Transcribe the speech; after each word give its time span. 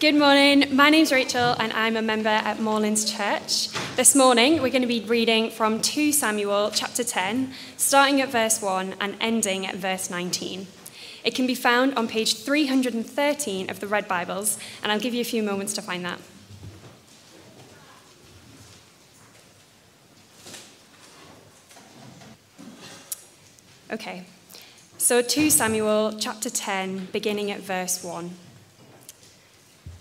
Good 0.00 0.16
morning. 0.16 0.74
My 0.74 0.90
name's 0.90 1.12
Rachel 1.12 1.54
and 1.60 1.72
I'm 1.72 1.96
a 1.96 2.02
member 2.02 2.28
at 2.28 2.58
Moorlands 2.58 3.04
Church. 3.10 3.68
This 3.94 4.16
morning 4.16 4.54
we're 4.54 4.70
going 4.70 4.82
to 4.82 4.88
be 4.88 5.00
reading 5.00 5.50
from 5.50 5.80
2 5.80 6.10
Samuel 6.10 6.72
chapter 6.74 7.04
10, 7.04 7.52
starting 7.76 8.20
at 8.20 8.28
verse 8.28 8.60
1 8.60 8.96
and 9.00 9.16
ending 9.20 9.64
at 9.64 9.76
verse 9.76 10.10
19. 10.10 10.66
It 11.22 11.34
can 11.36 11.46
be 11.46 11.54
found 11.54 11.94
on 11.94 12.08
page 12.08 12.42
313 12.42 13.70
of 13.70 13.78
the 13.78 13.86
Red 13.86 14.08
Bibles, 14.08 14.58
and 14.82 14.90
I'll 14.90 14.98
give 14.98 15.14
you 15.14 15.20
a 15.20 15.24
few 15.24 15.44
moments 15.44 15.72
to 15.74 15.80
find 15.80 16.04
that. 16.04 16.18
Okay, 23.92 24.24
so 24.98 25.22
2 25.22 25.50
Samuel 25.50 26.16
chapter 26.18 26.50
10, 26.50 27.10
beginning 27.12 27.52
at 27.52 27.60
verse 27.60 28.02
1. 28.02 28.32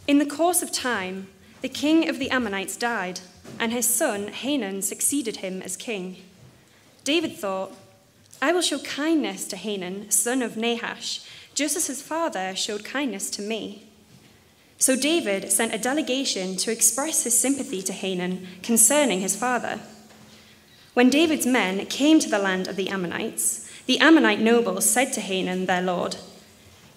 In 0.05 0.19
the 0.19 0.25
course 0.25 0.61
of 0.61 0.71
time, 0.71 1.27
the 1.61 1.69
king 1.69 2.09
of 2.09 2.19
the 2.19 2.29
Ammonites 2.29 2.75
died, 2.75 3.21
and 3.57 3.71
his 3.71 3.87
son 3.87 4.27
Hanun 4.27 4.81
succeeded 4.81 5.37
him 5.37 5.61
as 5.61 5.77
king. 5.77 6.17
David 7.05 7.37
thought, 7.37 7.73
I 8.41 8.51
will 8.51 8.61
show 8.61 8.79
kindness 8.79 9.45
to 9.47 9.55
Hanun, 9.55 10.11
son 10.11 10.41
of 10.41 10.57
Nahash, 10.57 11.25
just 11.55 11.77
as 11.77 11.87
his 11.87 12.01
father 12.01 12.53
showed 12.53 12.83
kindness 12.83 13.29
to 13.31 13.41
me. 13.41 13.87
So 14.77 14.97
David 14.97 15.49
sent 15.53 15.73
a 15.73 15.77
delegation 15.77 16.57
to 16.57 16.71
express 16.71 17.23
his 17.23 17.39
sympathy 17.39 17.81
to 17.83 17.93
Hanun 17.93 18.45
concerning 18.61 19.21
his 19.21 19.37
father. 19.37 19.79
When 20.93 21.09
David's 21.09 21.45
men 21.45 21.85
came 21.85 22.19
to 22.19 22.29
the 22.29 22.39
land 22.39 22.67
of 22.67 22.75
the 22.75 22.89
Ammonites, 22.89 23.69
the 23.85 23.99
Ammonite 23.99 24.41
nobles 24.41 24.89
said 24.89 25.13
to 25.13 25.21
Hanun, 25.21 25.65
their 25.65 25.81
lord, 25.81 26.17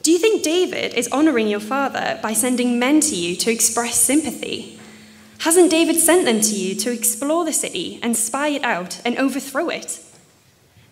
Do 0.06 0.12
you 0.12 0.20
think 0.20 0.44
David 0.44 0.94
is 0.94 1.08
honoring 1.08 1.48
your 1.48 1.58
father 1.58 2.20
by 2.22 2.32
sending 2.32 2.78
men 2.78 3.00
to 3.00 3.16
you 3.16 3.34
to 3.38 3.50
express 3.50 3.96
sympathy? 3.96 4.78
Hasn't 5.38 5.68
David 5.68 5.96
sent 5.96 6.26
them 6.26 6.40
to 6.42 6.54
you 6.54 6.76
to 6.76 6.92
explore 6.92 7.44
the 7.44 7.52
city 7.52 7.98
and 8.04 8.16
spy 8.16 8.50
it 8.50 8.62
out 8.62 9.00
and 9.04 9.18
overthrow 9.18 9.68
it? 9.68 9.98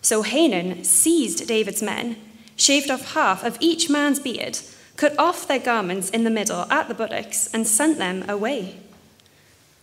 So 0.01 0.21
Hanun 0.21 0.83
seized 0.83 1.47
David's 1.47 1.81
men, 1.81 2.17
shaved 2.57 2.91
off 2.91 3.13
half 3.13 3.45
of 3.45 3.57
each 3.61 3.89
man's 3.89 4.19
beard, 4.19 4.59
cut 4.97 5.17
off 5.17 5.47
their 5.47 5.59
garments 5.59 6.09
in 6.09 6.25
the 6.25 6.29
middle 6.29 6.69
at 6.69 6.89
the 6.89 6.93
buttocks, 6.93 7.49
and 7.53 7.65
sent 7.65 7.97
them 7.97 8.29
away. 8.29 8.75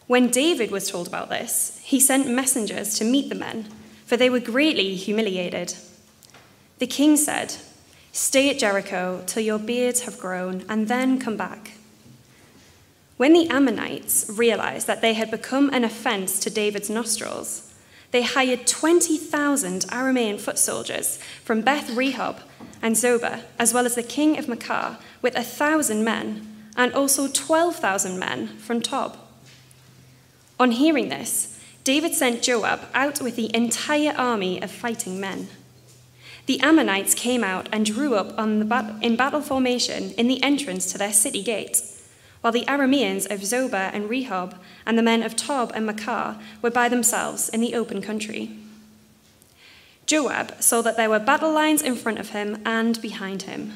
When 0.08 0.28
David 0.28 0.70
was 0.70 0.90
told 0.90 1.08
about 1.08 1.30
this, 1.30 1.80
he 1.82 2.00
sent 2.00 2.28
messengers 2.28 2.98
to 2.98 3.04
meet 3.06 3.30
the 3.30 3.34
men, 3.34 3.70
for 4.04 4.18
they 4.18 4.28
were 4.28 4.40
greatly 4.40 4.94
humiliated. 4.94 5.74
The 6.80 6.86
king 6.86 7.16
said, 7.16 7.56
Stay 8.12 8.50
at 8.50 8.58
Jericho 8.58 9.22
till 9.26 9.42
your 9.42 9.58
beards 9.58 10.02
have 10.02 10.18
grown, 10.18 10.64
and 10.68 10.86
then 10.86 11.18
come 11.18 11.36
back. 11.36 11.72
When 13.16 13.32
the 13.32 13.48
Ammonites 13.48 14.26
realized 14.28 14.86
that 14.86 15.00
they 15.00 15.14
had 15.14 15.30
become 15.30 15.70
an 15.70 15.82
offense 15.82 16.38
to 16.40 16.50
David's 16.50 16.90
nostrils, 16.90 17.72
they 18.10 18.22
hired 18.22 18.66
20,000 18.66 19.86
Aramean 19.86 20.38
foot 20.38 20.58
soldiers 20.58 21.18
from 21.42 21.62
Beth 21.62 21.88
Rehob 21.88 22.40
and 22.82 22.94
Zobah, 22.94 23.44
as 23.58 23.72
well 23.72 23.86
as 23.86 23.94
the 23.94 24.02
king 24.02 24.38
of 24.38 24.44
Maacah, 24.44 24.98
with 25.22 25.34
a 25.34 25.42
thousand 25.42 26.04
men, 26.04 26.46
and 26.76 26.92
also 26.92 27.28
12,000 27.28 28.18
men 28.18 28.48
from 28.58 28.82
Tob. 28.82 29.16
On 30.60 30.72
hearing 30.72 31.08
this, 31.08 31.58
David 31.84 32.14
sent 32.14 32.42
Joab 32.42 32.80
out 32.92 33.22
with 33.22 33.36
the 33.36 33.54
entire 33.56 34.14
army 34.16 34.60
of 34.62 34.70
fighting 34.70 35.18
men. 35.18 35.48
The 36.46 36.60
Ammonites 36.60 37.14
came 37.14 37.44
out 37.44 37.68
and 37.72 37.86
drew 37.86 38.14
up 38.14 38.36
bat- 38.36 38.94
in 39.00 39.16
battle 39.16 39.40
formation 39.40 40.10
in 40.12 40.28
the 40.28 40.42
entrance 40.42 40.90
to 40.92 40.98
their 40.98 41.12
city 41.12 41.42
gate 41.42 41.82
while 42.42 42.52
the 42.52 42.64
Arameans 42.66 43.30
of 43.30 43.40
Zobah 43.40 43.90
and 43.94 44.10
Rehob 44.10 44.56
and 44.84 44.98
the 44.98 45.02
men 45.02 45.22
of 45.22 45.36
Tob 45.36 45.72
and 45.74 45.88
Maacah 45.88 46.40
were 46.60 46.70
by 46.70 46.88
themselves 46.88 47.48
in 47.48 47.60
the 47.60 47.74
open 47.74 48.02
country. 48.02 48.50
Joab 50.06 50.60
saw 50.60 50.82
that 50.82 50.96
there 50.96 51.08
were 51.08 51.20
battle 51.20 51.52
lines 51.52 51.80
in 51.80 51.94
front 51.94 52.18
of 52.18 52.30
him 52.30 52.60
and 52.66 53.00
behind 53.00 53.42
him. 53.42 53.72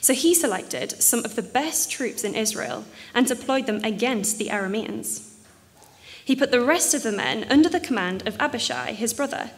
So 0.00 0.14
he 0.14 0.34
selected 0.34 1.02
some 1.02 1.22
of 1.24 1.36
the 1.36 1.42
best 1.42 1.90
troops 1.90 2.24
in 2.24 2.34
Israel 2.34 2.84
and 3.14 3.26
deployed 3.26 3.66
them 3.66 3.84
against 3.84 4.38
the 4.38 4.48
Arameans. 4.48 5.34
He 6.24 6.34
put 6.34 6.50
the 6.50 6.64
rest 6.64 6.94
of 6.94 7.02
the 7.02 7.12
men 7.12 7.46
under 7.50 7.68
the 7.68 7.78
command 7.78 8.26
of 8.26 8.36
Abishai, 8.40 8.92
his 8.92 9.14
brother, 9.14 9.50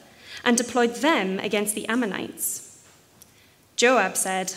and 0.44 0.56
deployed 0.56 0.96
them 0.96 1.38
against 1.38 1.74
the 1.74 1.88
Ammonites. 1.88 2.82
Joab 3.76 4.16
said, 4.16 4.54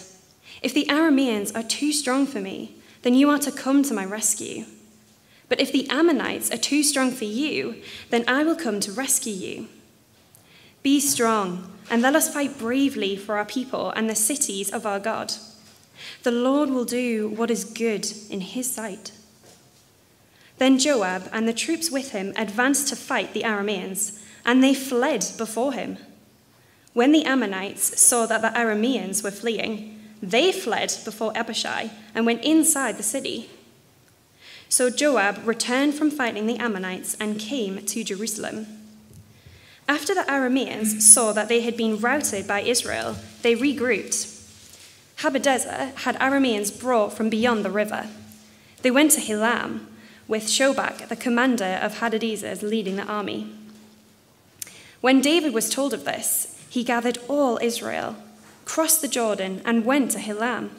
If 0.62 0.74
the 0.74 0.86
Arameans 0.90 1.56
are 1.56 1.64
too 1.64 1.94
strong 1.94 2.26
for 2.26 2.40
me, 2.40 2.76
then 3.04 3.14
you 3.14 3.30
are 3.30 3.40
to 3.40 3.52
come 3.52 3.84
to 3.84 3.94
my 3.94 4.06
rescue. 4.06 4.66
But 5.50 5.60
if 5.60 5.72
the 5.72 5.90
Ammonites 5.90 6.52
are 6.52 6.58
too 6.58 6.84
strong 6.84 7.12
for 7.12 7.26
you, 7.26 7.76
then 8.10 8.24
I 8.28 8.44
will 8.44 8.56
come 8.56 8.80
to 8.82 8.92
rescue 8.92 9.34
you. 9.34 9.68
Be 10.82 11.00
strong, 11.00 11.72
and 11.90 12.02
let 12.02 12.16
us 12.16 12.34
fight 12.34 12.58
bravely 12.58 13.16
for 13.16 13.38
our 13.38 13.46
people 13.46 13.92
and 13.92 14.10
the 14.10 14.16
cities 14.16 14.72
of 14.72 14.86
our 14.86 15.00
God. 15.00 15.34
The 16.24 16.32
Lord 16.32 16.70
will 16.70 16.86
do 16.86 17.30
what 17.30 17.52
is 17.52 17.66
good 17.66 18.12
in 18.30 18.42
his 18.42 18.74
sight. 18.74 19.12
Then 20.58 20.80
Joab 20.80 21.30
and 21.32 21.48
the 21.48 21.54
troops 21.54 21.92
with 21.92 22.12
him 22.12 22.34
advanced 22.36 22.88
to 22.90 22.96
fight 22.96 23.34
the 23.34 23.44
Arameans, 23.44 24.23
and 24.46 24.64
they 24.64 24.74
fled 24.74 25.26
before 25.38 25.74
him. 25.74 25.98
When 26.94 27.12
the 27.12 27.26
Ammonites 27.26 28.00
saw 28.00 28.26
that 28.28 28.42
the 28.42 28.58
Arameans 28.58 29.24
were 29.24 29.32
fleeing, 29.32 30.00
they 30.22 30.52
fled 30.52 30.94
before 31.04 31.36
Abishai 31.36 31.90
and 32.14 32.26
went 32.26 32.44
inside 32.44 32.98
the 32.98 33.04
city. 33.04 33.50
So 34.70 34.90
Joab 34.90 35.46
returned 35.46 35.96
from 35.96 36.12
fighting 36.12 36.48
the 36.48 36.58
Ammonites 36.58 37.16
and 37.20 37.40
came 37.40 37.86
to 37.86 38.04
Jerusalem. 38.04 38.68
After 39.88 40.16
the 40.16 40.22
Arameans 40.22 41.02
saw 41.02 41.34
that 41.34 41.50
they 41.50 41.62
had 41.62 41.76
been 41.76 42.00
routed 42.00 42.48
by 42.48 42.62
Israel, 42.62 43.18
they 43.42 43.56
regrouped. 43.56 44.30
Hadadezer 45.18 45.96
had 45.96 46.18
Arameans 46.20 46.80
brought 46.80 47.14
from 47.14 47.30
beyond 47.30 47.66
the 47.66 47.70
river. 47.70 48.08
They 48.82 48.92
went 48.92 49.12
to 49.12 49.22
Helam, 49.22 49.86
with 50.28 50.44
Shobach, 50.44 51.08
the 51.10 51.16
commander 51.16 51.80
of 51.82 52.00
Hadadezers, 52.00 52.62
leading 52.62 52.96
the 52.96 53.04
army. 53.04 53.54
When 55.04 55.20
David 55.20 55.54
was 55.54 55.70
told 55.70 55.94
of 55.94 56.06
this, 56.06 56.58
he 56.70 56.84
gathered 56.84 57.18
all 57.28 57.60
Israel 57.62 58.16
crossed 58.66 59.02
the 59.02 59.08
Jordan, 59.08 59.62
and 59.66 59.86
went 59.86 60.12
to 60.12 60.20
Helam. 60.20 60.70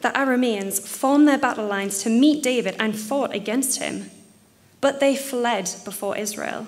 The 0.00 0.10
Arameans 0.10 0.80
formed 0.80 1.26
their 1.26 1.38
battle 1.38 1.66
lines 1.66 2.02
to 2.02 2.10
meet 2.10 2.42
David 2.42 2.76
and 2.78 2.98
fought 2.98 3.34
against 3.34 3.80
him. 3.80 4.10
But 4.80 5.00
they 5.00 5.16
fled 5.16 5.70
before 5.84 6.16
Israel, 6.16 6.66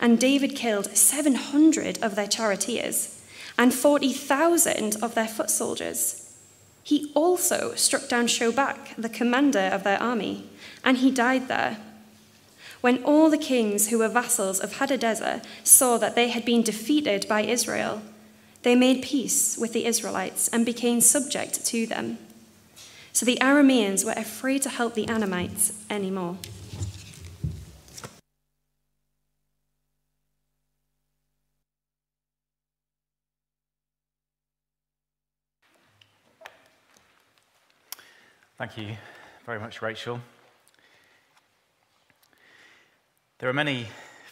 and 0.00 0.18
David 0.18 0.54
killed 0.56 0.96
700 0.96 2.02
of 2.02 2.14
their 2.16 2.26
charioteers 2.26 3.22
and 3.58 3.72
40,000 3.72 4.96
of 5.02 5.14
their 5.14 5.28
foot 5.28 5.50
soldiers. 5.50 6.34
He 6.82 7.10
also 7.14 7.74
struck 7.74 8.08
down 8.08 8.26
Shobach, 8.26 8.94
the 8.96 9.08
commander 9.08 9.70
of 9.72 9.84
their 9.84 10.00
army, 10.00 10.48
and 10.84 10.98
he 10.98 11.10
died 11.10 11.48
there. 11.48 11.78
When 12.80 13.02
all 13.04 13.30
the 13.30 13.38
kings 13.38 13.88
who 13.88 13.98
were 13.98 14.08
vassals 14.08 14.60
of 14.60 14.74
Hadadezer 14.74 15.44
saw 15.64 15.96
that 15.98 16.14
they 16.14 16.28
had 16.28 16.44
been 16.44 16.62
defeated 16.62 17.26
by 17.28 17.42
Israel, 17.42 18.02
they 18.62 18.74
made 18.74 19.02
peace 19.02 19.56
with 19.56 19.72
the 19.72 19.86
Israelites 19.86 20.48
and 20.48 20.66
became 20.66 21.00
subject 21.00 21.64
to 21.66 21.86
them. 21.86 22.18
So 23.12 23.24
the 23.24 23.38
Arameans 23.40 24.04
were 24.04 24.12
afraid 24.12 24.62
to 24.62 24.68
help 24.68 24.94
the 24.94 25.08
Ammonites 25.08 25.72
anymore. 25.88 26.36
Thank 38.58 38.78
you 38.78 38.96
very 39.44 39.60
much, 39.60 39.82
Rachel. 39.82 40.20
There 43.38 43.48
are 43.48 43.54
many 43.54 43.86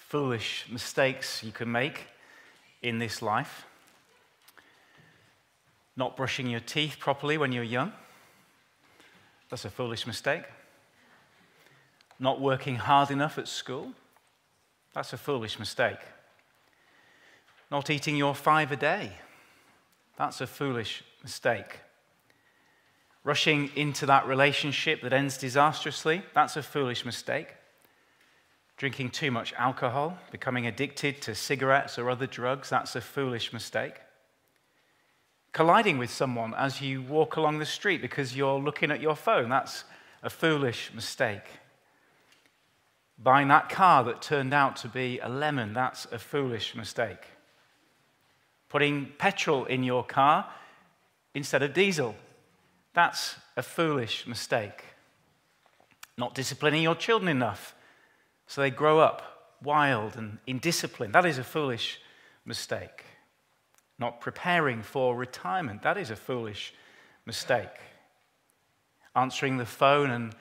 foolish 0.09 0.67
mistakes 0.71 1.43
you 1.43 1.53
can 1.53 1.71
make 1.71 2.07
in 2.83 2.99
this 2.99 3.23
life 3.23 3.67
not 5.97 6.17
brushing 6.17 6.49
your 6.49 6.61
teeth 6.61 6.97
properly 6.99 7.39
when 7.39 7.53
you're 7.53 7.63
young. 7.63 7.93
That's 9.49 9.65
a 9.65 9.71
foolish 9.71 10.07
mistake. 10.07 10.43
Not 12.19 12.41
working 12.41 12.77
hard 12.77 13.11
enough 13.11 13.39
at 13.39 13.49
school. 13.49 13.93
That's 14.93 15.13
a 15.13 15.17
foolish 15.17 15.59
mistake. 15.59 15.99
Not 17.71 17.91
eating 17.91 18.17
your 18.17 18.35
five 18.35 18.73
a 18.73 18.77
day. 18.77 19.13
That's 20.17 20.41
a 20.41 20.47
foolish 20.47 21.05
mistake. 21.23 21.81
Rushing 23.23 23.71
into 23.75 24.07
that 24.07 24.27
relationship 24.27 25.03
that 25.03 25.13
ends 25.13 25.39
disastrously. 25.39 26.23
That's 26.35 26.57
a 26.57 26.63
foolish 26.63 27.05
mistake. 27.05 27.49
Drinking 28.77 29.11
too 29.11 29.31
much 29.31 29.53
alcohol, 29.55 30.19
becoming 30.31 30.67
addicted 30.67 31.23
to 31.23 31.35
cigarettes 31.35 31.99
or 31.99 32.11
other 32.11 32.27
drugs. 32.27 32.71
That's 32.71 32.97
a 32.97 33.01
foolish 33.01 33.53
mistake 33.53 34.01
colliding 35.55 35.99
with 35.99 36.11
someone 36.11 36.53
as 36.55 36.81
you 36.83 37.01
walk 37.01 37.37
along 37.37 37.61
the 37.61 37.65
street 37.65 38.03
because 38.03 38.37
you're 38.37 38.59
looking 38.59 38.91
at 38.91 39.01
your 39.01 39.15
phone. 39.15 39.49
That's 39.49 39.85
a 40.23 40.29
foolish 40.29 40.91
mistake. 40.93 41.45
Buying 43.17 43.49
that 43.49 43.69
car 43.69 44.03
that 44.05 44.21
turned 44.21 44.53
out 44.53 44.75
to 44.79 44.89
be 44.89 45.21
a 45.21 45.29
lemon, 45.29 45.73
that's 45.73 46.07
a 46.07 46.19
foolish 46.19 46.75
mistake. 46.75 47.25
Putting 48.69 49.13
petrol 49.17 49.65
in 49.67 49.85
your 49.85 50.05
car 50.05 50.51
instead 51.35 51.63
of 51.63 51.73
diesel, 51.73 52.17
that's 52.93 53.37
a 53.57 53.63
foolish 53.63 54.27
mistake. 54.27 54.85
Not 56.19 56.35
disciplining 56.35 56.83
your 56.83 56.97
children 56.97 57.29
enough 57.29 57.74
so 58.47 58.61
they 58.61 58.71
grow 58.71 58.99
up 59.01 59.55
wild 59.63 60.17
and 60.17 60.39
indisciplined, 60.47 61.13
that 61.13 61.27
is 61.27 61.39
a 61.39 61.45
foolish 61.45 62.01
mistake. 62.45 63.05
Not 63.99 64.21
preparing 64.21 64.83
for 64.83 65.17
retirement, 65.17 65.83
that 65.83 65.97
is 65.97 66.11
a 66.11 66.17
foolish 66.17 66.75
mistake. 67.27 67.69
Answering 69.17 69.57
the 69.57 69.67
phone 69.67 70.11
and 70.11 70.35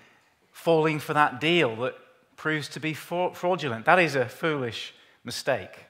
falling 0.51 0.99
for 0.99 1.13
that 1.13 1.39
deal 1.39 1.75
that 1.77 1.95
proves 2.35 2.67
to 2.69 2.79
be 2.79 2.93
fraudulent. 2.93 3.85
That 3.85 3.99
is 3.99 4.15
a 4.15 4.27
foolish 4.27 4.93
mistake. 5.23 5.85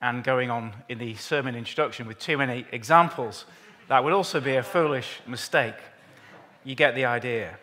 And 0.00 0.22
going 0.22 0.50
on 0.50 0.74
in 0.88 0.98
the 0.98 1.14
sermon 1.14 1.54
introduction 1.54 2.06
with 2.06 2.18
too 2.18 2.38
many 2.38 2.66
examples, 2.72 3.44
that 3.88 4.04
would 4.04 4.12
also 4.12 4.40
be 4.40 4.56
a 4.56 4.62
foolish 4.62 5.20
mistake. 5.26 5.74
You 6.62 6.74
get 6.74 6.94
the 6.94 7.04
idea. 7.04 7.58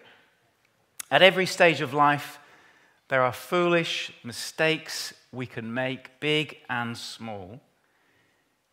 At 1.09 1.21
every 1.21 1.45
stage 1.45 1.81
of 1.81 1.93
life, 1.93 2.39
there 3.11 3.23
are 3.23 3.33
foolish 3.33 4.13
mistakes 4.23 5.13
we 5.33 5.45
can 5.45 5.73
make, 5.73 6.17
big 6.21 6.55
and 6.69 6.97
small. 6.97 7.59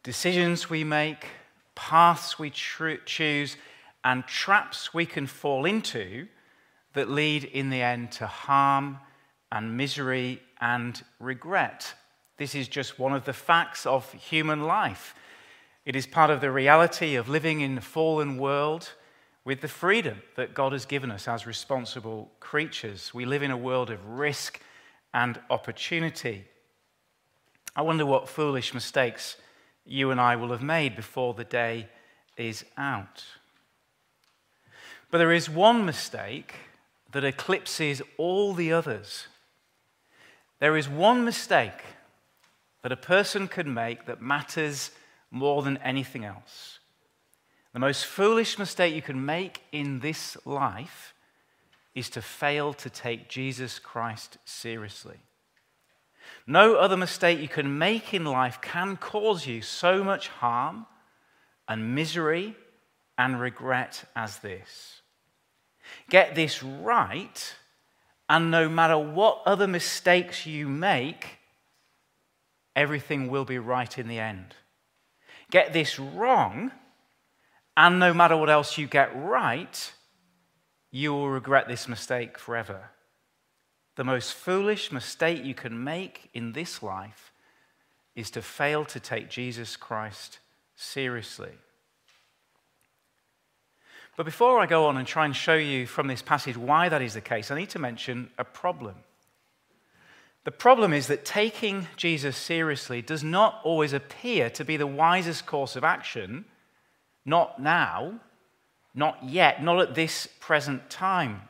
Decisions 0.05 0.71
we 0.71 0.85
make, 0.85 1.27
paths 1.75 2.39
we 2.39 2.49
choose, 2.49 3.57
and 4.05 4.25
traps 4.29 4.95
we 4.95 5.07
can 5.07 5.27
fall 5.27 5.65
into 5.65 6.29
that 6.93 7.11
lead 7.11 7.43
in 7.43 7.71
the 7.71 7.83
end 7.83 8.13
to 8.13 8.29
harm 8.29 9.01
and 9.51 9.77
misery 9.77 10.41
and 10.61 11.03
regret. 11.19 11.93
This 12.37 12.55
is 12.55 12.69
just 12.69 12.97
one 12.97 13.15
of 13.15 13.25
the 13.25 13.33
facts 13.33 13.87
of 13.87 14.13
human 14.13 14.63
life. 14.63 15.17
It 15.85 15.97
is 15.97 16.07
part 16.07 16.31
of 16.31 16.41
the 16.41 16.53
reality 16.53 17.17
of 17.17 17.29
living 17.29 17.61
in 17.61 17.79
a 17.79 17.81
fallen 17.81 18.39
world 18.39 18.93
with 19.49 19.63
the 19.63 19.67
freedom 19.67 20.21
that 20.37 20.53
God 20.53 20.73
has 20.73 20.85
given 20.85 21.11
us 21.11 21.27
as 21.27 21.47
responsible 21.47 22.31
creatures. 22.39 23.15
We 23.15 23.25
live 23.25 23.43
in 23.43 23.51
a 23.51 23.57
world 23.57 23.89
of 23.89 24.07
risk 24.07 24.61
and 25.15 25.41
opportunity. 25.49 26.45
I 27.75 27.81
wonder 27.81 28.05
what 28.05 28.29
foolish 28.29 28.75
mistakes 28.75 29.39
you 29.87 30.11
and 30.11 30.21
I 30.21 30.37
will 30.37 30.51
have 30.51 30.63
made 30.63 30.95
before 30.95 31.33
the 31.33 31.45
day 31.45 31.89
is 32.37 32.67
out. 32.77 33.25
But 35.11 35.17
there 35.17 35.33
is 35.33 35.49
one 35.49 35.87
mistake 35.87 36.53
that 37.13 37.25
eclipses 37.25 38.03
all 38.19 38.53
the 38.53 38.75
others. 38.75 39.29
There 40.59 40.77
is 40.77 40.91
one 40.91 41.25
mistake 41.25 41.85
that 42.83 42.93
a 42.93 42.99
person 42.99 43.49
can 43.49 43.73
make 43.73 44.05
that 44.05 44.21
matters 44.21 44.91
more 45.31 45.63
than 45.63 45.79
anything 45.79 46.27
else. 46.27 46.78
The 47.73 47.79
most 47.79 48.07
foolish 48.07 48.59
mistake 48.59 48.95
you 48.95 49.03
can 49.03 49.25
make 49.25 49.63
in 49.73 50.01
this 50.01 50.37
life 50.45 51.15
is 51.95 52.09
to 52.11 52.23
fail 52.23 52.73
to 52.75 52.89
take 52.89 53.29
Jesus 53.29 53.79
Christ 53.79 54.39
seriously. 54.45 55.19
No 56.47 56.77
other 56.77 56.97
mistake 56.97 57.41
you 57.41 57.49
can 57.49 57.79
make 57.79 58.15
in 58.15 58.25
life 58.25 58.61
can 58.61 58.97
cause 58.97 59.47
you 59.47 59.61
so 59.61 60.03
much 60.03 60.29
harm 60.29 60.87
and 61.67 61.95
misery 61.95 62.57
and 63.19 63.41
regret 63.41 64.05
as 64.17 64.39
this. 64.39 65.03
Get 66.09 66.35
this 66.35 66.63
right, 66.63 67.55
and 68.29 68.51
no 68.51 68.69
matter 68.69 68.99
what 68.99 69.43
other 69.45 69.67
mistakes 69.67 70.47
you 70.47 70.69
make, 70.69 71.39
everything 72.77 73.29
will 73.29 73.45
be 73.45 73.59
right 73.59 73.99
in 73.99 74.09
the 74.09 74.19
end. 74.19 74.55
Get 75.51 75.73
this 75.73 75.99
wrong, 75.99 76.71
and 77.79 78.01
no 78.01 78.13
matter 78.13 78.37
what 78.37 78.51
else 78.51 78.77
you 78.77 78.89
get 78.89 79.13
right, 79.15 79.93
you 80.91 81.13
will 81.13 81.31
regret 81.31 81.69
this 81.69 81.87
mistake 81.87 82.37
forever. 82.37 82.91
The 83.95 84.03
most 84.03 84.35
foolish 84.35 84.91
mistake 84.91 85.45
you 85.45 85.55
can 85.55 85.85
make 85.85 86.29
in 86.35 86.55
this 86.55 86.83
life 86.83 87.33
is 88.17 88.33
to 88.33 88.43
fail 88.43 88.85
to 88.87 88.99
take 88.99 89.31
Jesus 89.31 89.77
Christ 89.77 90.41
seriously. 90.75 91.53
But 94.17 94.27
before 94.27 94.59
I 94.59 94.67
go 94.67 94.87
on 94.87 94.97
and 94.97 95.07
try 95.07 95.25
and 95.25 95.37
show 95.37 95.55
you 95.55 95.87
from 95.87 96.09
this 96.09 96.21
passage 96.21 96.57
why 96.57 96.89
that 96.89 97.01
is 97.01 97.15
the 97.15 97.21
case, 97.21 97.53
I 97.53 97.57
need 97.57 97.71
to 97.71 97.79
mention 97.79 98.31
a 98.39 98.45
problem. 98.45 98.97
The 100.43 100.51
problem 100.51 100.93
is 100.93 101.07
that 101.07 101.25
taking 101.25 101.87
Jesus 101.97 102.37
seriously 102.37 103.03
does 103.03 103.23
not 103.23 103.61
always 103.63 103.93
appear 103.93 104.51
to 104.51 104.65
be 104.65 104.77
the 104.77 104.87
wisest 104.89 105.47
course 105.47 105.77
of 105.77 105.85
action, 105.85 106.45
not 107.29 107.61
now, 107.61 108.21
not 108.95 109.23
yet, 109.23 109.63
not 109.63 109.81
at 109.81 109.95
this 109.95 110.29
present 110.41 110.91
time. 110.91 111.43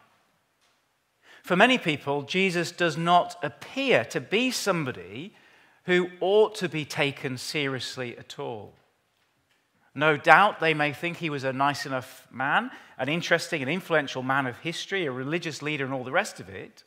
For 1.42 1.56
many 1.56 1.78
people, 1.78 2.22
Jesus 2.22 2.72
does 2.72 2.98
not 2.98 3.36
appear 3.42 4.04
to 4.06 4.20
be 4.20 4.50
somebody 4.50 5.34
who 5.84 6.10
ought 6.20 6.54
to 6.56 6.68
be 6.68 6.84
taken 6.84 7.38
seriously 7.38 8.18
at 8.18 8.38
all. 8.38 8.74
No 9.94 10.16
doubt 10.16 10.60
they 10.60 10.74
may 10.74 10.92
think 10.92 11.16
he 11.16 11.30
was 11.30 11.44
a 11.44 11.52
nice 11.52 11.86
enough 11.86 12.26
man, 12.30 12.70
an 12.98 13.08
interesting 13.08 13.62
and 13.62 13.70
influential 13.70 14.22
man 14.22 14.46
of 14.46 14.58
history, 14.58 15.06
a 15.06 15.10
religious 15.10 15.62
leader, 15.62 15.84
and 15.84 15.94
all 15.94 16.04
the 16.04 16.12
rest 16.12 16.40
of 16.40 16.50
it. 16.50 16.84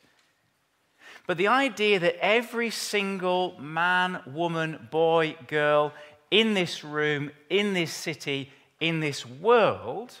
But 1.26 1.38
the 1.38 1.48
idea 1.48 1.98
that 1.98 2.24
every 2.24 2.70
single 2.70 3.58
man, 3.58 4.20
woman, 4.26 4.88
boy, 4.90 5.36
girl 5.46 5.92
in 6.30 6.54
this 6.54 6.84
room, 6.84 7.30
in 7.50 7.74
this 7.74 7.92
city, 7.92 8.50
in 8.82 8.98
this 8.98 9.24
world 9.24 10.12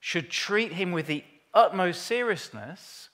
should 0.00 0.30
treat 0.30 0.72
him 0.72 0.90
with 0.90 1.06
the 1.06 1.22
utmost 1.52 2.02
seriousness, 2.02 3.10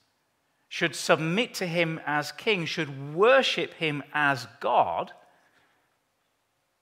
should 0.68 0.94
submit 0.94 1.54
to 1.54 1.66
him 1.66 2.00
as 2.06 2.30
king, 2.30 2.64
should 2.64 3.14
worship 3.14 3.74
him 3.74 4.00
as 4.14 4.46
God 4.60 5.10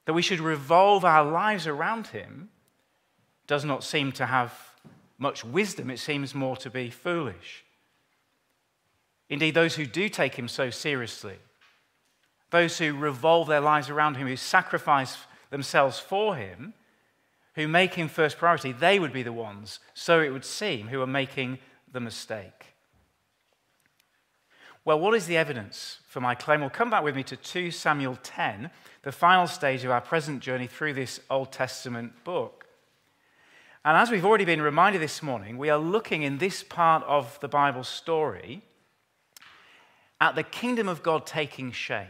that 0.04 0.12
we 0.12 0.20
should 0.20 0.40
revolve 0.40 1.02
our 1.02 1.24
lives 1.24 1.66
around 1.66 2.08
him 2.08 2.50
does 3.46 3.64
not 3.64 3.82
seem 3.82 4.12
to 4.12 4.26
have 4.26 4.52
much 5.18 5.42
wisdom. 5.42 5.90
It 5.90 5.98
seems 5.98 6.34
more 6.34 6.58
to 6.58 6.68
be 6.68 6.90
foolish. 6.90 7.64
Indeed, 9.30 9.54
those 9.54 9.76
who 9.76 9.86
do 9.86 10.10
take 10.10 10.34
him 10.34 10.46
so 10.46 10.68
seriously, 10.68 11.36
those 12.50 12.76
who 12.76 12.94
revolve 12.94 13.48
their 13.48 13.60
lives 13.60 13.88
around 13.88 14.16
him, 14.16 14.28
who 14.28 14.36
sacrifice 14.36 15.16
themselves 15.48 15.98
for 15.98 16.36
him, 16.36 16.74
who 17.56 17.66
make 17.66 17.94
him 17.94 18.06
first 18.06 18.38
priority, 18.38 18.70
they 18.70 18.98
would 18.98 19.12
be 19.12 19.22
the 19.22 19.32
ones, 19.32 19.80
so 19.94 20.20
it 20.20 20.30
would 20.30 20.44
seem, 20.44 20.88
who 20.88 21.00
are 21.00 21.06
making 21.06 21.58
the 21.90 22.00
mistake. 22.00 22.74
Well, 24.84 25.00
what 25.00 25.14
is 25.14 25.26
the 25.26 25.36
evidence 25.36 25.98
for 26.06 26.20
my 26.20 26.36
claim? 26.36 26.60
Well, 26.60 26.70
come 26.70 26.90
back 26.90 27.02
with 27.02 27.16
me 27.16 27.24
to 27.24 27.36
2 27.36 27.72
Samuel 27.72 28.18
10, 28.22 28.70
the 29.02 29.10
final 29.10 29.48
stage 29.48 29.84
of 29.84 29.90
our 29.90 30.00
present 30.00 30.40
journey 30.40 30.68
through 30.68 30.92
this 30.92 31.18
Old 31.28 31.50
Testament 31.50 32.22
book. 32.22 32.66
And 33.84 33.96
as 33.96 34.10
we've 34.10 34.24
already 34.24 34.44
been 34.44 34.62
reminded 34.62 35.00
this 35.00 35.22
morning, 35.22 35.58
we 35.58 35.70
are 35.70 35.78
looking 35.78 36.22
in 36.22 36.38
this 36.38 36.62
part 36.62 37.02
of 37.04 37.40
the 37.40 37.48
Bible 37.48 37.84
story 37.84 38.62
at 40.20 40.34
the 40.34 40.42
kingdom 40.42 40.88
of 40.88 41.02
God 41.02 41.26
taking 41.26 41.72
shape. 41.72 42.06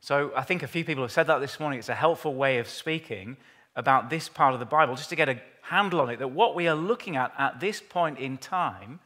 So 0.00 0.32
I 0.36 0.42
think 0.42 0.62
a 0.62 0.68
few 0.68 0.84
people 0.84 1.04
have 1.04 1.12
said 1.12 1.26
that 1.28 1.38
this 1.38 1.58
morning. 1.60 1.78
It's 1.78 1.88
a 1.88 1.94
helpful 1.94 2.34
way 2.34 2.58
of 2.58 2.68
speaking 2.68 3.36
about 3.78 4.10
this 4.10 4.28
part 4.28 4.52
of 4.52 4.60
the 4.60 4.66
Bible, 4.66 4.96
just 4.96 5.08
to 5.08 5.16
get 5.16 5.28
a 5.28 5.40
handle 5.62 6.00
on 6.00 6.10
it, 6.10 6.18
that 6.18 6.32
what 6.32 6.54
we 6.54 6.66
are 6.66 6.74
looking 6.74 7.16
at 7.16 7.32
at 7.38 7.60
this 7.60 7.80
point 7.80 8.18
in 8.18 8.36
time 8.36 8.98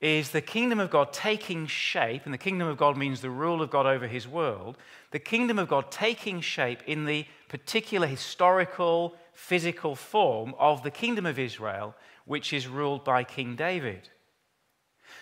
is 0.00 0.30
the 0.30 0.40
kingdom 0.40 0.80
of 0.80 0.90
God 0.90 1.12
taking 1.12 1.66
shape, 1.66 2.22
and 2.24 2.34
the 2.34 2.38
kingdom 2.38 2.66
of 2.66 2.76
God 2.76 2.96
means 2.96 3.20
the 3.20 3.30
rule 3.30 3.62
of 3.62 3.70
God 3.70 3.86
over 3.86 4.06
his 4.06 4.26
world, 4.26 4.76
the 5.12 5.18
kingdom 5.20 5.58
of 5.58 5.68
God 5.68 5.90
taking 5.90 6.40
shape 6.40 6.80
in 6.86 7.04
the 7.04 7.24
particular 7.48 8.06
historical, 8.06 9.14
physical 9.32 9.94
form 9.94 10.54
of 10.58 10.82
the 10.82 10.90
kingdom 10.90 11.24
of 11.24 11.38
Israel, 11.38 11.94
which 12.26 12.52
is 12.52 12.66
ruled 12.66 13.04
by 13.04 13.22
King 13.22 13.54
David. 13.54 14.08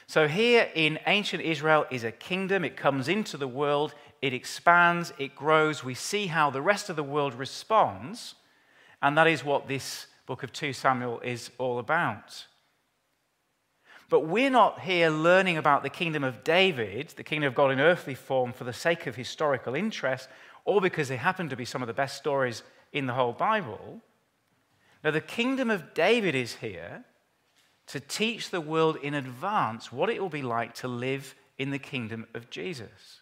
So, 0.07 0.29
here 0.29 0.71
in 0.75 0.99
ancient 1.07 1.43
Israel 1.43 1.87
is 1.91 2.05
a 2.05 2.13
kingdom. 2.13 2.65
It 2.65 2.77
comes 2.77 3.09
into 3.09 3.37
the 3.37 3.49
world, 3.49 3.95
it 4.23 4.33
expands, 4.33 5.13
it 5.19 5.37
grows. 5.37 5.85
We 5.85 5.95
see 5.95 6.27
how 6.29 6.51
the 6.51 6.63
rest 6.63 6.89
of 6.89 6.97
the 6.97 7.03
world 7.03 7.35
responds, 7.35 8.35
and 9.07 9.17
that 9.17 9.29
is 9.29 9.45
what 9.45 9.69
this 9.69 10.09
book 10.27 10.43
of 10.43 10.53
2 10.53 10.73
Samuel 10.73 11.21
is 11.21 11.53
all 11.59 11.79
about. 11.79 12.45
But 14.09 14.27
we're 14.27 14.51
not 14.51 14.81
here 14.81 15.11
learning 15.11 15.59
about 15.59 15.85
the 15.85 15.91
kingdom 15.91 16.25
of 16.25 16.43
David, 16.43 17.11
the 17.11 17.23
kingdom 17.23 17.47
of 17.47 17.55
God 17.55 17.71
in 17.71 17.79
earthly 17.79 18.17
form, 18.17 18.53
for 18.53 18.65
the 18.65 18.73
sake 18.73 19.07
of 19.07 19.15
historical 19.15 19.77
interest 19.77 20.29
or 20.65 20.81
because 20.81 21.07
they 21.07 21.19
happen 21.19 21.49
to 21.51 21.57
be 21.57 21.65
some 21.65 21.83
of 21.83 21.87
the 21.87 21.95
best 21.95 22.17
stories 22.17 22.65
in 22.93 23.07
the 23.07 23.13
whole 23.13 23.33
Bible. 23.33 24.01
Now, 25.05 25.13
the 25.13 25.21
kingdom 25.21 25.71
of 25.71 25.95
David 25.95 26.35
is 26.35 26.55
here 26.55 27.05
to 27.87 28.01
teach 28.01 28.51
the 28.51 28.61
world 28.61 28.97
in 29.05 29.15
advance 29.15 29.93
what 29.93 30.11
it 30.11 30.21
will 30.21 30.29
be 30.29 30.43
like 30.43 30.75
to 30.75 30.89
live 30.89 31.37
in 31.59 31.71
the 31.71 31.79
kingdom 31.79 32.27
of 32.35 32.51
Jesus. 32.51 33.21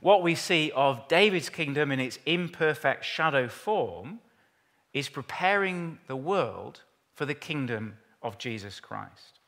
What 0.00 0.22
we 0.22 0.34
see 0.34 0.72
of 0.74 1.06
David's 1.06 1.50
kingdom 1.50 1.92
in 1.92 2.00
its 2.00 2.18
imperfect 2.24 3.04
shadow 3.04 3.46
form 3.46 4.20
is 4.92 5.08
preparing 5.08 5.98
the 6.06 6.16
world 6.16 6.82
for 7.14 7.26
the 7.26 7.34
kingdom 7.34 7.98
of 8.22 8.38
Jesus 8.38 8.80
Christ. 8.80 9.40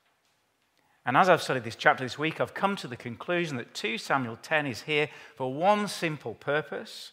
And 1.04 1.16
as 1.16 1.28
I've 1.28 1.42
studied 1.42 1.64
this 1.64 1.76
chapter 1.76 2.04
this 2.04 2.18
week, 2.18 2.40
I've 2.40 2.54
come 2.54 2.76
to 2.76 2.86
the 2.86 2.96
conclusion 2.96 3.56
that 3.56 3.74
2 3.74 3.98
Samuel 3.98 4.38
10 4.40 4.66
is 4.66 4.82
here 4.82 5.08
for 5.34 5.52
one 5.52 5.88
simple 5.88 6.34
purpose 6.34 7.12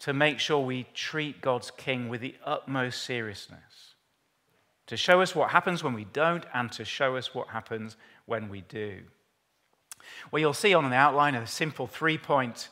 to 0.00 0.12
make 0.12 0.40
sure 0.40 0.58
we 0.58 0.86
treat 0.92 1.40
God's 1.40 1.70
king 1.70 2.08
with 2.08 2.20
the 2.20 2.34
utmost 2.44 3.04
seriousness, 3.04 3.94
to 4.88 4.96
show 4.96 5.20
us 5.20 5.36
what 5.36 5.50
happens 5.50 5.84
when 5.84 5.94
we 5.94 6.04
don't, 6.04 6.44
and 6.52 6.70
to 6.72 6.84
show 6.84 7.16
us 7.16 7.32
what 7.32 7.48
happens 7.48 7.96
when 8.26 8.48
we 8.48 8.62
do. 8.62 9.02
Well, 10.30 10.40
you'll 10.40 10.52
see 10.52 10.74
on 10.74 10.90
the 10.90 10.96
outline 10.96 11.36
a 11.36 11.46
simple 11.46 11.86
three 11.86 12.18
point 12.18 12.68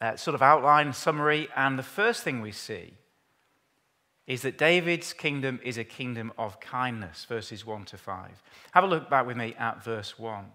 uh, 0.00 0.16
sort 0.16 0.34
of 0.34 0.42
outline 0.42 0.92
summary, 0.92 1.48
and 1.54 1.78
the 1.78 1.84
first 1.84 2.24
thing 2.24 2.40
we 2.40 2.52
see 2.52 2.94
is 4.26 4.42
that 4.42 4.58
David's 4.58 5.12
kingdom 5.12 5.60
is 5.62 5.78
a 5.78 5.84
kingdom 5.84 6.32
of 6.36 6.58
kindness, 6.60 7.24
verses 7.24 7.64
1 7.64 7.84
to 7.86 7.96
5. 7.96 8.42
Have 8.72 8.84
a 8.84 8.88
look 8.88 9.08
back 9.08 9.26
with 9.26 9.36
me 9.36 9.54
at 9.58 9.84
verse 9.84 10.18
1. 10.18 10.46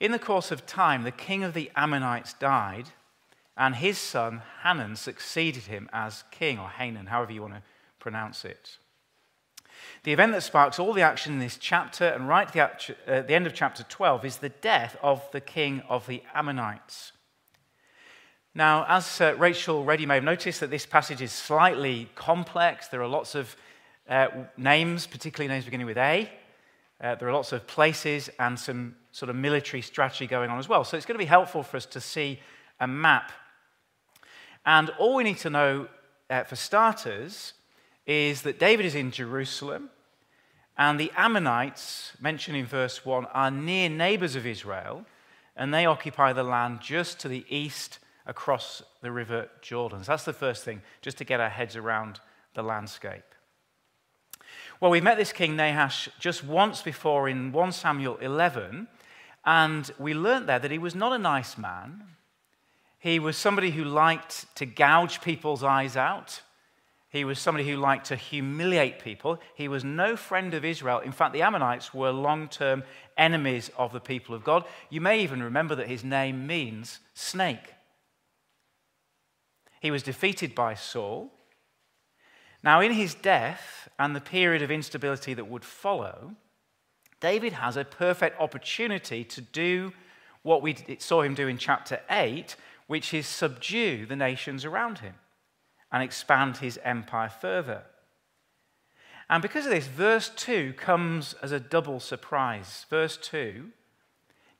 In 0.00 0.12
the 0.12 0.18
course 0.18 0.50
of 0.50 0.66
time, 0.66 1.02
the 1.02 1.10
king 1.10 1.44
of 1.44 1.54
the 1.54 1.70
Ammonites 1.76 2.34
died, 2.34 2.86
and 3.56 3.76
his 3.76 3.96
son 3.96 4.42
Hanan 4.62 4.96
succeeded 4.96 5.64
him 5.64 5.88
as 5.92 6.24
king, 6.30 6.58
or 6.58 6.68
Hanan, 6.68 7.06
however 7.06 7.32
you 7.32 7.42
want 7.42 7.54
to 7.54 7.62
pronounce 7.98 8.44
it. 8.44 8.76
The 10.02 10.12
event 10.12 10.32
that 10.32 10.42
sparks 10.42 10.78
all 10.78 10.92
the 10.92 11.02
action 11.02 11.32
in 11.32 11.38
this 11.38 11.56
chapter 11.56 12.04
and 12.06 12.28
right 12.28 12.54
at 12.54 12.92
the, 13.06 13.18
uh, 13.18 13.22
the 13.22 13.34
end 13.34 13.46
of 13.46 13.54
chapter 13.54 13.82
12 13.82 14.24
is 14.24 14.36
the 14.38 14.48
death 14.50 14.96
of 15.02 15.22
the 15.32 15.40
king 15.40 15.82
of 15.88 16.06
the 16.06 16.22
Ammonites. 16.34 17.12
Now, 18.56 18.86
as 18.88 19.20
uh, 19.20 19.34
Rachel 19.36 19.78
already 19.78 20.06
may 20.06 20.14
have 20.14 20.22
noticed, 20.22 20.60
that 20.60 20.70
this 20.70 20.86
passage 20.86 21.20
is 21.20 21.32
slightly 21.32 22.08
complex. 22.14 22.86
There 22.86 23.02
are 23.02 23.08
lots 23.08 23.34
of 23.34 23.56
uh, 24.08 24.28
names, 24.56 25.08
particularly 25.08 25.52
names 25.52 25.64
beginning 25.64 25.88
with 25.88 25.98
A. 25.98 26.30
Uh, 27.00 27.16
there 27.16 27.28
are 27.28 27.32
lots 27.32 27.50
of 27.50 27.66
places 27.66 28.30
and 28.38 28.56
some 28.56 28.94
sort 29.10 29.28
of 29.28 29.34
military 29.34 29.82
strategy 29.82 30.28
going 30.28 30.50
on 30.50 30.60
as 30.60 30.68
well. 30.68 30.84
So 30.84 30.96
it's 30.96 31.04
going 31.04 31.16
to 31.16 31.24
be 31.24 31.24
helpful 31.24 31.64
for 31.64 31.76
us 31.76 31.86
to 31.86 32.00
see 32.00 32.38
a 32.78 32.86
map. 32.86 33.32
And 34.64 34.90
all 35.00 35.16
we 35.16 35.24
need 35.24 35.38
to 35.38 35.50
know, 35.50 35.88
uh, 36.30 36.44
for 36.44 36.54
starters, 36.54 37.54
is 38.06 38.42
that 38.42 38.60
David 38.60 38.86
is 38.86 38.94
in 38.94 39.10
Jerusalem, 39.10 39.90
and 40.78 41.00
the 41.00 41.10
Ammonites, 41.16 42.12
mentioned 42.20 42.56
in 42.56 42.66
verse 42.66 43.04
1, 43.04 43.26
are 43.26 43.50
near 43.50 43.88
neighbors 43.88 44.36
of 44.36 44.46
Israel, 44.46 45.04
and 45.56 45.74
they 45.74 45.86
occupy 45.86 46.32
the 46.32 46.44
land 46.44 46.80
just 46.80 47.18
to 47.20 47.28
the 47.28 47.44
east 47.48 47.98
across 48.26 48.82
the 49.02 49.10
river 49.10 49.48
Jordan. 49.60 50.04
So 50.04 50.12
that's 50.12 50.24
the 50.24 50.32
first 50.32 50.64
thing, 50.64 50.82
just 51.02 51.18
to 51.18 51.24
get 51.24 51.40
our 51.40 51.50
heads 51.50 51.76
around 51.76 52.20
the 52.54 52.62
landscape. 52.62 53.24
Well, 54.80 54.90
we've 54.90 55.02
met 55.02 55.18
this 55.18 55.32
king 55.32 55.56
Nahash 55.56 56.08
just 56.18 56.44
once 56.44 56.82
before 56.82 57.28
in 57.28 57.52
1 57.52 57.72
Samuel 57.72 58.16
11, 58.16 58.88
and 59.44 59.90
we 59.98 60.14
learnt 60.14 60.46
there 60.46 60.58
that 60.58 60.70
he 60.70 60.78
was 60.78 60.94
not 60.94 61.12
a 61.12 61.18
nice 61.18 61.56
man. 61.56 62.04
He 62.98 63.18
was 63.18 63.36
somebody 63.36 63.70
who 63.70 63.84
liked 63.84 64.46
to 64.56 64.66
gouge 64.66 65.20
people's 65.20 65.62
eyes 65.62 65.96
out. 65.96 66.40
He 67.10 67.24
was 67.24 67.38
somebody 67.38 67.68
who 67.68 67.76
liked 67.76 68.06
to 68.06 68.16
humiliate 68.16 68.98
people. 68.98 69.38
He 69.54 69.68
was 69.68 69.84
no 69.84 70.16
friend 70.16 70.52
of 70.52 70.64
Israel. 70.64 70.98
In 70.98 71.12
fact, 71.12 71.32
the 71.32 71.42
Ammonites 71.42 71.94
were 71.94 72.10
long 72.10 72.48
term 72.48 72.82
enemies 73.16 73.70
of 73.78 73.92
the 73.92 74.00
people 74.00 74.34
of 74.34 74.42
God. 74.42 74.64
You 74.90 75.00
may 75.00 75.20
even 75.20 75.42
remember 75.42 75.76
that 75.76 75.86
his 75.86 76.02
name 76.02 76.46
means 76.46 76.98
snake. 77.12 77.74
He 79.84 79.90
was 79.90 80.02
defeated 80.02 80.54
by 80.54 80.72
Saul. 80.72 81.30
Now, 82.62 82.80
in 82.80 82.92
his 82.92 83.12
death 83.12 83.86
and 83.98 84.16
the 84.16 84.20
period 84.22 84.62
of 84.62 84.70
instability 84.70 85.34
that 85.34 85.46
would 85.46 85.62
follow, 85.62 86.36
David 87.20 87.52
has 87.52 87.76
a 87.76 87.84
perfect 87.84 88.40
opportunity 88.40 89.24
to 89.24 89.42
do 89.42 89.92
what 90.40 90.62
we 90.62 90.74
saw 91.00 91.20
him 91.20 91.34
do 91.34 91.48
in 91.48 91.58
chapter 91.58 92.00
8, 92.08 92.56
which 92.86 93.12
is 93.12 93.26
subdue 93.26 94.06
the 94.06 94.16
nations 94.16 94.64
around 94.64 95.00
him 95.00 95.16
and 95.92 96.02
expand 96.02 96.56
his 96.56 96.80
empire 96.82 97.28
further. 97.28 97.82
And 99.28 99.42
because 99.42 99.66
of 99.66 99.70
this, 99.70 99.86
verse 99.86 100.30
2 100.34 100.72
comes 100.78 101.34
as 101.42 101.52
a 101.52 101.60
double 101.60 102.00
surprise. 102.00 102.86
Verse 102.88 103.18
2 103.18 103.66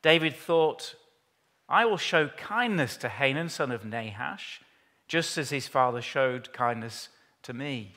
David 0.02 0.36
thought, 0.36 0.94
I 1.66 1.86
will 1.86 1.96
show 1.96 2.28
kindness 2.28 2.98
to 2.98 3.08
Hanan, 3.08 3.48
son 3.48 3.70
of 3.70 3.86
Nahash, 3.86 4.60
just 5.08 5.36
as 5.38 5.50
his 5.50 5.66
father 5.66 6.00
showed 6.00 6.52
kindness 6.52 7.08
to 7.42 7.52
me. 7.52 7.92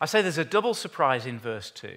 I 0.00 0.06
say 0.06 0.22
there's 0.22 0.38
a 0.38 0.44
double 0.44 0.74
surprise 0.74 1.26
in 1.26 1.38
verse 1.38 1.70
2. 1.70 1.96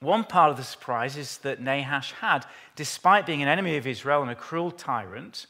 One 0.00 0.24
part 0.24 0.50
of 0.50 0.56
the 0.56 0.64
surprise 0.64 1.16
is 1.16 1.38
that 1.38 1.60
Nahash 1.60 2.12
had, 2.12 2.46
despite 2.74 3.26
being 3.26 3.42
an 3.42 3.48
enemy 3.48 3.76
of 3.76 3.86
Israel 3.86 4.22
and 4.22 4.30
a 4.30 4.34
cruel 4.34 4.70
tyrant, 4.70 5.46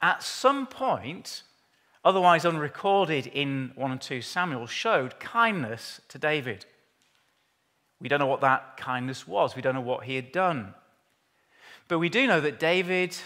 at 0.00 0.22
some 0.22 0.66
point, 0.66 1.42
otherwise 2.04 2.44
unrecorded 2.44 3.28
in 3.28 3.70
1 3.76 3.90
and 3.92 4.00
2 4.00 4.20
Samuel, 4.20 4.66
showed 4.66 5.20
kindness 5.20 6.00
to 6.08 6.18
David. 6.18 6.66
We 8.00 8.08
don't 8.08 8.18
know 8.18 8.26
what 8.26 8.40
that 8.40 8.76
kindness 8.76 9.28
was, 9.28 9.54
we 9.54 9.62
don't 9.62 9.76
know 9.76 9.80
what 9.80 10.04
he 10.04 10.16
had 10.16 10.32
done. 10.32 10.74
But 11.86 12.00
we 12.00 12.08
do 12.08 12.26
know 12.26 12.40
that 12.40 12.58
David 12.58 13.16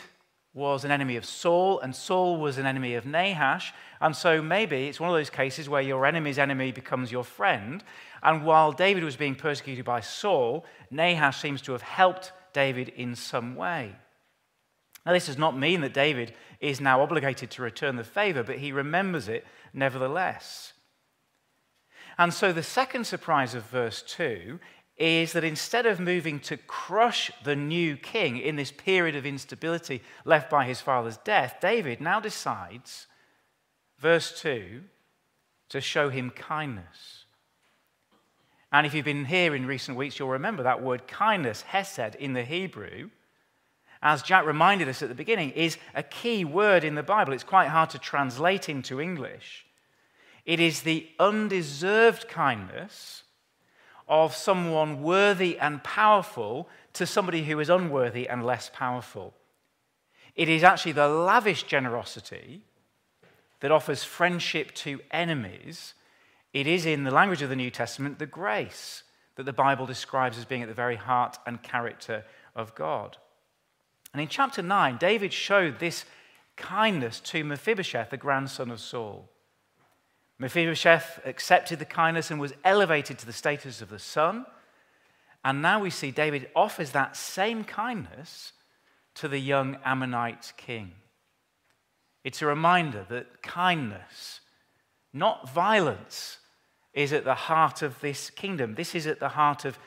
was 0.57 0.87
an 0.87 0.91
enemy 0.91 1.17
of 1.17 1.27
Saul, 1.27 1.79
and 1.81 1.95
Saul 1.95 2.39
was 2.39 2.57
an 2.57 2.65
enemy 2.65 2.95
of 2.95 3.05
Nahash. 3.05 3.75
And 4.01 4.17
so 4.17 4.41
maybe 4.41 4.89
it's 4.89 4.99
one 4.99 5.11
of 5.11 5.15
those 5.15 5.29
cases 5.29 5.69
where 5.69 5.83
your 5.83 6.07
enemy's 6.07 6.39
enemy 6.39 6.73
becomes 6.73 7.13
your 7.13 7.25
friend. 7.25 7.85
And 8.23 8.43
while 8.43 8.73
David 8.73 9.05
was 9.05 9.17
being 9.17 9.35
persecuted 9.35 9.85
by 9.85 10.01
Saul, 10.01 10.65
Nahash 10.91 11.43
seems 11.43 11.61
to 11.63 11.73
have 11.73 11.83
helped 11.83 12.33
David 12.55 12.89
in 12.89 13.15
some 13.15 13.55
way. 13.55 13.97
Now, 15.05 15.13
this 15.13 15.27
does 15.27 15.37
not 15.37 15.59
mean 15.59 15.83
that 15.83 15.93
David 15.93 16.33
is 16.59 16.81
now 16.81 17.03
obligated 17.03 17.51
to 17.51 17.63
return 17.63 17.97
the 17.97 18.03
favor, 18.03 18.43
but 18.43 18.59
he 18.59 18.73
remembers 18.73 19.29
it 19.29 19.45
nevertheless. 19.75 20.73
And 22.19 22.33
so 22.33 22.51
the 22.51 22.63
second 22.63 23.05
surprise 23.07 23.55
of 23.55 23.67
verse 23.67 24.03
2 24.03 24.59
is 24.97 25.33
that 25.33 25.45
instead 25.45 25.85
of 25.85 26.01
moving 26.01 26.41
to 26.41 26.57
crush 26.57 27.31
the 27.45 27.57
new 27.57 27.97
king 27.97 28.39
in 28.39 28.57
this 28.57 28.73
period 28.73 29.15
of 29.15 29.27
instability 29.27 30.03
left 30.25 30.49
by 30.49 30.65
his 30.65 30.81
father's 30.81 31.19
death, 31.19 31.57
David 31.61 32.01
now 32.01 32.19
decides, 32.19 33.07
verse 33.99 34.41
2, 34.41 34.83
to 35.69 35.81
show 35.81 36.09
him 36.09 36.31
kindness. 36.31 37.25
And 38.73 38.87
if 38.87 38.95
you've 38.95 39.05
been 39.05 39.27
here 39.27 39.55
in 39.55 39.67
recent 39.67 39.99
weeks, 39.99 40.19
you'll 40.19 40.31
remember 40.31 40.63
that 40.63 40.83
word 40.83 41.07
kindness, 41.07 41.63
hesed, 41.63 42.15
in 42.17 42.33
the 42.33 42.45
Hebrew, 42.45 43.11
as 44.03 44.23
Jack 44.23 44.47
reminded 44.47 44.89
us 44.89 45.03
at 45.03 45.09
the 45.09 45.15
beginning, 45.15 45.51
is 45.51 45.79
a 45.95 46.03
key 46.03 46.45
word 46.45 46.85
in 46.85 46.95
the 46.95 47.03
Bible. 47.03 47.33
It's 47.33 47.45
quite 47.45 47.69
hard 47.69 47.91
to 47.91 47.99
translate 47.99 48.69
into 48.69 49.01
English. 49.01 49.67
It 50.45 50.61
is 50.61 50.83
the 50.83 51.09
undeserved 51.19 52.29
kindness 52.29 53.25
of 54.09 54.35
someone 54.35 55.03
worthy 55.03 55.59
and 55.59 55.83
powerful 55.83 56.69
to 56.93 57.07
somebody 57.07 57.45
who 57.45 57.59
is 57.61 57.69
unworthy 57.69 58.29
and 58.29 58.45
less 58.45 58.71
powerful. 58.73 59.35
It 60.35 60.49
is 60.49 60.63
actually 60.63 60.93
the 60.93 61.09
lavish 61.09 61.65
generosity 61.65 62.63
that 63.61 63.73
offers 63.73 64.05
friendship 64.05 64.73
to 64.75 65.01
enemies. 65.11 65.95
It 66.53 66.67
is, 66.67 66.87
in 66.87 67.05
the 67.05 67.11
language 67.11 67.43
of 67.43 67.49
the 67.49 67.57
New 67.57 67.71
Testament, 67.71 68.19
the 68.19 68.27
grace 68.27 69.03
that 69.37 69.45
the 69.45 69.53
Bible 69.53 69.87
describes 69.87 70.39
as 70.39 70.45
being 70.45 70.63
at 70.63 70.69
the 70.69 70.75
very 70.75 70.97
heart 70.97 71.39
and 71.47 71.63
character 71.63 72.25
of 72.55 72.75
God. 72.75 73.17
And 74.13 74.23
in 74.23 74.29
chapter 74.29 74.63
9, 74.63 74.99
David 74.99 75.33
showed 75.33 75.79
this 75.79 76.05
kindness 76.57 77.21
to 77.21 77.45
Mephibosheth, 77.45 78.11
the 78.11 78.17
grandson 78.17 78.71
of 78.71 78.81
Saul. 78.81 79.29
Mephibosheth 80.39 81.21
accepted 81.25 81.79
the 81.79 81.85
kindness 81.85 82.31
and 82.31 82.39
was 82.39 82.53
elevated 82.65 83.19
to 83.19 83.27
the 83.27 83.33
status 83.33 83.81
of 83.81 83.89
the 83.89 83.99
son. 83.99 84.45
And 85.45 85.63
now 85.63 85.81
we 85.81 85.91
see 85.91 86.11
David 86.11 86.49
offers 86.55 86.91
that 86.91 87.17
same 87.17 87.65
kindness 87.65 88.53
to 89.15 89.29
the 89.29 89.39
young 89.39 89.79
Ammonite 89.85 90.53
king. 90.57 90.93
It's 92.25 92.43
a 92.43 92.47
reminder 92.47 93.07
that 93.09 93.43
kindness, 93.43 94.41
not 95.13 95.49
violence, 95.49 96.39
is 96.93 97.13
at 97.13 97.25
the 97.25 97.35
heart 97.35 97.83
of 97.83 98.01
this 98.01 98.31
kingdom. 98.31 98.75
This 98.75 98.95
is 98.95 99.07
at 99.07 99.21
the 99.21 99.29
heart 99.31 99.65
of 99.65 99.79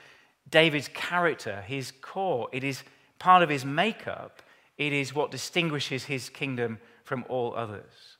David's 0.49 0.87
character, 0.87 1.61
his 1.67 1.91
core. 2.01 2.47
It 2.51 2.63
is 2.63 2.83
part 3.19 3.43
of 3.43 3.49
his 3.49 3.65
makeup. 3.65 4.41
It 4.77 4.93
is 4.93 5.13
what 5.13 5.31
distinguishes 5.31 6.05
his 6.05 6.29
kingdom 6.29 6.79
from 7.03 7.25
all 7.27 7.53
others. 7.55 8.17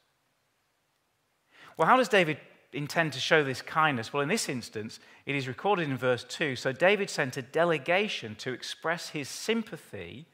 Well, 1.80 1.88
how 1.88 1.96
does 1.96 2.10
David 2.10 2.40
intend 2.74 3.14
to 3.14 3.22
show 3.22 3.42
this 3.42 3.62
kindness? 3.62 4.12
Well, 4.12 4.22
in 4.22 4.28
this 4.28 4.50
instance, 4.50 5.00
it 5.26 5.34
is 5.34 5.48
recorded 5.48 5.88
in 5.88 5.96
verse 5.96 6.26
2. 6.26 6.58
So 6.58 6.74
David 6.74 7.10
sent 7.10 7.38
a 7.38 7.42
delegation 7.42 8.36
to 8.40 8.52
express 8.52 9.08
his 9.08 9.30
sympathy 9.30 10.26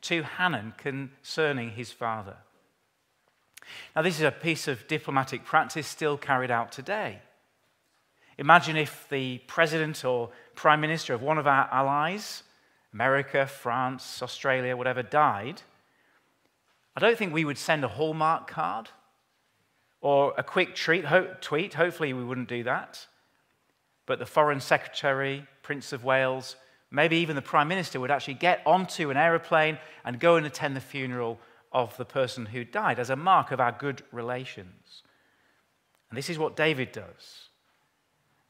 to 0.00 0.22
Hanan 0.22 0.72
concerning 0.78 1.72
his 1.72 1.92
father. 1.92 2.38
Now, 3.94 4.00
this 4.00 4.16
is 4.16 4.22
a 4.22 4.30
piece 4.30 4.66
of 4.66 4.88
diplomatic 4.88 5.44
practice 5.44 5.86
still 5.86 6.16
carried 6.16 6.50
out 6.50 6.72
today. 6.72 7.18
Imagine 8.38 8.78
if 8.78 9.06
the 9.10 9.42
president 9.46 10.06
or 10.06 10.30
prime 10.54 10.80
minister 10.80 11.12
of 11.12 11.20
one 11.20 11.36
of 11.36 11.46
our 11.46 11.68
allies, 11.70 12.44
America, 12.94 13.46
France, 13.46 14.22
Australia, 14.22 14.74
whatever, 14.74 15.02
died. 15.02 15.60
I 16.96 17.00
don't 17.00 17.18
think 17.18 17.34
we 17.34 17.44
would 17.44 17.58
send 17.58 17.84
a 17.84 17.88
Hallmark 17.88 18.46
card 18.46 18.88
or 20.04 20.34
a 20.36 20.42
quick 20.42 20.74
treat, 20.74 21.06
ho- 21.06 21.34
tweet. 21.40 21.72
Hopefully, 21.72 22.12
we 22.12 22.22
wouldn't 22.22 22.48
do 22.48 22.62
that. 22.64 23.06
But 24.04 24.18
the 24.18 24.26
Foreign 24.26 24.60
Secretary, 24.60 25.46
Prince 25.62 25.94
of 25.94 26.04
Wales, 26.04 26.56
maybe 26.90 27.16
even 27.16 27.36
the 27.36 27.42
Prime 27.42 27.68
Minister 27.68 27.98
would 27.98 28.10
actually 28.10 28.34
get 28.34 28.60
onto 28.66 29.08
an 29.08 29.16
aeroplane 29.16 29.78
and 30.04 30.20
go 30.20 30.36
and 30.36 30.44
attend 30.44 30.76
the 30.76 30.82
funeral 30.82 31.40
of 31.72 31.96
the 31.96 32.04
person 32.04 32.44
who 32.44 32.64
died 32.64 32.98
as 32.98 33.08
a 33.08 33.16
mark 33.16 33.50
of 33.50 33.60
our 33.60 33.72
good 33.72 34.02
relations. 34.12 35.02
And 36.10 36.18
this 36.18 36.28
is 36.28 36.38
what 36.38 36.54
David 36.54 36.92
does. 36.92 37.48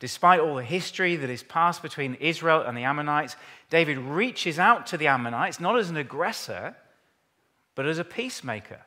Despite 0.00 0.40
all 0.40 0.56
the 0.56 0.64
history 0.64 1.14
that 1.14 1.30
is 1.30 1.44
passed 1.44 1.82
between 1.82 2.14
Israel 2.14 2.62
and 2.62 2.76
the 2.76 2.82
Ammonites, 2.82 3.36
David 3.70 3.98
reaches 3.98 4.58
out 4.58 4.88
to 4.88 4.96
the 4.96 5.06
Ammonites 5.06 5.60
not 5.60 5.78
as 5.78 5.88
an 5.88 5.96
aggressor, 5.96 6.74
but 7.76 7.86
as 7.86 7.98
a 7.98 8.04
peacemaker. 8.04 8.80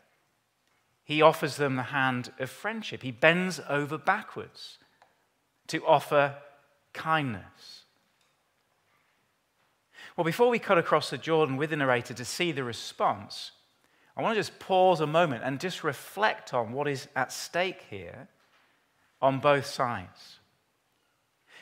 He 1.07 1.21
offers 1.21 1.55
them 1.55 1.77
the 1.77 1.83
hand 1.83 2.33
of 2.37 2.49
friendship. 2.49 3.01
He 3.01 3.11
bends 3.11 3.61
over 3.69 3.97
backwards 3.97 4.77
to 5.67 5.85
offer 5.85 6.35
kindness. 6.91 7.83
Well, 10.17 10.25
before 10.25 10.49
we 10.49 10.59
cut 10.59 10.77
across 10.77 11.09
the 11.09 11.17
Jordan 11.17 11.55
with 11.55 11.69
the 11.69 11.77
narrator 11.77 12.13
to 12.13 12.25
see 12.25 12.51
the 12.51 12.65
response, 12.65 13.51
I 14.17 14.21
want 14.21 14.35
to 14.35 14.39
just 14.39 14.59
pause 14.59 14.99
a 14.99 15.07
moment 15.07 15.43
and 15.45 15.61
just 15.61 15.81
reflect 15.81 16.53
on 16.53 16.73
what 16.73 16.89
is 16.89 17.07
at 17.15 17.31
stake 17.31 17.85
here 17.89 18.27
on 19.21 19.39
both 19.39 19.65
sides. 19.65 20.39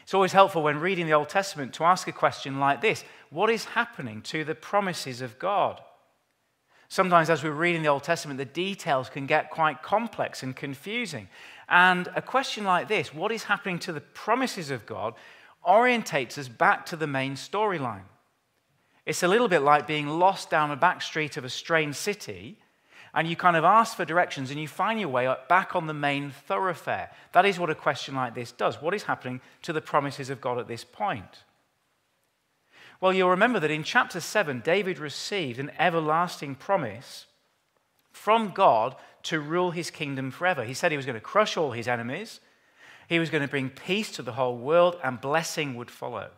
It's 0.01 0.15
always 0.15 0.33
helpful 0.33 0.63
when 0.63 0.79
reading 0.79 1.05
the 1.05 1.13
Old 1.13 1.29
Testament 1.29 1.71
to 1.75 1.83
ask 1.83 2.07
a 2.07 2.11
question 2.11 2.59
like 2.59 2.81
this 2.81 3.03
What 3.29 3.51
is 3.51 3.65
happening 3.65 4.23
to 4.23 4.43
the 4.43 4.55
promises 4.55 5.21
of 5.21 5.37
God? 5.37 5.81
Sometimes, 6.87 7.29
as 7.29 7.43
we're 7.43 7.51
reading 7.51 7.81
the 7.81 7.87
Old 7.89 8.03
Testament, 8.03 8.37
the 8.37 8.45
details 8.45 9.09
can 9.09 9.25
get 9.25 9.49
quite 9.49 9.81
complex 9.81 10.43
and 10.43 10.55
confusing. 10.55 11.27
And 11.67 12.09
a 12.15 12.21
question 12.21 12.63
like 12.63 12.87
this, 12.87 13.13
what 13.13 13.31
is 13.31 13.43
happening 13.43 13.79
to 13.79 13.93
the 13.93 14.01
promises 14.01 14.69
of 14.69 14.85
God, 14.85 15.15
orientates 15.67 16.37
us 16.37 16.47
back 16.47 16.85
to 16.87 16.95
the 16.95 17.07
main 17.07 17.33
storyline. 17.33 18.03
It's 19.05 19.23
a 19.23 19.27
little 19.27 19.47
bit 19.47 19.61
like 19.61 19.87
being 19.87 20.07
lost 20.07 20.49
down 20.49 20.71
a 20.71 20.75
back 20.75 21.01
street 21.01 21.37
of 21.37 21.45
a 21.45 21.49
strange 21.49 21.95
city 21.95 22.57
and 23.15 23.29
you 23.29 23.35
kind 23.35 23.55
of 23.55 23.63
ask 23.63 23.95
for 23.95 24.03
directions 24.03 24.51
and 24.51 24.59
you 24.59 24.67
find 24.67 24.99
your 24.99 25.09
way 25.09 25.33
back 25.47 25.73
on 25.73 25.87
the 25.87 25.93
main 25.93 26.31
thoroughfare. 26.31 27.09
That 27.31 27.45
is 27.45 27.57
what 27.57 27.69
a 27.69 27.75
question 27.75 28.13
like 28.13 28.35
this 28.35 28.51
does. 28.51 28.81
What 28.81 28.93
is 28.93 29.03
happening 29.03 29.39
to 29.61 29.71
the 29.71 29.81
promises 29.81 30.29
of 30.29 30.41
God 30.41 30.59
at 30.59 30.67
this 30.67 30.83
point? 30.83 31.43
Well, 33.05 33.13
you'll 33.13 33.29
remember 33.29 33.59
that 33.59 33.69
in 33.69 33.83
chapter 33.83 34.19
7, 34.19 34.61
David 34.61 34.97
received 34.97 35.59
an 35.59 35.71
everlasting 35.77 36.55
promise 36.55 37.27
from 38.11 38.49
God 38.49 38.95
to 39.21 39.39
rule 39.39 39.69
his 39.69 39.91
kingdom 39.91 40.31
forever. 40.31 40.63
He 40.63 40.73
said 40.73 40.89
he 40.89 40.97
was 40.97 41.05
going 41.05 41.13
to 41.13 41.21
crush 41.21 41.55
all 41.55 41.71
his 41.71 41.87
enemies, 41.87 42.39
he 43.07 43.19
was 43.19 43.29
going 43.29 43.43
to 43.43 43.47
bring 43.47 43.69
peace 43.69 44.09
to 44.13 44.23
the 44.23 44.31
whole 44.31 44.57
world, 44.57 44.97
and 45.03 45.21
blessing 45.21 45.75
would 45.75 45.91
follow. 45.91 46.31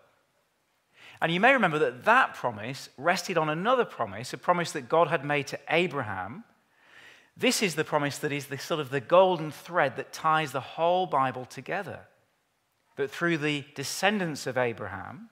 And 1.21 1.31
you 1.31 1.39
may 1.39 1.53
remember 1.53 1.79
that 1.79 2.03
that 2.03 2.33
promise 2.33 2.89
rested 2.97 3.37
on 3.37 3.47
another 3.47 3.85
promise, 3.85 4.33
a 4.33 4.37
promise 4.37 4.73
that 4.73 4.89
God 4.89 5.07
had 5.07 5.23
made 5.23 5.47
to 5.47 5.59
Abraham 5.69 6.43
this 7.37 7.63
is 7.63 7.75
the 7.75 7.85
promise 7.85 8.17
that 8.17 8.33
is 8.33 8.47
the 8.47 8.57
sort 8.57 8.81
of 8.81 8.89
the 8.89 8.99
golden 8.99 9.51
thread 9.51 9.95
that 9.95 10.11
ties 10.11 10.51
the 10.51 10.59
whole 10.59 11.05
Bible 11.05 11.45
together. 11.45 12.01
That 12.97 13.09
through 13.09 13.37
the 13.37 13.63
descendants 13.73 14.47
of 14.47 14.57
Abraham, 14.57 15.29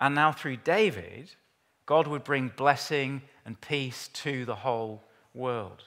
and 0.00 0.14
now 0.14 0.32
through 0.32 0.58
David, 0.58 1.34
God 1.86 2.06
would 2.06 2.24
bring 2.24 2.52
blessing 2.54 3.22
and 3.44 3.60
peace 3.60 4.08
to 4.08 4.44
the 4.44 4.56
whole 4.56 5.02
world. 5.34 5.84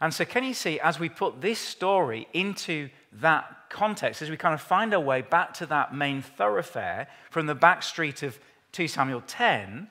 And 0.00 0.14
so, 0.14 0.24
can 0.24 0.44
you 0.44 0.54
see, 0.54 0.80
as 0.80 0.98
we 0.98 1.08
put 1.10 1.40
this 1.40 1.58
story 1.58 2.26
into 2.32 2.88
that 3.12 3.68
context, 3.68 4.22
as 4.22 4.30
we 4.30 4.36
kind 4.36 4.54
of 4.54 4.60
find 4.60 4.94
our 4.94 5.00
way 5.00 5.20
back 5.20 5.52
to 5.54 5.66
that 5.66 5.94
main 5.94 6.22
thoroughfare 6.22 7.06
from 7.30 7.46
the 7.46 7.54
back 7.54 7.82
street 7.82 8.22
of 8.22 8.38
2 8.72 8.88
Samuel 8.88 9.22
10, 9.26 9.88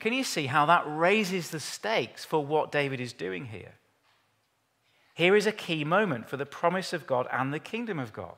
can 0.00 0.12
you 0.12 0.24
see 0.24 0.46
how 0.46 0.66
that 0.66 0.82
raises 0.86 1.50
the 1.50 1.60
stakes 1.60 2.24
for 2.24 2.44
what 2.44 2.72
David 2.72 3.00
is 3.00 3.12
doing 3.12 3.46
here? 3.46 3.74
Here 5.14 5.36
is 5.36 5.46
a 5.46 5.52
key 5.52 5.84
moment 5.84 6.28
for 6.28 6.36
the 6.36 6.46
promise 6.46 6.92
of 6.92 7.06
God 7.06 7.28
and 7.30 7.52
the 7.52 7.60
kingdom 7.60 8.00
of 8.00 8.12
God. 8.12 8.34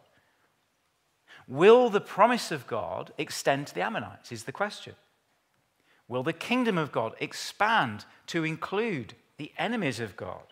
Will 1.47 1.91
the 1.91 2.01
promise 2.01 2.51
of 2.51 2.67
God 2.67 3.13
extend 3.19 3.67
to 3.69 3.75
the 3.75 3.83
Ammonites? 3.83 4.33
Is 4.33 4.45
the 4.45 4.53
question. 4.53 4.95
Will 6.09 6.23
the 6.23 6.33
kingdom 6.33 6.79
of 6.79 6.93
God 6.93 7.15
expand 7.21 8.05
to 8.29 8.45
include 8.45 9.15
the 9.37 9.53
enemies 9.59 10.01
of 10.01 10.17
God? 10.17 10.43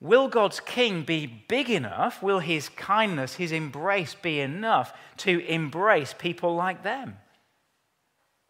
Will 0.00 0.28
God's 0.28 0.60
king 0.60 1.02
be 1.02 1.26
big 1.26 1.70
enough? 1.70 2.22
Will 2.22 2.38
his 2.38 2.68
kindness, 2.68 3.34
his 3.34 3.50
embrace 3.50 4.14
be 4.14 4.40
enough 4.40 4.92
to 5.18 5.40
embrace 5.46 6.14
people 6.16 6.54
like 6.54 6.84
them? 6.84 7.16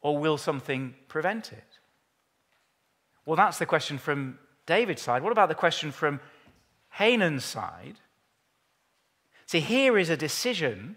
Or 0.02 0.18
will 0.18 0.36
something 0.36 0.94
prevent 1.08 1.52
it? 1.52 1.78
Well, 3.24 3.36
that's 3.36 3.58
the 3.58 3.66
question 3.66 3.98
from 3.98 4.38
David's 4.66 5.02
side. 5.02 5.22
What 5.22 5.32
about 5.32 5.48
the 5.48 5.54
question 5.54 5.90
from 5.90 6.20
Hanan's 6.90 7.44
side? 7.44 7.98
See, 9.48 9.60
here 9.60 9.96
is 9.96 10.10
a 10.10 10.16
decision 10.16 10.96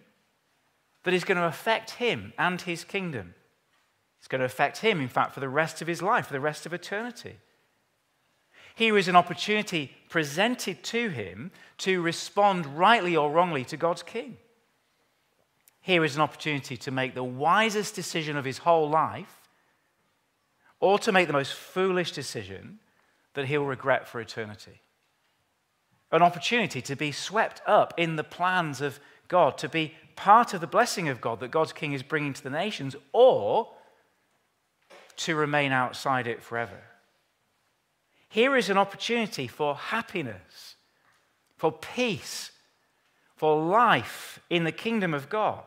that 1.03 1.13
is 1.13 1.23
going 1.23 1.37
to 1.37 1.45
affect 1.45 1.91
him 1.91 2.33
and 2.37 2.61
his 2.61 2.83
kingdom. 2.83 3.33
It's 4.19 4.27
going 4.27 4.39
to 4.39 4.45
affect 4.45 4.79
him, 4.79 4.99
in 4.99 5.07
fact, 5.07 5.33
for 5.33 5.39
the 5.39 5.47
rest 5.47 5.81
of 5.81 5.87
his 5.87 6.01
life, 6.01 6.27
for 6.27 6.33
the 6.33 6.41
rest 6.41 6.65
of 6.65 6.73
eternity. 6.73 7.37
Here 8.75 8.97
is 8.97 9.07
an 9.07 9.15
opportunity 9.15 9.93
presented 10.09 10.83
to 10.83 11.07
him 11.07 11.51
to 11.77 12.01
respond 12.01 12.65
rightly 12.65 13.15
or 13.15 13.31
wrongly 13.31 13.63
to 13.65 13.77
God's 13.77 14.03
king. 14.03 14.35
Here 15.79 16.03
is 16.03 16.17
an 16.17 16.21
opportunity 16.21 16.75
to 16.75 16.91
make 16.91 17.15
the 17.15 17.23
wisest 17.23 17.95
decision 17.95 18.35
of 18.35 18.43
his 18.43 18.57
whole 18.57 18.89
life 18.89 19.49
or 20.81 20.99
to 20.99 21.13
make 21.13 21.27
the 21.27 21.33
most 21.33 21.53
foolish 21.53 22.11
decision 22.11 22.79
that 23.33 23.45
he'll 23.45 23.63
regret 23.63 24.09
for 24.09 24.19
eternity. 24.19 24.81
An 26.11 26.21
opportunity 26.21 26.81
to 26.81 26.95
be 26.95 27.11
swept 27.11 27.61
up 27.65 27.93
in 27.97 28.15
the 28.15 28.23
plans 28.23 28.81
of 28.81 28.99
God, 29.27 29.57
to 29.59 29.69
be 29.69 29.95
part 30.15 30.53
of 30.53 30.61
the 30.61 30.67
blessing 30.67 31.07
of 31.07 31.21
God 31.21 31.39
that 31.39 31.51
God's 31.51 31.73
king 31.73 31.93
is 31.93 32.03
bringing 32.03 32.33
to 32.33 32.43
the 32.43 32.49
nations, 32.49 32.95
or 33.13 33.71
to 35.17 35.35
remain 35.35 35.71
outside 35.71 36.27
it 36.27 36.41
forever. 36.41 36.81
Here 38.27 38.55
is 38.55 38.69
an 38.69 38.77
opportunity 38.77 39.47
for 39.47 39.75
happiness, 39.75 40.75
for 41.57 41.71
peace, 41.71 42.51
for 43.35 43.61
life 43.61 44.39
in 44.49 44.63
the 44.63 44.71
kingdom 44.71 45.13
of 45.13 45.29
God. 45.29 45.63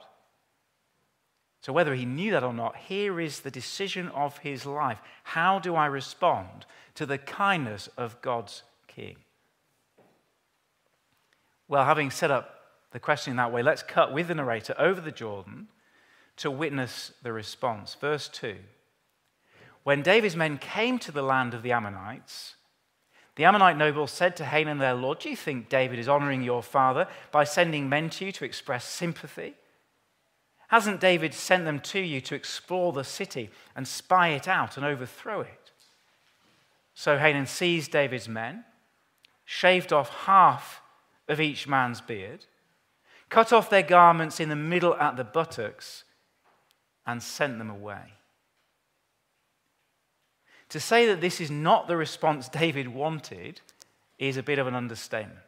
So, 1.61 1.73
whether 1.73 1.95
he 1.95 2.05
knew 2.05 2.31
that 2.33 2.45
or 2.45 2.53
not, 2.53 2.77
here 2.77 3.19
is 3.19 3.41
the 3.41 3.51
decision 3.51 4.09
of 4.09 4.39
his 4.39 4.67
life. 4.67 4.99
How 5.23 5.59
do 5.59 5.75
I 5.75 5.87
respond 5.87 6.67
to 6.95 7.07
the 7.07 7.17
kindness 7.17 7.89
of 7.97 8.21
God's 8.21 8.63
King? 8.87 9.17
Well, 11.75 11.87
having 11.87 12.13
set 12.13 12.31
up 12.31 12.61
the 12.93 13.01
question 13.01 13.33
in 13.33 13.37
that 13.39 13.51
way, 13.51 13.61
let's 13.61 13.83
cut 13.83 14.13
with 14.13 14.29
the 14.29 14.37
narrator 14.37 14.77
over 14.79 15.01
the 15.01 15.11
Jordan 15.11 15.67
to 16.37 16.49
witness 16.49 17.13
the 17.25 17.33
response. 17.33 17.97
Verse 18.01 18.29
2 18.29 18.59
When 19.83 20.01
David's 20.01 20.37
men 20.37 20.59
came 20.59 21.01
to 21.01 21.11
the 21.11 21.21
land 21.21 21.53
of 21.53 21.65
the 21.65 21.73
Ammonites, 21.73 22.55
the 23.35 23.45
Ammonite 23.45 23.77
nobles 23.77 24.13
said 24.13 24.37
to 24.37 24.45
Hanun 24.45 24.79
their 24.79 24.95
lord, 24.95 25.19
Do 25.19 25.29
you 25.29 25.35
think 25.35 25.69
David 25.69 25.99
is 25.99 26.09
honoring 26.09 26.45
your 26.45 26.63
father 26.63 27.09
by 27.33 27.43
sending 27.43 27.89
men 27.89 28.09
to 28.11 28.27
you 28.27 28.31
to 28.31 28.45
express 28.45 28.85
sympathy? 28.85 29.55
Hasn't 30.69 31.01
David 31.01 31.35
sent 31.35 31.65
them 31.65 31.81
to 31.81 31.99
you 31.99 32.21
to 32.21 32.37
explore 32.37 32.93
the 32.93 33.03
city 33.03 33.51
and 33.75 33.89
spy 33.89 34.29
it 34.29 34.47
out 34.47 34.77
and 34.77 34.87
overthrow 34.87 35.41
it? 35.41 35.73
So 36.95 37.19
Hanun 37.19 37.47
seized 37.47 37.91
David's 37.91 38.29
men, 38.29 38.63
shaved 39.45 39.93
off 39.93 40.11
half 40.27 40.81
of 41.29 41.41
each 41.41 41.67
man's 41.67 42.01
beard, 42.01 42.45
cut 43.29 43.53
off 43.53 43.71
their 43.71 43.83
garments 43.83 44.41
in 44.41 44.49
the 44.49 44.57
middle 44.57 44.95
at 44.97 45.17
the 45.17 45.25
buttocks, 45.25 46.05
and 47.07 47.23
sent 47.23 47.59
them 47.59 47.71
away. 47.71 48.15
To 50.71 50.81
say 50.81 51.07
that 51.07 51.21
this 51.21 51.41
is 51.41 51.51
not 51.51 51.87
the 51.87 51.97
response 51.97 52.49
David 52.49 52.89
wanted 52.89 53.61
is 54.19 54.37
a 54.37 54.43
bit 54.43 54.59
of 54.59 54.67
an 54.67 54.75
understatement. 54.75 55.39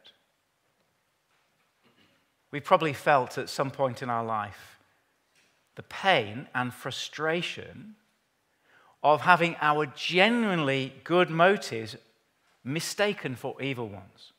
We've 2.51 2.63
probably 2.63 2.93
felt 2.93 3.37
at 3.37 3.49
some 3.49 3.71
point 3.71 4.01
in 4.01 4.09
our 4.09 4.23
life 4.23 4.79
the 5.75 5.83
pain 5.83 6.47
and 6.55 6.73
frustration 6.73 7.95
of 9.03 9.21
having 9.21 9.55
our 9.61 9.85
genuinely 9.85 10.93
good 11.03 11.29
motives 11.29 11.95
mistaken 12.63 13.35
for 13.35 13.61
evil 13.61 13.87
ones. 13.87 14.33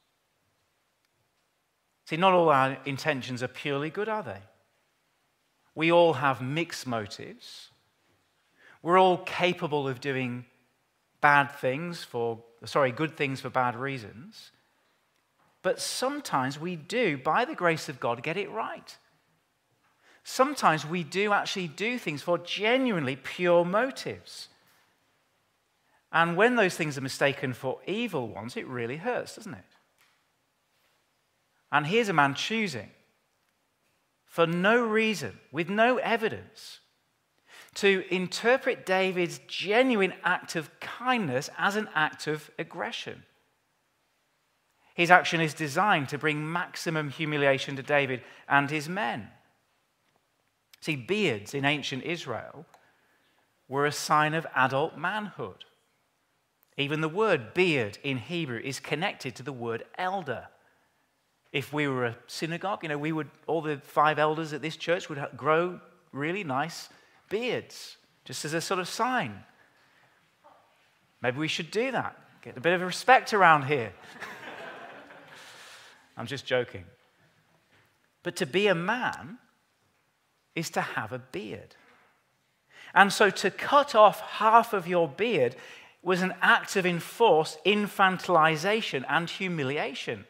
See, 2.09 2.17
not 2.17 2.33
all 2.33 2.49
our 2.49 2.79
intentions 2.87 3.43
are 3.43 3.49
purely 3.49 3.91
good, 3.91 4.09
are 4.09 4.23
they? 4.23 4.41
We 5.75 5.93
all 5.93 6.15
have 6.15 6.41
mixed 6.41 6.87
motives. 6.87 7.69
We're 8.83 8.99
all 8.99 9.19
capable 9.19 9.87
of 9.87 10.01
doing 10.01 10.47
bad 11.21 11.49
things 11.49 12.05
for, 12.05 12.43
sorry, 12.65 12.93
good 12.93 13.15
things 13.15 13.43
for 13.43 13.51
bad 13.51 13.77
reasons. 13.77 14.53
But 15.61 15.83
sometimes 15.83 16.59
we 16.59 16.77
do, 16.77 17.19
by 17.19 17.45
the 17.45 17.55
grace 17.55 17.91
of 17.91 18.01
God, 18.01 18.23
get 18.23 18.39
it 18.39 18.51
right. 18.51 18.97
Sometimes 20.25 20.87
we 20.87 21.05
do 21.05 21.35
actually 21.35 21.69
do 21.69 21.99
things 21.99 22.23
for 22.23 22.39
genuinely 22.39 23.17
pure 23.17 23.67
motives. 23.67 24.49
And 26.11 26.39
when 26.39 26.57
those 26.57 26.75
things 26.75 26.97
are 26.97 27.03
mistaken 27.03 27.53
for 27.53 27.81
evil 27.87 28.29
ones, 28.29 28.57
it 28.57 28.67
really 28.67 28.97
hurts, 28.97 29.37
doesn't 29.37 29.53
it? 29.53 29.78
And 31.71 31.87
here's 31.87 32.09
a 32.09 32.15
man 32.15 32.35
choosing, 32.35 32.91
for 34.25 34.47
no 34.47 34.81
reason, 34.81 35.39
with 35.53 35.69
no 35.69 35.99
evidence, 35.99 36.81
to 37.75 38.05
interpret 38.11 38.87
David's 38.87 39.41
genuine 39.47 40.15
act 40.25 40.57
of 40.57 40.71
kindness 40.81 41.51
as 41.59 41.77
an 41.77 41.89
act 41.95 42.27
of 42.27 42.51
aggression. 42.59 43.25
His 44.95 45.11
action 45.11 45.41
is 45.41 45.55
designed 45.55 46.09
to 46.09 46.19
bring 46.19 46.51
maximum 46.51 47.11
humiliation 47.11 47.77
to 47.77 47.83
David 47.83 48.23
and 48.49 48.69
his 48.69 48.89
men. 48.89 49.29
See, 50.81 50.97
beards 50.97 51.55
in 51.55 51.65
ancient 51.65 52.03
Israel 52.03 52.67
were 53.69 53.87
a 53.87 53.93
sign 53.93 54.35
of 54.35 54.47
adult 54.55 54.97
manhood. 54.97 55.65
Even 56.77 57.01
the 57.01 57.09
word 57.09 57.55
beard 57.55 57.99
in 58.03 58.19
Hebrew 58.19 58.61
is 58.63 58.81
connected 58.81 59.37
to 59.37 59.43
the 59.43 59.53
word 59.53 59.85
elder. 59.97 60.49
If 61.53 61.73
we 61.73 61.89
were 61.89 62.07
a 62.07 62.17
synagogue, 62.27 62.83
you 62.83 62.89
know, 62.89 62.99
we 62.99 63.13
would, 63.13 63.31
all 63.47 63.63
the 63.63 63.79
five 63.79 64.19
elders 64.19 64.53
at 64.53 64.61
this 64.61 64.77
church 64.77 65.09
would 65.09 65.25
grow 65.37 65.81
really 66.13 66.45
nice 66.45 66.89
beards, 67.31 67.97
just 68.25 68.45
as 68.45 68.55
a 68.55 68.61
sort 68.61 68.81
of 68.81 68.89
sign. 68.89 69.45
Maybe 71.23 71.39
we 71.39 71.49
should 71.49 71.71
do 71.71 71.91
that. 71.93 72.17
Get 72.43 72.57
a 72.57 72.61
bit 72.61 72.75
of 72.75 72.83
respect 72.83 73.35
around 73.35 73.65
here. 73.65 73.93
I'm 76.17 76.27
just 76.27 76.47
joking. 76.47 76.85
But 78.23 78.37
to 78.37 78.47
be 78.47 78.67
a 78.67 78.75
man 78.75 79.39
is 80.55 80.71
to 80.71 80.81
have 80.81 81.13
a 81.13 81.19
beard. 81.19 81.77
And 82.95 83.13
so 83.13 83.31
to 83.31 83.51
cut 83.51 83.95
off 83.95 84.21
half 84.21 84.73
of 84.73 84.87
your 84.87 85.09
beard 85.09 85.57
was 86.03 86.23
an 86.23 86.35
act 86.41 86.77
of 86.77 86.87
enforced 86.87 87.63
infantilization 87.65 89.05
and 89.09 89.29
humiliation. 89.29 90.27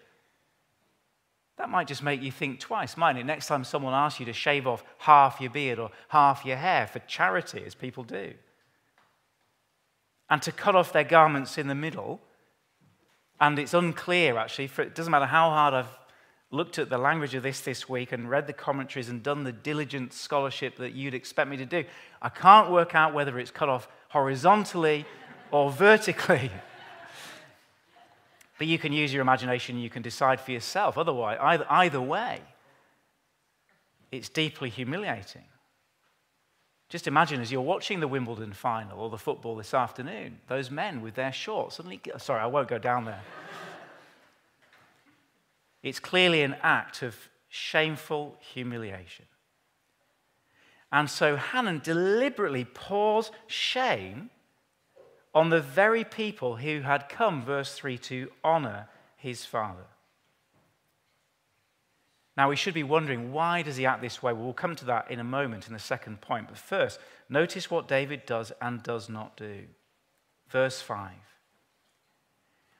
That 1.58 1.68
might 1.68 1.88
just 1.88 2.04
make 2.04 2.22
you 2.22 2.30
think 2.30 2.60
twice, 2.60 2.96
mightn't 2.96 3.20
it? 3.20 3.26
Next 3.26 3.48
time 3.48 3.64
someone 3.64 3.92
asks 3.92 4.20
you 4.20 4.26
to 4.26 4.32
shave 4.32 4.66
off 4.66 4.84
half 4.98 5.40
your 5.40 5.50
beard 5.50 5.80
or 5.80 5.90
half 6.08 6.44
your 6.44 6.56
hair 6.56 6.86
for 6.86 7.00
charity, 7.00 7.62
as 7.66 7.74
people 7.74 8.04
do, 8.04 8.32
and 10.30 10.40
to 10.42 10.52
cut 10.52 10.76
off 10.76 10.92
their 10.92 11.04
garments 11.04 11.58
in 11.58 11.66
the 11.66 11.74
middle, 11.74 12.20
and 13.40 13.58
it's 13.58 13.74
unclear 13.74 14.38
actually, 14.38 14.68
for, 14.68 14.82
it 14.82 14.94
doesn't 14.94 15.10
matter 15.10 15.26
how 15.26 15.50
hard 15.50 15.74
I've 15.74 15.98
looked 16.50 16.78
at 16.78 16.90
the 16.90 16.98
language 16.98 17.34
of 17.34 17.42
this 17.42 17.60
this 17.60 17.88
week 17.88 18.12
and 18.12 18.30
read 18.30 18.46
the 18.46 18.52
commentaries 18.52 19.08
and 19.08 19.22
done 19.22 19.44
the 19.44 19.52
diligent 19.52 20.12
scholarship 20.12 20.76
that 20.76 20.92
you'd 20.92 21.14
expect 21.14 21.50
me 21.50 21.56
to 21.56 21.66
do, 21.66 21.84
I 22.22 22.28
can't 22.28 22.70
work 22.70 22.94
out 22.94 23.12
whether 23.12 23.38
it's 23.38 23.50
cut 23.50 23.68
off 23.68 23.88
horizontally 24.08 25.04
or 25.50 25.70
vertically. 25.70 26.50
But 28.58 28.66
you 28.66 28.78
can 28.78 28.92
use 28.92 29.12
your 29.12 29.22
imagination, 29.22 29.78
you 29.78 29.88
can 29.88 30.02
decide 30.02 30.40
for 30.40 30.50
yourself. 30.50 30.98
Otherwise, 30.98 31.38
either, 31.40 31.66
either 31.70 32.00
way, 32.00 32.40
it's 34.10 34.28
deeply 34.28 34.68
humiliating. 34.68 35.44
Just 36.88 37.06
imagine 37.06 37.40
as 37.40 37.52
you're 37.52 37.60
watching 37.60 38.00
the 38.00 38.08
Wimbledon 38.08 38.52
final 38.52 38.98
or 38.98 39.10
the 39.10 39.18
football 39.18 39.54
this 39.54 39.74
afternoon, 39.74 40.40
those 40.48 40.70
men 40.70 41.02
with 41.02 41.14
their 41.14 41.32
shorts 41.32 41.76
suddenly, 41.76 42.00
sorry, 42.16 42.40
I 42.40 42.46
won't 42.46 42.68
go 42.68 42.78
down 42.78 43.04
there. 43.04 43.20
it's 45.82 46.00
clearly 46.00 46.42
an 46.42 46.56
act 46.62 47.02
of 47.02 47.14
shameful 47.48 48.36
humiliation. 48.40 49.26
And 50.90 51.10
so 51.10 51.36
Hannon 51.36 51.80
deliberately 51.84 52.64
pours 52.64 53.30
shame 53.46 54.30
on 55.38 55.50
the 55.50 55.60
very 55.60 56.02
people 56.02 56.56
who 56.56 56.80
had 56.80 57.08
come, 57.08 57.44
verse 57.44 57.72
3, 57.74 57.96
to 57.96 58.28
honor 58.42 58.88
his 59.16 59.44
father. 59.44 59.86
Now, 62.36 62.48
we 62.48 62.56
should 62.56 62.74
be 62.74 62.82
wondering 62.82 63.32
why 63.32 63.62
does 63.62 63.76
he 63.76 63.86
act 63.86 64.02
this 64.02 64.20
way? 64.20 64.32
Well, 64.32 64.42
we'll 64.42 64.52
come 64.52 64.74
to 64.74 64.84
that 64.86 65.12
in 65.12 65.20
a 65.20 65.24
moment 65.24 65.68
in 65.68 65.72
the 65.72 65.78
second 65.78 66.20
point. 66.20 66.48
But 66.48 66.58
first, 66.58 66.98
notice 67.28 67.70
what 67.70 67.86
David 67.86 68.26
does 68.26 68.50
and 68.60 68.82
does 68.82 69.08
not 69.08 69.36
do. 69.36 69.66
Verse 70.48 70.80
5. 70.80 71.12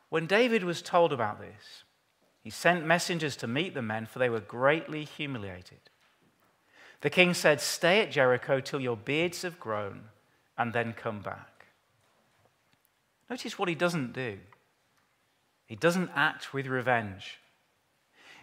When 0.09 0.27
David 0.27 0.64
was 0.64 0.83
told 0.83 1.12
about 1.12 1.40
this, 1.40 1.85
he 2.42 2.51
sent 2.51 2.85
messengers 2.85 3.37
to 3.37 3.47
meet 3.47 3.75
the 3.75 3.83
men, 3.83 4.07
for 4.07 4.18
they 4.18 4.31
were 4.31 4.40
greatly 4.40 5.05
humiliated. 5.05 5.90
The 7.03 7.11
king 7.11 7.35
said, 7.35 7.61
Stay 7.61 8.01
at 8.01 8.11
Jericho 8.11 8.59
till 8.59 8.81
your 8.81 8.97
beards 8.97 9.42
have 9.42 9.61
grown, 9.61 10.07
and 10.57 10.73
then 10.73 10.92
come 10.92 11.21
back. 11.21 11.58
Notice 13.31 13.59
what 13.59 13.69
he 13.69 13.75
doesn't 13.75 14.12
do. 14.12 14.38
He 15.67 15.77
doesn't 15.77 16.11
act 16.14 16.55
with 16.55 16.67
revenge. 16.67 17.38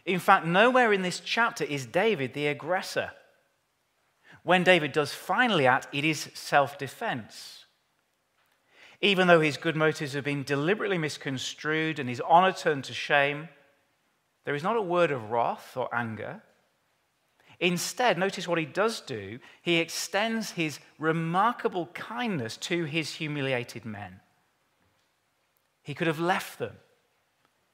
In 0.06 0.20
fact, 0.20 0.46
nowhere 0.46 0.94
in 0.94 1.02
this 1.02 1.20
chapter 1.20 1.64
is 1.64 1.88
David 1.88 2.34
the 2.34 2.48
aggressor. 2.48 3.12
When 4.44 4.64
David 4.64 4.92
does 4.92 5.12
finally 5.12 5.66
act, 5.66 5.88
it 5.92 6.06
is 6.06 6.30
self 6.36 6.78
defense. 6.78 7.66
Even 9.02 9.28
though 9.28 9.42
his 9.42 9.58
good 9.58 9.76
motives 9.76 10.14
have 10.14 10.24
been 10.24 10.44
deliberately 10.44 11.00
misconstrued 11.00 12.00
and 12.00 12.08
his 12.08 12.22
honor 12.22 12.54
turned 12.54 12.84
to 12.86 12.94
shame, 12.94 13.50
there 14.46 14.56
is 14.56 14.64
not 14.64 14.78
a 14.78 14.82
word 14.82 15.12
of 15.12 15.32
wrath 15.32 15.76
or 15.76 15.94
anger. 15.94 16.44
Instead, 17.60 18.18
notice 18.18 18.48
what 18.48 18.60
he 18.60 18.66
does 18.66 19.02
do. 19.02 19.40
He 19.62 19.78
extends 19.78 20.52
his 20.52 20.80
remarkable 21.00 21.88
kindness 21.88 22.58
to 22.58 22.84
his 22.84 23.16
humiliated 23.16 23.86
men. 23.86 24.20
He 25.86 25.94
could 25.94 26.08
have 26.08 26.20
left 26.20 26.58
them 26.58 26.78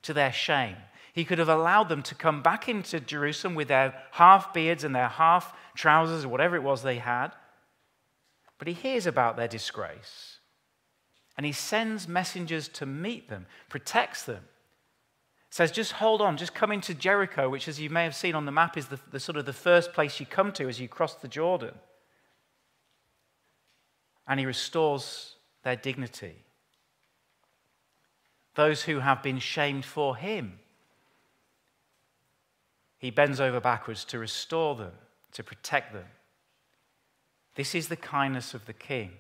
to 0.02 0.14
their 0.14 0.34
shame. 0.34 0.76
He 1.14 1.24
could 1.24 1.40
have 1.40 1.48
allowed 1.48 1.88
them 1.88 2.04
to 2.04 2.14
come 2.14 2.44
back 2.44 2.68
into 2.68 3.00
Jerusalem 3.00 3.56
with 3.56 3.70
their 3.70 3.96
half 4.12 4.54
beards 4.54 4.84
and 4.84 4.94
their 4.94 5.08
half 5.08 5.56
trousers 5.76 6.26
or 6.26 6.28
whatever 6.28 6.58
it 6.58 6.62
was 6.62 6.84
they 6.84 6.98
had. 6.98 7.30
But 8.58 8.68
he 8.68 8.74
hears 8.74 9.08
about 9.08 9.38
their 9.38 9.48
disgrace. 9.48 10.40
And 11.38 11.46
he 11.46 11.54
sends 11.54 12.06
messengers 12.06 12.68
to 12.68 12.86
meet 12.86 13.30
them, 13.30 13.46
protects 13.70 14.24
them. 14.24 14.44
Says, 15.50 15.72
just 15.72 15.94
hold 15.94 16.22
on, 16.22 16.36
just 16.36 16.54
come 16.54 16.74
into 16.74 16.94
Jericho, 16.94 17.50
which, 17.50 17.70
as 17.70 17.80
you 17.80 17.90
may 17.90 18.04
have 18.04 18.16
seen 18.16 18.36
on 18.36 18.46
the 18.46 18.52
map, 18.52 18.76
is 18.76 18.88
the, 18.88 19.00
the 19.12 19.22
sort 19.22 19.38
of 19.38 19.46
the 19.46 19.54
first 19.54 19.94
place 19.94 20.20
you 20.20 20.26
come 20.26 20.52
to 20.52 20.68
as 20.68 20.82
you 20.82 20.90
cross 20.90 21.16
the 21.16 21.30
Jordan. 21.30 21.76
And 24.28 24.38
he 24.38 24.46
restores 24.46 25.36
their 25.64 25.78
dignity 25.78 26.44
those 28.56 28.84
who 28.84 29.00
have 29.00 29.24
been 29.24 29.40
shamed 29.40 29.86
for 29.86 30.16
him. 30.16 30.60
He 32.98 33.10
bends 33.10 33.40
over 33.40 33.60
backwards 33.60 34.06
to 34.06 34.20
restore 34.20 34.76
them, 34.76 34.92
to 35.32 35.44
protect 35.44 35.94
them. 35.94 36.06
This 37.56 37.74
is 37.76 37.88
the 37.88 37.96
kindness 37.96 38.54
of 38.54 38.66
the 38.66 38.74
king, 38.74 39.12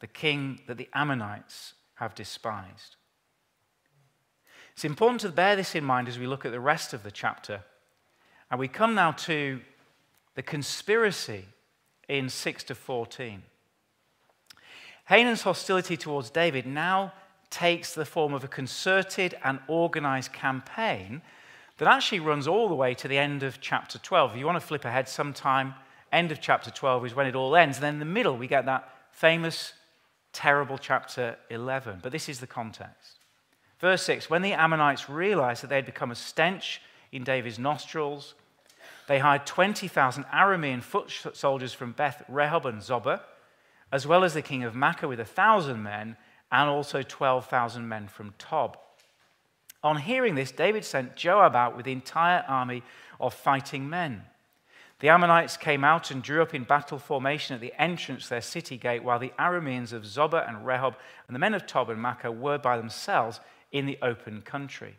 the 0.00 0.06
king 0.06 0.60
that 0.66 0.76
the 0.76 0.88
Ammonites 0.94 1.74
have 1.94 2.14
despised. 2.14 2.96
It's 4.72 4.84
important 4.84 5.20
to 5.20 5.28
bear 5.28 5.54
this 5.54 5.74
in 5.74 5.84
mind 5.84 6.08
as 6.08 6.18
we 6.18 6.26
look 6.26 6.44
at 6.44 6.52
the 6.52 6.60
rest 6.60 6.94
of 6.94 7.02
the 7.02 7.10
chapter. 7.10 7.62
And 8.50 8.58
we 8.58 8.68
come 8.68 8.94
now 8.94 9.12
to 9.12 9.60
the 10.34 10.42
conspiracy 10.42 11.44
in 12.08 12.28
6 12.28 12.64
to 12.64 12.74
14. 12.74 13.42
Hanan's 15.04 15.42
hostility 15.42 15.96
towards 15.96 16.30
David 16.30 16.66
now 16.66 17.12
takes 17.52 17.94
the 17.94 18.04
form 18.04 18.34
of 18.34 18.42
a 18.42 18.48
concerted 18.48 19.36
and 19.44 19.60
organized 19.68 20.32
campaign 20.32 21.22
that 21.78 21.86
actually 21.86 22.20
runs 22.20 22.48
all 22.48 22.68
the 22.68 22.74
way 22.74 22.94
to 22.94 23.06
the 23.06 23.18
end 23.18 23.42
of 23.42 23.60
chapter 23.60 23.98
12. 23.98 24.32
If 24.32 24.38
you 24.38 24.46
want 24.46 24.60
to 24.60 24.66
flip 24.66 24.84
ahead 24.84 25.08
sometime, 25.08 25.74
end 26.10 26.32
of 26.32 26.40
chapter 26.40 26.70
12 26.70 27.06
is 27.06 27.14
when 27.14 27.26
it 27.26 27.36
all 27.36 27.54
ends. 27.54 27.76
And 27.76 27.84
then 27.84 27.94
in 27.94 28.00
the 28.00 28.04
middle, 28.04 28.36
we 28.36 28.48
get 28.48 28.66
that 28.66 28.88
famous, 29.12 29.74
terrible 30.32 30.78
chapter 30.78 31.36
11. 31.50 32.00
But 32.02 32.10
this 32.10 32.28
is 32.28 32.40
the 32.40 32.46
context. 32.46 33.18
Verse 33.78 34.02
6 34.04 34.30
When 34.30 34.42
the 34.42 34.54
Ammonites 34.54 35.08
realized 35.08 35.62
that 35.62 35.68
they 35.68 35.76
had 35.76 35.86
become 35.86 36.10
a 36.10 36.16
stench 36.16 36.80
in 37.10 37.24
David's 37.24 37.58
nostrils, 37.58 38.34
they 39.08 39.18
hired 39.18 39.44
20,000 39.44 40.24
Aramean 40.24 40.82
foot 40.82 41.10
soldiers 41.34 41.72
from 41.72 41.92
Beth 41.92 42.22
Rehob 42.30 42.64
and 42.64 42.80
Zobah, 42.80 43.20
as 43.90 44.06
well 44.06 44.24
as 44.24 44.34
the 44.34 44.42
king 44.42 44.62
of 44.64 44.74
Makkah 44.74 45.08
with 45.08 45.20
a 45.20 45.24
thousand 45.24 45.82
men, 45.82 46.16
and 46.52 46.68
also 46.68 47.02
12,000 47.02 47.88
men 47.88 48.06
from 48.06 48.34
Tob. 48.38 48.76
On 49.82 49.96
hearing 49.96 50.34
this, 50.34 50.52
David 50.52 50.84
sent 50.84 51.16
Joab 51.16 51.56
out 51.56 51.76
with 51.76 51.86
the 51.86 51.92
entire 51.92 52.44
army 52.46 52.82
of 53.18 53.34
fighting 53.34 53.88
men. 53.88 54.22
The 55.00 55.08
Ammonites 55.08 55.56
came 55.56 55.82
out 55.82 56.12
and 56.12 56.22
drew 56.22 56.42
up 56.42 56.54
in 56.54 56.62
battle 56.62 56.98
formation 56.98 57.54
at 57.54 57.60
the 57.60 57.72
entrance 57.80 58.28
their 58.28 58.40
city 58.40 58.76
gate, 58.76 59.02
while 59.02 59.18
the 59.18 59.32
Arameans 59.36 59.92
of 59.92 60.04
Zobah 60.04 60.48
and 60.48 60.64
Rehob 60.64 60.94
and 61.26 61.34
the 61.34 61.40
men 61.40 61.54
of 61.54 61.66
Tob 61.66 61.90
and 61.90 62.00
Makkah 62.00 62.30
were 62.30 62.58
by 62.58 62.76
themselves 62.76 63.40
in 63.72 63.86
the 63.86 63.98
open 64.00 64.42
country. 64.42 64.94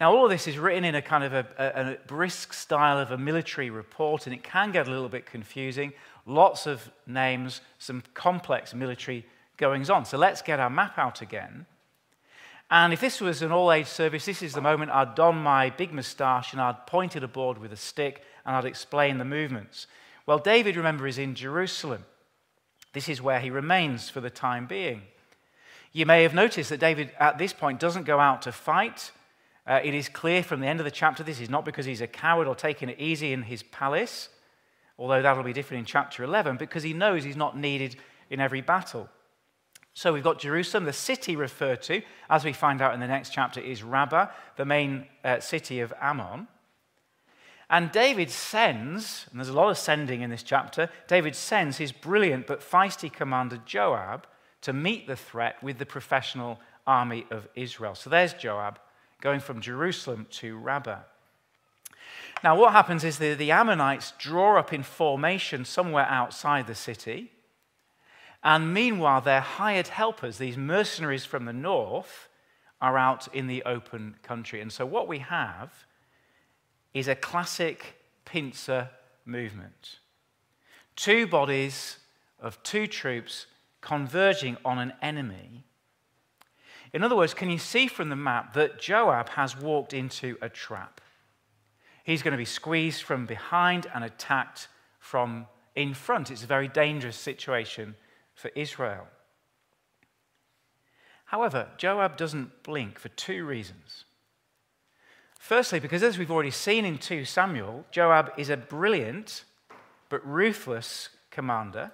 Now, 0.00 0.14
all 0.14 0.24
of 0.24 0.30
this 0.30 0.46
is 0.46 0.58
written 0.58 0.84
in 0.84 0.94
a 0.94 1.02
kind 1.02 1.24
of 1.24 1.34
a, 1.34 1.46
a, 1.58 1.92
a, 1.92 1.96
brisk 2.06 2.52
style 2.52 2.98
of 2.98 3.10
a 3.10 3.18
military 3.18 3.70
report, 3.70 4.26
and 4.26 4.34
it 4.34 4.42
can 4.42 4.70
get 4.70 4.86
a 4.86 4.90
little 4.90 5.08
bit 5.08 5.26
confusing. 5.26 5.92
Lots 6.24 6.66
of 6.66 6.90
names, 7.06 7.60
some 7.78 8.02
complex 8.14 8.74
military 8.74 9.26
goings 9.56 9.90
on. 9.90 10.04
So 10.04 10.18
let's 10.18 10.42
get 10.42 10.60
our 10.60 10.70
map 10.70 10.98
out 10.98 11.22
again. 11.22 11.66
And 12.70 12.92
if 12.92 13.00
this 13.00 13.20
was 13.20 13.42
an 13.42 13.52
all 13.52 13.70
age 13.70 13.86
service, 13.86 14.24
this 14.24 14.42
is 14.42 14.54
the 14.54 14.62
moment 14.62 14.90
I'd 14.90 15.14
don 15.14 15.36
my 15.36 15.68
big 15.70 15.92
moustache 15.92 16.52
and 16.52 16.60
I'd 16.60 16.86
point 16.86 17.16
at 17.16 17.22
a 17.22 17.28
board 17.28 17.58
with 17.58 17.72
a 17.72 17.76
stick 17.76 18.22
and 18.46 18.56
I'd 18.56 18.64
explain 18.64 19.18
the 19.18 19.26
movements. 19.26 19.86
Well, 20.24 20.38
David, 20.38 20.76
remember, 20.76 21.06
is 21.06 21.18
in 21.18 21.34
Jerusalem. 21.34 22.06
This 22.94 23.08
is 23.08 23.20
where 23.20 23.40
he 23.40 23.50
remains 23.50 24.08
for 24.08 24.20
the 24.20 24.30
time 24.30 24.66
being. 24.66 25.02
You 25.92 26.06
may 26.06 26.22
have 26.22 26.32
noticed 26.32 26.70
that 26.70 26.80
David, 26.80 27.10
at 27.20 27.36
this 27.36 27.52
point, 27.52 27.78
doesn't 27.78 28.04
go 28.04 28.18
out 28.18 28.42
to 28.42 28.52
fight. 28.52 29.10
Uh, 29.66 29.80
it 29.84 29.92
is 29.92 30.08
clear 30.08 30.42
from 30.42 30.60
the 30.60 30.66
end 30.66 30.80
of 30.80 30.84
the 30.84 30.90
chapter 30.90 31.22
this 31.22 31.40
is 31.40 31.50
not 31.50 31.64
because 31.64 31.84
he's 31.84 32.00
a 32.00 32.06
coward 32.06 32.48
or 32.48 32.54
taking 32.54 32.88
it 32.88 32.98
easy 32.98 33.32
in 33.32 33.42
his 33.42 33.62
palace, 33.62 34.28
although 34.98 35.20
that'll 35.20 35.42
be 35.42 35.52
different 35.52 35.80
in 35.80 35.84
chapter 35.84 36.24
11, 36.24 36.56
because 36.56 36.82
he 36.82 36.94
knows 36.94 37.22
he's 37.22 37.36
not 37.36 37.58
needed 37.58 37.96
in 38.30 38.40
every 38.40 38.62
battle. 38.62 39.08
So 39.94 40.12
we've 40.12 40.22
got 40.22 40.38
Jerusalem, 40.38 40.84
the 40.84 40.92
city 40.92 41.36
referred 41.36 41.82
to, 41.82 42.02
as 42.30 42.44
we 42.44 42.52
find 42.52 42.80
out 42.80 42.94
in 42.94 43.00
the 43.00 43.06
next 43.06 43.30
chapter, 43.30 43.60
is 43.60 43.82
Rabbah, 43.82 44.28
the 44.56 44.64
main 44.64 45.06
uh, 45.22 45.40
city 45.40 45.80
of 45.80 45.92
Ammon. 46.00 46.48
And 47.68 47.92
David 47.92 48.30
sends, 48.30 49.26
and 49.30 49.38
there's 49.38 49.48
a 49.48 49.54
lot 49.54 49.70
of 49.70 49.78
sending 49.78 50.22
in 50.22 50.30
this 50.30 50.42
chapter, 50.42 50.88
David 51.08 51.34
sends 51.34 51.78
his 51.78 51.92
brilliant 51.92 52.46
but 52.46 52.60
feisty 52.60 53.12
commander 53.12 53.60
Joab 53.64 54.26
to 54.62 54.72
meet 54.72 55.06
the 55.06 55.16
threat 55.16 55.62
with 55.62 55.78
the 55.78 55.86
professional 55.86 56.58
army 56.86 57.26
of 57.30 57.48
Israel. 57.54 57.94
So 57.94 58.10
there's 58.10 58.34
Joab 58.34 58.78
going 59.20 59.40
from 59.40 59.60
Jerusalem 59.60 60.26
to 60.30 60.56
Rabbah. 60.58 61.00
Now, 62.42 62.58
what 62.58 62.72
happens 62.72 63.04
is 63.04 63.18
the, 63.18 63.34
the 63.34 63.52
Ammonites 63.52 64.12
draw 64.18 64.58
up 64.58 64.72
in 64.72 64.82
formation 64.82 65.64
somewhere 65.64 66.06
outside 66.06 66.66
the 66.66 66.74
city. 66.74 67.30
And 68.44 68.74
meanwhile, 68.74 69.20
their 69.20 69.40
hired 69.40 69.88
helpers, 69.88 70.38
these 70.38 70.56
mercenaries 70.56 71.24
from 71.24 71.44
the 71.44 71.52
north, 71.52 72.28
are 72.80 72.98
out 72.98 73.32
in 73.32 73.46
the 73.46 73.62
open 73.64 74.16
country. 74.22 74.60
And 74.60 74.72
so, 74.72 74.84
what 74.84 75.06
we 75.06 75.20
have 75.20 75.72
is 76.92 77.08
a 77.08 77.14
classic 77.14 77.96
pincer 78.24 78.90
movement 79.24 79.98
two 80.94 81.26
bodies 81.26 81.96
of 82.38 82.62
two 82.62 82.86
troops 82.86 83.46
converging 83.80 84.58
on 84.64 84.78
an 84.78 84.92
enemy 85.00 85.64
in 86.92 87.02
other 87.02 87.16
words, 87.16 87.32
can 87.32 87.48
you 87.48 87.58
see 87.58 87.86
from 87.86 88.10
the 88.10 88.16
map 88.16 88.52
that 88.52 88.78
Joab 88.78 89.30
has 89.30 89.58
walked 89.58 89.94
into 89.94 90.36
a 90.42 90.48
trap? 90.48 91.00
He's 92.04 92.22
going 92.22 92.32
to 92.32 92.38
be 92.38 92.44
squeezed 92.44 93.02
from 93.02 93.26
behind 93.26 93.86
and 93.94 94.04
attacked 94.04 94.68
from 94.98 95.46
in 95.74 95.94
front. 95.94 96.30
It's 96.30 96.44
a 96.44 96.46
very 96.46 96.68
dangerous 96.68 97.16
situation 97.16 97.94
for 98.34 98.50
Israel. 98.54 99.06
However, 101.26 101.68
Joab 101.78 102.16
doesn't 102.16 102.62
blink 102.62 102.98
for 102.98 103.08
two 103.08 103.44
reasons. 103.44 104.04
Firstly, 105.38 105.80
because 105.80 106.02
as 106.02 106.18
we've 106.18 106.30
already 106.30 106.50
seen 106.50 106.84
in 106.84 106.98
2 106.98 107.24
Samuel, 107.24 107.84
Joab 107.90 108.32
is 108.36 108.50
a 108.50 108.56
brilliant 108.56 109.44
but 110.08 110.24
ruthless 110.26 111.08
commander 111.30 111.90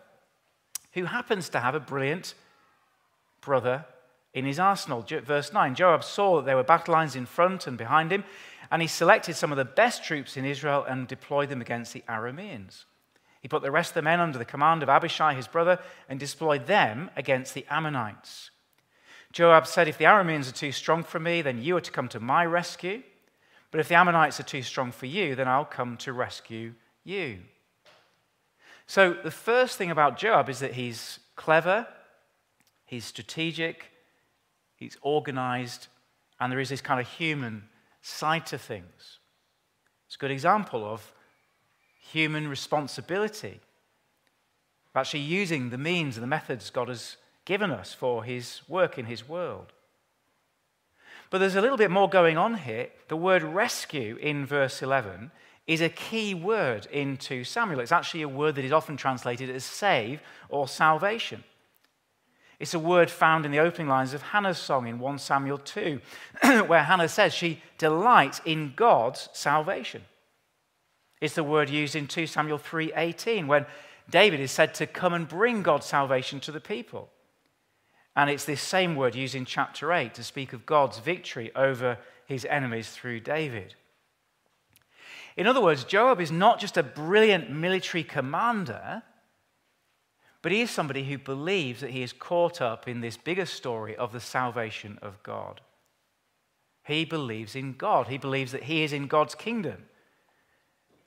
who 0.92 1.04
happens 1.04 1.48
to 1.50 1.60
have 1.60 1.74
a 1.74 1.80
brilliant 1.80 2.34
brother 3.40 3.84
in 4.34 4.44
his 4.44 4.58
arsenal. 4.58 5.02
Verse 5.02 5.52
9 5.52 5.74
Joab 5.74 6.04
saw 6.04 6.36
that 6.36 6.46
there 6.46 6.56
were 6.56 6.64
battle 6.64 6.94
lines 6.94 7.16
in 7.16 7.26
front 7.26 7.66
and 7.66 7.78
behind 7.78 8.12
him, 8.12 8.24
and 8.70 8.82
he 8.82 8.88
selected 8.88 9.36
some 9.36 9.52
of 9.52 9.58
the 9.58 9.64
best 9.64 10.04
troops 10.04 10.36
in 10.36 10.44
Israel 10.44 10.84
and 10.84 11.08
deployed 11.08 11.48
them 11.48 11.60
against 11.60 11.92
the 11.92 12.04
Arameans. 12.08 12.84
He 13.40 13.48
put 13.48 13.62
the 13.62 13.70
rest 13.70 13.90
of 13.90 13.94
the 13.94 14.02
men 14.02 14.20
under 14.20 14.38
the 14.38 14.44
command 14.44 14.82
of 14.82 14.88
Abishai, 14.88 15.34
his 15.34 15.46
brother, 15.46 15.78
and 16.08 16.18
deployed 16.18 16.66
them 16.66 17.10
against 17.16 17.54
the 17.54 17.66
Ammonites. 17.70 18.50
Joab 19.32 19.66
said, 19.66 19.88
If 19.88 19.98
the 19.98 20.06
Arameans 20.06 20.48
are 20.48 20.54
too 20.54 20.72
strong 20.72 21.02
for 21.02 21.20
me, 21.20 21.42
then 21.42 21.62
you 21.62 21.76
are 21.76 21.80
to 21.80 21.90
come 21.90 22.08
to 22.08 22.20
my 22.20 22.44
rescue. 22.44 23.02
But 23.70 23.80
if 23.80 23.88
the 23.88 23.94
Ammonites 23.94 24.40
are 24.40 24.44
too 24.44 24.62
strong 24.62 24.90
for 24.90 25.06
you, 25.06 25.34
then 25.34 25.48
I'll 25.48 25.64
come 25.64 25.96
to 25.98 26.12
rescue 26.12 26.74
you. 27.04 27.38
So 28.86 29.12
the 29.12 29.30
first 29.30 29.76
thing 29.76 29.90
about 29.90 30.16
Joab 30.16 30.48
is 30.48 30.60
that 30.60 30.74
he's 30.74 31.20
clever, 31.36 31.86
he's 32.86 33.04
strategic, 33.04 33.92
he's 34.76 34.96
organized, 35.02 35.88
and 36.40 36.50
there 36.50 36.60
is 36.60 36.70
this 36.70 36.80
kind 36.80 36.98
of 36.98 37.06
human 37.06 37.64
side 38.00 38.46
to 38.46 38.56
things. 38.56 39.18
It's 40.06 40.14
a 40.14 40.18
good 40.18 40.30
example 40.30 40.86
of 40.86 41.12
human 42.12 42.48
responsibility, 42.48 43.60
of 44.94 45.00
actually 45.00 45.20
using 45.20 45.70
the 45.70 45.78
means 45.78 46.16
and 46.16 46.22
the 46.22 46.28
methods 46.28 46.70
God 46.70 46.88
has 46.88 47.16
given 47.44 47.70
us 47.70 47.94
for 47.94 48.24
his 48.24 48.60
work 48.68 48.98
in 48.98 49.06
his 49.06 49.28
world. 49.28 49.72
But 51.30 51.38
there's 51.38 51.56
a 51.56 51.60
little 51.60 51.76
bit 51.76 51.90
more 51.90 52.08
going 52.08 52.38
on 52.38 52.54
here. 52.54 52.88
The 53.08 53.16
word 53.16 53.42
rescue 53.42 54.16
in 54.20 54.46
verse 54.46 54.82
11 54.82 55.30
is 55.66 55.82
a 55.82 55.90
key 55.90 56.34
word 56.34 56.86
in 56.90 57.18
2 57.18 57.44
Samuel. 57.44 57.80
It's 57.80 57.92
actually 57.92 58.22
a 58.22 58.28
word 58.28 58.54
that 58.54 58.64
is 58.64 58.72
often 58.72 58.96
translated 58.96 59.50
as 59.50 59.64
save 59.64 60.20
or 60.48 60.66
salvation. 60.66 61.44
It's 62.58 62.74
a 62.74 62.78
word 62.78 63.10
found 63.10 63.44
in 63.44 63.52
the 63.52 63.60
opening 63.60 63.88
lines 63.88 64.14
of 64.14 64.22
Hannah's 64.22 64.58
song 64.58 64.88
in 64.88 64.98
1 64.98 65.18
Samuel 65.18 65.58
2, 65.58 66.00
where 66.66 66.82
Hannah 66.82 67.08
says 67.08 67.32
she 67.32 67.62
delights 67.76 68.40
in 68.44 68.72
God's 68.74 69.28
salvation. 69.32 70.02
It's 71.20 71.34
the 71.34 71.44
word 71.44 71.68
used 71.68 71.96
in 71.96 72.06
2 72.06 72.26
Samuel 72.26 72.58
3:18 72.58 73.46
when 73.46 73.66
David 74.08 74.40
is 74.40 74.52
said 74.52 74.74
to 74.74 74.86
come 74.86 75.12
and 75.12 75.28
bring 75.28 75.62
God's 75.62 75.86
salvation 75.86 76.40
to 76.40 76.52
the 76.52 76.60
people. 76.60 77.10
And 78.16 78.30
it's 78.30 78.44
this 78.44 78.62
same 78.62 78.96
word 78.96 79.14
used 79.14 79.34
in 79.34 79.44
chapter 79.44 79.92
8 79.92 80.14
to 80.14 80.24
speak 80.24 80.52
of 80.52 80.66
God's 80.66 80.98
victory 80.98 81.54
over 81.54 81.98
his 82.26 82.44
enemies 82.46 82.90
through 82.90 83.20
David. 83.20 83.74
In 85.36 85.46
other 85.46 85.60
words, 85.60 85.84
Joab 85.84 86.20
is 86.20 86.32
not 86.32 86.58
just 86.58 86.76
a 86.76 86.82
brilliant 86.82 87.50
military 87.50 88.02
commander, 88.02 89.04
but 90.42 90.50
he 90.50 90.62
is 90.62 90.70
somebody 90.70 91.04
who 91.04 91.18
believes 91.18 91.80
that 91.80 91.90
he 91.90 92.02
is 92.02 92.12
caught 92.12 92.60
up 92.60 92.88
in 92.88 93.00
this 93.00 93.16
bigger 93.16 93.46
story 93.46 93.94
of 93.96 94.12
the 94.12 94.20
salvation 94.20 94.98
of 95.00 95.22
God. 95.22 95.60
He 96.84 97.04
believes 97.04 97.54
in 97.54 97.74
God. 97.74 98.08
He 98.08 98.18
believes 98.18 98.50
that 98.52 98.64
he 98.64 98.82
is 98.82 98.92
in 98.92 99.06
God's 99.06 99.34
kingdom 99.34 99.88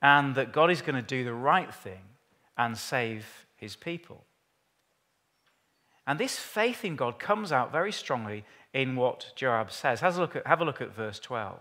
and 0.02 0.36
that 0.36 0.52
God 0.52 0.72
is 0.72 0.82
going 0.82 0.96
to 0.96 1.02
do 1.02 1.24
the 1.24 1.34
right 1.34 1.74
thing 1.74 2.02
and 2.58 2.78
save 2.78 3.46
his 3.56 3.76
people. 3.76 4.24
And 6.08 6.20
this 6.20 6.38
faith 6.38 6.84
in 6.84 6.96
God 6.96 7.20
comes 7.20 7.52
out 7.52 7.72
very 7.72 7.92
strongly 7.92 8.44
in 8.74 8.96
what 8.96 9.34
Joab 9.36 9.72
says. 9.72 10.02
Have 10.02 10.18
a 10.18 10.22
look 10.22 10.36
at, 10.36 10.48
have 10.48 10.62
a 10.62 10.66
look 10.66 10.82
at 10.82 10.94
verse 10.94 11.20
12. 11.20 11.60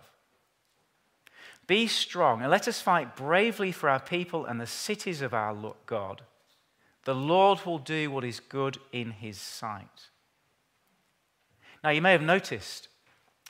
Be 1.67 1.87
strong 1.87 2.41
and 2.41 2.51
let 2.51 2.67
us 2.67 2.81
fight 2.81 3.15
bravely 3.15 3.71
for 3.71 3.89
our 3.89 4.01
people 4.01 4.45
and 4.47 4.61
the 4.61 4.67
cities 4.67 5.23
of 5.23 5.35
our 5.35 5.75
God. 5.87 6.23
The 7.05 7.15
Lord 7.15 7.65
will 7.65 7.79
do 7.79 8.11
what 8.11 8.25
is 8.25 8.41
good 8.41 8.79
in 8.93 9.13
his 9.13 9.39
sight. 9.39 10.09
Now, 11.85 11.91
you 11.91 12.03
may 12.03 12.13
have 12.13 12.23
noticed 12.23 12.89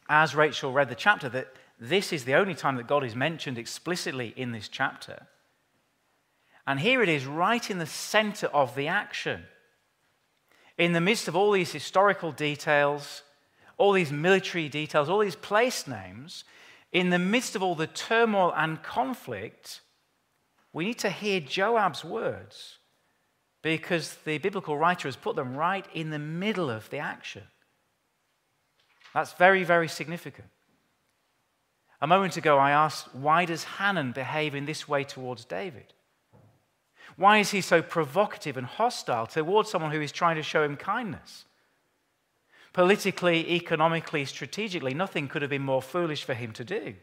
as 0.09 0.35
Rachel 0.35 0.73
read 0.73 0.89
the 0.89 0.95
chapter 0.95 1.29
that 1.31 1.55
this 1.81 2.13
is 2.13 2.25
the 2.25 2.35
only 2.35 2.55
time 2.55 2.77
that 2.77 2.87
God 2.87 3.03
is 3.03 3.17
mentioned 3.17 3.57
explicitly 3.57 4.35
in 4.37 4.53
this 4.53 4.69
chapter. 4.69 5.27
And 6.67 6.79
here 6.79 7.03
it 7.03 7.09
is, 7.09 7.25
right 7.25 7.71
in 7.71 7.79
the 7.79 7.87
center 7.87 8.49
of 8.49 8.75
the 8.75 8.87
action. 8.87 9.45
In 10.77 10.93
the 10.93 11.01
midst 11.01 11.27
of 11.27 11.35
all 11.35 11.53
these 11.53 11.73
historical 11.73 12.33
details, 12.33 13.23
all 13.79 13.93
these 13.93 14.13
military 14.13 14.69
details, 14.69 15.09
all 15.09 15.21
these 15.21 15.37
place 15.37 15.87
names, 15.87 16.45
in 16.93 17.09
the 17.09 17.19
midst 17.19 17.57
of 17.57 17.63
all 17.63 17.75
the 17.75 17.87
turmoil 17.87 18.53
and 18.55 18.83
conflict, 18.83 19.81
we 20.75 20.85
need 20.85 20.99
to 20.99 21.11
hear 21.11 21.41
Joab's 21.41 22.05
words 22.05 22.77
because 23.63 24.17
the 24.27 24.37
biblical 24.39 24.77
writer 24.77 25.09
has 25.09 25.17
put 25.17 25.35
them 25.35 25.57
right 25.57 25.87
in 25.95 26.11
the 26.11 26.19
middle 26.19 26.71
of 26.71 26.91
the 26.91 26.99
action. 26.99 27.45
That's 29.15 29.33
very, 29.33 29.65
very 29.65 29.89
significant. 29.89 30.49
A 32.03 32.07
moment 32.07 32.37
ago, 32.37 32.57
I 32.57 32.71
asked, 32.71 33.15
why 33.15 33.45
does 33.45 33.65
Hanan 33.65 34.13
behave 34.13 34.55
in 34.55 34.65
this 34.65 34.89
way 34.89 35.05
towards 35.05 35.45
David? 35.45 35.93
Why 37.17 37.39
is 37.39 37.51
he 37.51 37.61
so 37.61 37.83
provocative 37.83 38.57
and 38.57 38.67
hostile 38.67 39.27
towards 39.27 39.71
someone 39.71 39.91
who 39.91 40.01
is 40.01 40.13
trying 40.13 40.37
to 40.37 40.43
show 40.43 40.63
him 40.63 40.77
kindness? 40.77 41.45
Politically, 42.73 43.51
economically, 43.53 44.25
strategically, 44.25 44.95
nothing 44.95 45.29
could 45.29 45.43
have 45.43 45.51
been 45.51 45.63
more 45.63 45.83
foolish 45.83 46.25
for 46.25 46.35
him 46.35 46.53
to 46.53 46.65
do. 46.65 46.95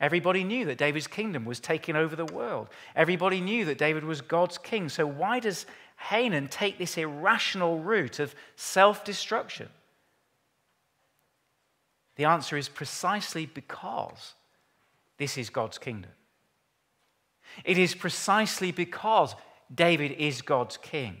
Everybody 0.00 0.44
knew 0.44 0.64
that 0.64 0.78
David's 0.78 1.06
kingdom 1.06 1.44
was 1.44 1.60
taking 1.60 1.94
over 1.94 2.16
the 2.16 2.24
world. 2.24 2.68
Everybody 2.96 3.40
knew 3.40 3.64
that 3.66 3.78
David 3.78 4.04
was 4.04 4.20
God's 4.20 4.58
king. 4.58 4.88
So, 4.88 5.06
why 5.06 5.38
does 5.38 5.66
Hanan 5.96 6.48
take 6.48 6.78
this 6.78 6.96
irrational 6.96 7.78
route 7.78 8.18
of 8.18 8.34
self 8.56 9.04
destruction? 9.04 9.68
The 12.16 12.24
answer 12.24 12.56
is 12.56 12.68
precisely 12.68 13.46
because 13.46 14.34
this 15.18 15.38
is 15.38 15.50
God's 15.50 15.78
kingdom. 15.78 16.10
It 17.64 17.78
is 17.78 17.94
precisely 17.94 18.72
because 18.72 19.34
David 19.74 20.12
is 20.12 20.42
God's 20.42 20.76
king. 20.76 21.16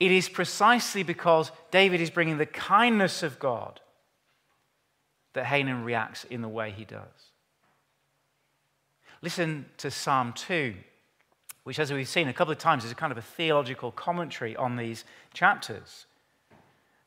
It 0.00 0.10
is 0.10 0.28
precisely 0.28 1.02
because 1.02 1.52
David 1.70 2.00
is 2.00 2.10
bringing 2.10 2.38
the 2.38 2.46
kindness 2.46 3.22
of 3.22 3.38
God 3.38 3.80
that 5.32 5.46
Hanun 5.46 5.84
reacts 5.84 6.24
in 6.24 6.40
the 6.42 6.48
way 6.48 6.70
he 6.70 6.84
does. 6.84 7.30
Listen 9.22 9.66
to 9.78 9.90
Psalm 9.90 10.32
2, 10.32 10.74
which, 11.64 11.78
as 11.78 11.92
we've 11.92 12.08
seen 12.08 12.28
a 12.28 12.32
couple 12.32 12.52
of 12.52 12.58
times, 12.58 12.84
is 12.84 12.92
a 12.92 12.94
kind 12.94 13.12
of 13.12 13.18
a 13.18 13.22
theological 13.22 13.90
commentary 13.90 14.56
on 14.56 14.76
these 14.76 15.04
chapters. 15.32 16.06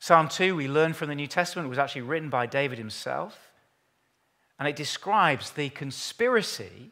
Psalm 0.02 0.28
2, 0.28 0.56
we 0.56 0.66
learn 0.66 0.94
from 0.94 1.08
the 1.08 1.14
New 1.14 1.26
Testament, 1.26 1.68
was 1.68 1.78
actually 1.78 2.00
written 2.00 2.30
by 2.30 2.46
David 2.46 2.78
himself, 2.78 3.52
and 4.58 4.66
it 4.66 4.74
describes 4.74 5.50
the 5.50 5.68
conspiracy 5.68 6.90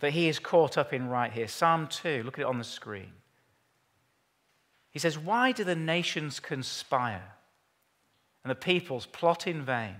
that 0.00 0.12
he 0.12 0.28
is 0.28 0.38
caught 0.38 0.76
up 0.76 0.92
in 0.92 1.08
right 1.08 1.32
here. 1.32 1.48
Psalm 1.48 1.86
2, 1.86 2.22
look 2.22 2.38
at 2.38 2.42
it 2.42 2.46
on 2.46 2.58
the 2.58 2.64
screen. 2.64 3.12
He 4.90 4.98
says, 4.98 5.18
Why 5.18 5.52
do 5.52 5.64
the 5.64 5.74
nations 5.74 6.40
conspire 6.40 7.36
and 8.44 8.50
the 8.50 8.54
peoples 8.54 9.06
plot 9.06 9.46
in 9.46 9.62
vain? 9.62 9.96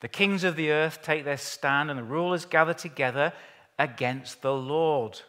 The 0.00 0.08
kings 0.08 0.44
of 0.44 0.54
the 0.54 0.70
earth 0.70 1.00
take 1.02 1.24
their 1.24 1.38
stand, 1.38 1.88
and 1.88 1.98
the 1.98 2.04
rulers 2.04 2.44
gather 2.44 2.74
together 2.74 3.32
against 3.78 4.42
the 4.42 4.54
Lord 4.54 5.20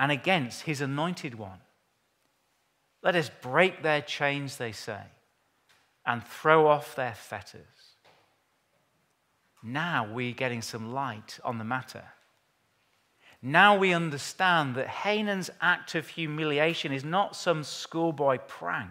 and 0.00 0.10
against 0.10 0.62
his 0.62 0.80
anointed 0.80 1.34
one. 1.34 1.60
Let 3.04 3.14
us 3.16 3.30
break 3.42 3.82
their 3.82 4.00
chains, 4.00 4.56
they 4.56 4.72
say, 4.72 5.02
and 6.06 6.26
throw 6.26 6.66
off 6.66 6.96
their 6.96 7.14
fetters. 7.14 7.60
Now 9.62 10.08
we're 10.10 10.32
getting 10.32 10.62
some 10.62 10.92
light 10.92 11.38
on 11.44 11.58
the 11.58 11.64
matter. 11.64 12.04
Now 13.42 13.76
we 13.76 13.92
understand 13.92 14.74
that 14.76 14.88
Hanun's 14.88 15.50
act 15.60 15.94
of 15.94 16.08
humiliation 16.08 16.92
is 16.92 17.04
not 17.04 17.36
some 17.36 17.62
schoolboy 17.62 18.38
prank, 18.38 18.90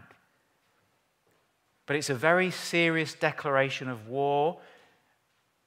but 1.88 1.96
it's 1.96 2.12
a 2.12 2.16
very 2.16 2.52
serious 2.52 3.16
declaration 3.16 3.90
of 3.90 4.08
war 4.08 4.60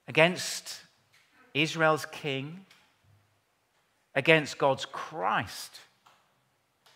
against 0.07 0.83
Israel's 1.53 2.07
king, 2.07 2.65
against 4.15 4.57
God's 4.57 4.87
Christ, 4.87 5.81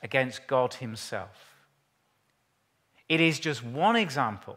against 0.03 0.47
God 0.47 0.75
Himself. 0.75 1.55
It 3.09 3.21
is 3.21 3.41
just 3.41 3.65
one 3.65 3.97
example 3.97 4.57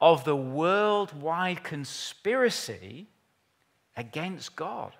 of 0.00 0.24
the 0.24 0.36
worldwide 0.36 1.62
conspiracy 1.62 3.06
against 3.96 4.56
God. 4.56 4.92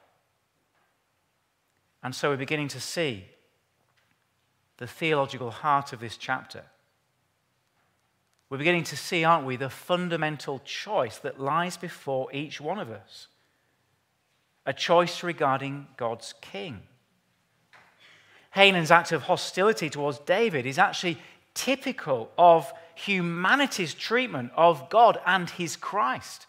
And 2.03 2.15
so 2.15 2.31
we're 2.31 2.37
beginning 2.37 2.69
to 2.69 2.81
see 2.81 3.25
the 4.79 4.87
theological 4.87 5.51
heart 5.51 5.93
of 5.93 6.01
this 6.01 6.17
chapter. 6.17 6.63
We're 8.49 8.59
beginning 8.59 8.85
to 8.85 8.97
see, 8.97 9.25
aren't 9.25 9.47
we, 9.47 9.57
the 9.57 9.71
fundamental 9.71 10.61
choice 10.65 11.19
that 11.19 11.41
lies 11.41 11.77
before 11.77 12.33
each 12.33 12.61
one 12.61 12.79
of 12.79 12.91
us 12.91 13.29
a 14.67 14.73
choice 14.73 15.23
regarding 15.23 15.87
God's 15.97 16.35
king. 16.41 16.83
Hanun's 18.57 18.91
act 18.91 19.13
of 19.13 19.25
hostility 19.25 19.91
towards 19.91 20.19
David 20.21 20.65
is 20.65 20.79
actually 20.79 21.19
typical 21.53 22.31
of 22.39 22.73
humanity's 22.95 23.93
treatment 23.93 24.51
of 24.57 24.89
God 24.89 25.21
and 25.27 25.51
his 25.51 25.77
Christ. 25.77 26.47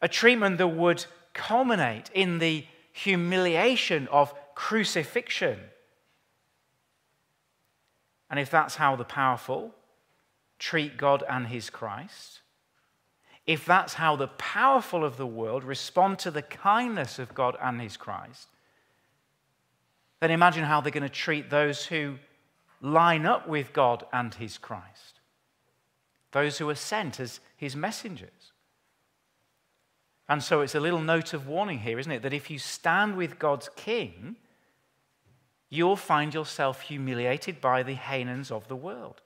A 0.00 0.06
treatment 0.06 0.56
that 0.58 0.68
would 0.68 1.04
culminate 1.32 2.10
in 2.14 2.38
the 2.38 2.64
humiliation 2.92 4.06
of 4.06 4.32
crucifixion. 4.54 5.58
And 8.30 8.38
if 8.38 8.48
that's 8.48 8.76
how 8.76 8.94
the 8.94 9.04
powerful 9.04 9.74
treat 10.60 10.96
God 10.96 11.24
and 11.28 11.48
his 11.48 11.70
Christ, 11.70 12.40
if 13.48 13.66
that's 13.66 13.94
how 13.94 14.14
the 14.14 14.28
powerful 14.28 15.04
of 15.04 15.16
the 15.16 15.26
world 15.26 15.64
respond 15.64 16.20
to 16.20 16.30
the 16.30 16.42
kindness 16.42 17.18
of 17.18 17.34
God 17.34 17.56
and 17.60 17.80
his 17.80 17.96
Christ, 17.96 18.46
then 20.24 20.30
imagine 20.30 20.64
how 20.64 20.80
they're 20.80 20.90
going 20.90 21.02
to 21.02 21.08
treat 21.10 21.50
those 21.50 21.84
who 21.84 22.14
line 22.80 23.26
up 23.26 23.46
with 23.46 23.74
God 23.74 24.06
and 24.10 24.32
his 24.32 24.56
Christ, 24.56 25.20
those 26.32 26.56
who 26.56 26.70
are 26.70 26.74
sent 26.74 27.20
as 27.20 27.40
his 27.58 27.76
messengers. 27.76 28.52
And 30.26 30.42
so 30.42 30.62
it's 30.62 30.74
a 30.74 30.80
little 30.80 31.02
note 31.02 31.34
of 31.34 31.46
warning 31.46 31.80
here, 31.80 31.98
isn't 31.98 32.10
it? 32.10 32.22
That 32.22 32.32
if 32.32 32.50
you 32.50 32.58
stand 32.58 33.18
with 33.18 33.38
God's 33.38 33.68
king, 33.76 34.36
you'll 35.68 35.94
find 35.94 36.32
yourself 36.32 36.80
humiliated 36.80 37.60
by 37.60 37.82
the 37.82 37.96
Hanuns 37.96 38.50
of 38.50 38.66
the 38.66 38.76
world. 38.76 39.20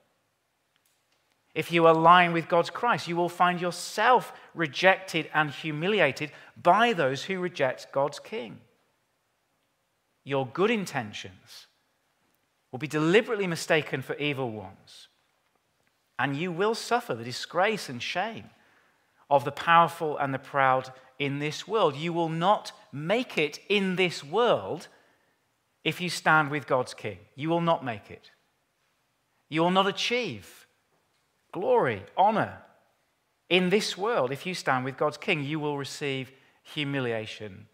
If 1.54 1.70
you 1.70 1.88
align 1.88 2.32
with 2.32 2.48
God's 2.48 2.70
Christ, 2.70 3.06
you 3.06 3.14
will 3.14 3.28
find 3.28 3.60
yourself 3.60 4.32
rejected 4.52 5.30
and 5.32 5.50
humiliated 5.50 6.32
by 6.60 6.92
those 6.92 7.22
who 7.22 7.38
reject 7.38 7.92
God's 7.92 8.18
king. 8.18 8.58
Your 10.28 10.46
good 10.46 10.70
intentions 10.70 11.68
will 12.70 12.78
be 12.78 12.86
deliberately 12.86 13.46
mistaken 13.46 14.02
for 14.02 14.14
evil 14.16 14.50
ones, 14.50 15.08
and 16.18 16.36
you 16.36 16.52
will 16.52 16.74
suffer 16.74 17.14
the 17.14 17.24
disgrace 17.24 17.88
and 17.88 18.02
shame 18.02 18.50
of 19.30 19.46
the 19.46 19.50
powerful 19.50 20.18
and 20.18 20.34
the 20.34 20.38
proud 20.38 20.92
in 21.18 21.38
this 21.38 21.66
world. 21.66 21.96
You 21.96 22.12
will 22.12 22.28
not 22.28 22.72
make 22.92 23.38
it 23.38 23.58
in 23.70 23.96
this 23.96 24.22
world 24.22 24.88
if 25.82 25.98
you 25.98 26.10
stand 26.10 26.50
with 26.50 26.66
God's 26.66 26.92
King. 26.92 27.20
You 27.34 27.48
will 27.48 27.62
not 27.62 27.82
make 27.82 28.10
it. 28.10 28.30
You 29.48 29.62
will 29.62 29.70
not 29.70 29.86
achieve 29.86 30.66
glory, 31.52 32.02
honor 32.18 32.58
in 33.48 33.70
this 33.70 33.96
world 33.96 34.30
if 34.30 34.44
you 34.44 34.52
stand 34.52 34.84
with 34.84 34.98
God's 34.98 35.16
King. 35.16 35.42
You 35.42 35.58
will 35.58 35.78
receive 35.78 36.30
humiliation 36.64 37.66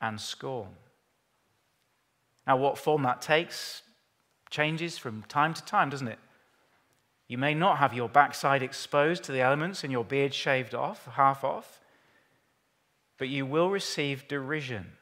and 0.00 0.20
scorn. 0.20 0.74
Now, 2.46 2.56
what 2.56 2.78
form 2.78 3.02
that 3.02 3.20
takes 3.20 3.82
changes 4.50 4.98
from 4.98 5.22
time 5.24 5.54
to 5.54 5.64
time, 5.64 5.90
doesn't 5.90 6.08
it? 6.08 6.18
You 7.28 7.38
may 7.38 7.54
not 7.54 7.78
have 7.78 7.92
your 7.92 8.08
backside 8.08 8.62
exposed 8.62 9.24
to 9.24 9.32
the 9.32 9.40
elements 9.40 9.82
and 9.82 9.92
your 9.92 10.04
beard 10.04 10.32
shaved 10.32 10.74
off, 10.74 11.06
half 11.14 11.42
off, 11.42 11.80
but 13.18 13.28
you 13.28 13.44
will 13.44 13.70
receive 13.70 14.28
derision. 14.28 14.92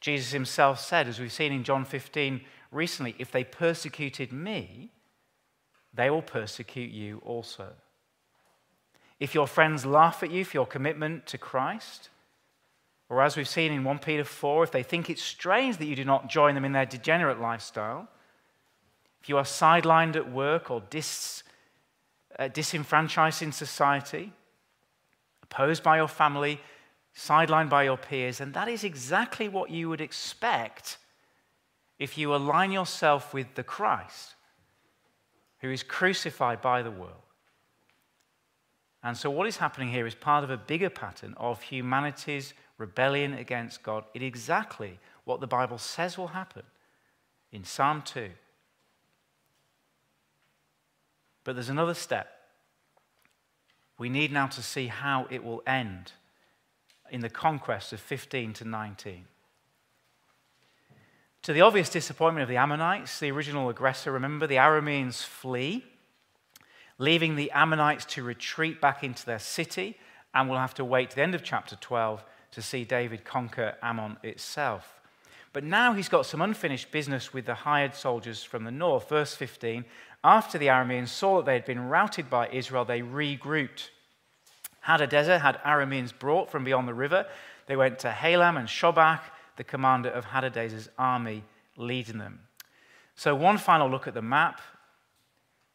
Jesus 0.00 0.32
himself 0.32 0.80
said, 0.80 1.06
as 1.06 1.20
we've 1.20 1.32
seen 1.32 1.52
in 1.52 1.62
John 1.62 1.84
15 1.84 2.40
recently, 2.72 3.14
if 3.18 3.30
they 3.30 3.44
persecuted 3.44 4.32
me, 4.32 4.90
they 5.92 6.10
will 6.10 6.22
persecute 6.22 6.90
you 6.90 7.20
also. 7.24 7.68
If 9.18 9.34
your 9.34 9.46
friends 9.46 9.84
laugh 9.84 10.22
at 10.22 10.30
you 10.30 10.44
for 10.44 10.56
your 10.56 10.66
commitment 10.66 11.26
to 11.26 11.38
Christ, 11.38 12.08
or 13.10 13.20
as 13.20 13.36
we've 13.36 13.48
seen 13.48 13.72
in 13.72 13.82
1 13.82 13.98
Peter 13.98 14.24
4, 14.24 14.62
if 14.62 14.70
they 14.70 14.84
think 14.84 15.10
it's 15.10 15.20
strange 15.20 15.78
that 15.78 15.86
you 15.86 15.96
do 15.96 16.04
not 16.04 16.28
join 16.28 16.54
them 16.54 16.64
in 16.64 16.70
their 16.70 16.86
degenerate 16.86 17.40
lifestyle, 17.40 18.08
if 19.20 19.28
you 19.28 19.36
are 19.36 19.42
sidelined 19.42 20.14
at 20.14 20.30
work 20.30 20.70
or 20.70 20.80
dis, 20.90 21.42
uh, 22.38 22.46
disenfranchised 22.46 23.42
in 23.42 23.50
society, 23.50 24.32
opposed 25.42 25.82
by 25.82 25.96
your 25.96 26.06
family, 26.06 26.60
sidelined 27.14 27.68
by 27.68 27.82
your 27.82 27.96
peers, 27.96 28.40
and 28.40 28.54
that 28.54 28.68
is 28.68 28.84
exactly 28.84 29.48
what 29.48 29.70
you 29.70 29.88
would 29.88 30.00
expect 30.00 30.96
if 31.98 32.16
you 32.16 32.32
align 32.32 32.70
yourself 32.70 33.34
with 33.34 33.56
the 33.56 33.64
Christ 33.64 34.36
who 35.58 35.70
is 35.70 35.82
crucified 35.82 36.62
by 36.62 36.80
the 36.82 36.90
world. 36.90 37.12
And 39.02 39.16
so, 39.16 39.30
what 39.30 39.46
is 39.46 39.56
happening 39.56 39.90
here 39.90 40.06
is 40.06 40.14
part 40.14 40.44
of 40.44 40.50
a 40.50 40.56
bigger 40.56 40.90
pattern 40.90 41.34
of 41.36 41.60
humanity's 41.62 42.54
rebellion 42.80 43.34
against 43.34 43.82
God. 43.84 44.04
It 44.14 44.22
exactly 44.22 44.98
what 45.24 45.40
the 45.40 45.46
Bible 45.46 45.78
says 45.78 46.18
will 46.18 46.28
happen 46.28 46.64
in 47.52 47.62
Psalm 47.64 48.02
2 48.02 48.30
but 51.44 51.54
there's 51.54 51.68
another 51.68 51.94
step. 51.94 52.28
We 53.98 54.08
need 54.08 54.32
now 54.32 54.46
to 54.48 54.62
see 54.62 54.86
how 54.86 55.26
it 55.30 55.44
will 55.44 55.62
end 55.66 56.12
in 57.10 57.20
the 57.20 57.28
conquest 57.28 57.92
of 57.92 58.00
15 58.00 58.52
to 58.54 58.64
19. 58.64 59.24
To 61.42 61.52
the 61.52 61.62
obvious 61.62 61.88
disappointment 61.88 62.42
of 62.42 62.48
the 62.48 62.56
Ammonites, 62.56 63.18
the 63.18 63.30
original 63.30 63.68
aggressor, 63.68 64.12
remember, 64.12 64.46
the 64.46 64.56
Arameans 64.56 65.22
flee, 65.22 65.84
leaving 66.98 67.34
the 67.34 67.50
Ammonites 67.50 68.04
to 68.06 68.22
retreat 68.22 68.80
back 68.80 69.02
into 69.02 69.24
their 69.24 69.38
city, 69.38 69.96
and 70.34 70.48
we'll 70.48 70.58
have 70.58 70.74
to 70.74 70.84
wait 70.84 71.10
to 71.10 71.16
the 71.16 71.22
end 71.22 71.34
of 71.34 71.42
chapter 71.42 71.76
12 71.76 72.22
to 72.52 72.62
see 72.62 72.84
David 72.84 73.24
conquer 73.24 73.76
Ammon 73.82 74.16
itself. 74.22 75.00
But 75.52 75.64
now 75.64 75.94
he's 75.94 76.08
got 76.08 76.26
some 76.26 76.42
unfinished 76.42 76.90
business 76.92 77.32
with 77.32 77.46
the 77.46 77.54
hired 77.54 77.94
soldiers 77.94 78.42
from 78.42 78.64
the 78.64 78.70
north. 78.70 79.08
Verse 79.08 79.34
15 79.34 79.84
After 80.22 80.58
the 80.58 80.68
Arameans 80.68 81.08
saw 81.08 81.38
that 81.38 81.46
they 81.46 81.54
had 81.54 81.64
been 81.64 81.88
routed 81.88 82.30
by 82.30 82.48
Israel, 82.48 82.84
they 82.84 83.00
regrouped. 83.00 83.88
Hadadezer 84.86 85.40
had 85.40 85.60
Arameans 85.64 86.16
brought 86.16 86.50
from 86.50 86.64
beyond 86.64 86.88
the 86.88 86.94
river. 86.94 87.26
They 87.66 87.76
went 87.76 87.98
to 88.00 88.10
Helam 88.10 88.58
and 88.58 88.68
Shobach, 88.68 89.20
the 89.56 89.64
commander 89.64 90.08
of 90.08 90.26
Hadadezer's 90.26 90.88
army, 90.98 91.44
leading 91.76 92.18
them. 92.18 92.40
So, 93.14 93.34
one 93.34 93.58
final 93.58 93.90
look 93.90 94.06
at 94.06 94.14
the 94.14 94.22
map. 94.22 94.60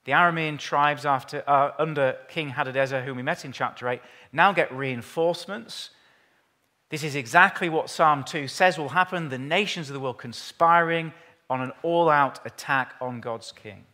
The 0.05 0.11
Aramean 0.13 0.57
tribes, 0.59 1.05
after, 1.05 1.43
uh, 1.47 1.71
under 1.79 2.17
King 2.29 2.51
Hadadezer, 2.51 3.03
whom 3.03 3.17
we 3.17 3.23
met 3.23 3.43
in 3.43 3.51
chapter 3.51 3.89
8, 3.89 4.01
now 4.31 4.53
get 4.53 4.71
reinforcements. 4.71 5.89
This 6.89 7.03
is 7.03 7.15
exactly 7.15 7.69
what 7.69 7.89
Psalm 7.89 8.23
2 8.23 8.47
says 8.47 8.77
will 8.77 8.89
happen 8.89 9.29
the 9.29 9.37
nations 9.37 9.89
of 9.89 9.93
the 9.93 9.99
world 9.99 10.17
conspiring 10.17 11.13
on 11.49 11.61
an 11.61 11.71
all 11.83 12.09
out 12.09 12.45
attack 12.45 12.93
on 13.01 13.21
God's 13.21 13.51
king. 13.51 13.85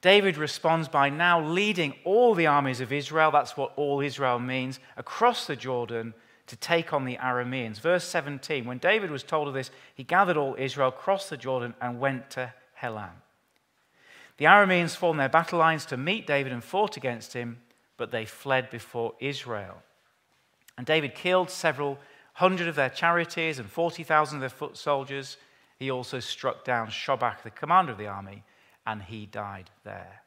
David 0.00 0.36
responds 0.36 0.88
by 0.88 1.08
now 1.08 1.40
leading 1.40 1.94
all 2.04 2.34
the 2.34 2.48
armies 2.48 2.80
of 2.80 2.92
Israel, 2.92 3.30
that's 3.30 3.56
what 3.56 3.72
all 3.76 4.00
Israel 4.00 4.38
means, 4.38 4.80
across 4.96 5.46
the 5.46 5.56
Jordan 5.56 6.12
to 6.48 6.56
take 6.56 6.92
on 6.92 7.04
the 7.04 7.16
Arameans. 7.16 7.80
Verse 7.80 8.04
17 8.04 8.64
When 8.64 8.78
David 8.78 9.10
was 9.10 9.22
told 9.22 9.48
of 9.48 9.54
this, 9.54 9.70
he 9.94 10.02
gathered 10.02 10.36
all 10.36 10.56
Israel, 10.58 10.90
crossed 10.90 11.30
the 11.30 11.36
Jordan, 11.36 11.74
and 11.80 12.00
went 12.00 12.30
to 12.30 12.52
Helam. 12.80 13.22
The 14.38 14.46
Arameans 14.46 14.96
formed 14.96 15.20
their 15.20 15.28
battle 15.28 15.60
lines 15.60 15.86
to 15.86 15.96
meet 15.96 16.26
David 16.26 16.52
and 16.52 16.64
fought 16.64 16.96
against 16.96 17.32
him, 17.32 17.58
but 17.96 18.10
they 18.10 18.24
fled 18.24 18.70
before 18.70 19.14
Israel. 19.20 19.82
And 20.76 20.86
David 20.86 21.14
killed 21.14 21.50
several 21.50 21.98
hundred 22.34 22.68
of 22.68 22.76
their 22.76 22.88
charioteers 22.88 23.58
and 23.58 23.68
40,000 23.68 24.36
of 24.36 24.40
their 24.40 24.48
foot 24.48 24.76
soldiers. 24.76 25.36
He 25.78 25.90
also 25.90 26.20
struck 26.20 26.64
down 26.64 26.88
Shobach, 26.88 27.42
the 27.42 27.50
commander 27.50 27.92
of 27.92 27.98
the 27.98 28.06
army, 28.06 28.44
and 28.86 29.02
he 29.02 29.26
died 29.26 29.70
there. 29.84 30.22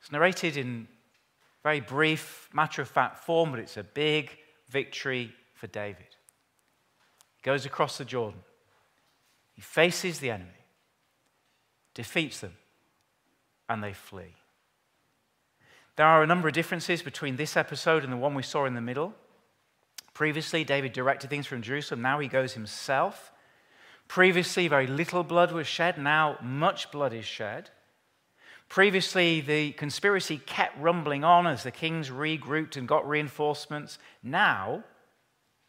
It's 0.00 0.12
narrated 0.12 0.56
in 0.56 0.88
very 1.62 1.80
brief, 1.80 2.48
matter 2.52 2.82
of 2.82 2.88
fact 2.88 3.18
form, 3.24 3.50
but 3.50 3.60
it's 3.60 3.76
a 3.76 3.82
big 3.82 4.30
victory 4.68 5.32
for 5.54 5.66
David. 5.66 6.06
He 7.36 7.42
goes 7.42 7.66
across 7.66 7.98
the 7.98 8.04
Jordan, 8.04 8.40
he 9.52 9.62
faces 9.62 10.20
the 10.20 10.30
enemy, 10.30 10.50
defeats 11.94 12.40
them, 12.40 12.54
and 13.68 13.82
they 13.82 13.94
flee. 13.94 14.34
There 15.96 16.06
are 16.06 16.22
a 16.22 16.26
number 16.26 16.46
of 16.46 16.54
differences 16.54 17.02
between 17.02 17.36
this 17.36 17.56
episode 17.56 18.04
and 18.04 18.12
the 18.12 18.18
one 18.18 18.34
we 18.34 18.42
saw 18.42 18.66
in 18.66 18.74
the 18.74 18.82
middle. 18.82 19.14
Previously, 20.12 20.62
David 20.62 20.92
directed 20.92 21.30
things 21.30 21.46
from 21.46 21.62
Jerusalem. 21.62 22.02
Now 22.02 22.18
he 22.18 22.28
goes 22.28 22.52
himself. 22.52 23.32
Previously, 24.06 24.68
very 24.68 24.86
little 24.86 25.24
blood 25.24 25.52
was 25.52 25.66
shed. 25.66 25.98
Now, 25.98 26.38
much 26.42 26.90
blood 26.90 27.14
is 27.14 27.24
shed. 27.24 27.70
Previously, 28.68 29.40
the 29.40 29.72
conspiracy 29.72 30.38
kept 30.38 30.78
rumbling 30.78 31.24
on 31.24 31.46
as 31.46 31.62
the 31.62 31.70
kings 31.70 32.10
regrouped 32.10 32.76
and 32.76 32.86
got 32.86 33.08
reinforcements. 33.08 33.98
Now, 34.22 34.84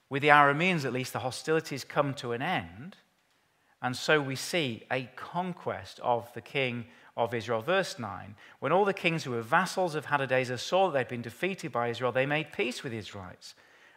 with 0.10 0.22
the 0.24 0.30
Arameans 0.30 0.84
at 0.84 0.94
least, 0.94 1.14
the 1.14 1.20
hostilities 1.20 1.84
come 1.84 2.14
to 2.16 2.34
an 2.34 2.42
end. 2.42 2.98
And 3.82 3.96
so 3.96 4.20
we 4.20 4.36
see 4.36 4.84
a 4.92 5.10
conquest 5.16 6.00
of 6.02 6.34
the 6.34 6.42
king 6.42 6.86
of 7.18 7.34
Israel. 7.34 7.61
Verse 7.61 7.99
9 7.99 8.36
When 8.59 8.72
all 8.72 8.86
the 8.86 8.93
kings 8.93 9.24
who 9.24 9.32
were 9.32 9.41
vassals 9.41 9.95
of 9.95 10.05
Hadadezer 10.05 10.59
saw 10.59 10.89
that 10.89 10.97
they'd 10.97 11.15
been 11.15 11.22
defeated 11.22 11.72
by 11.72 11.89
Israel, 11.89 12.11
they 12.11 12.26
made 12.26 12.53
peace 12.53 12.84
with 12.84 12.93
Israelites 12.93 13.55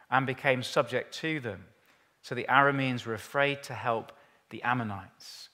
and 0.09 0.25
became 0.25 0.63
subject 0.63 1.13
to 1.15 1.39
them. 1.39 1.65
So 2.23 2.35
the 2.35 2.47
Arameans 2.49 3.05
were 3.05 3.13
afraid 3.13 3.63
to 3.63 3.73
help 3.73 4.11
the 4.49 4.61
Ammonites. 4.63 5.49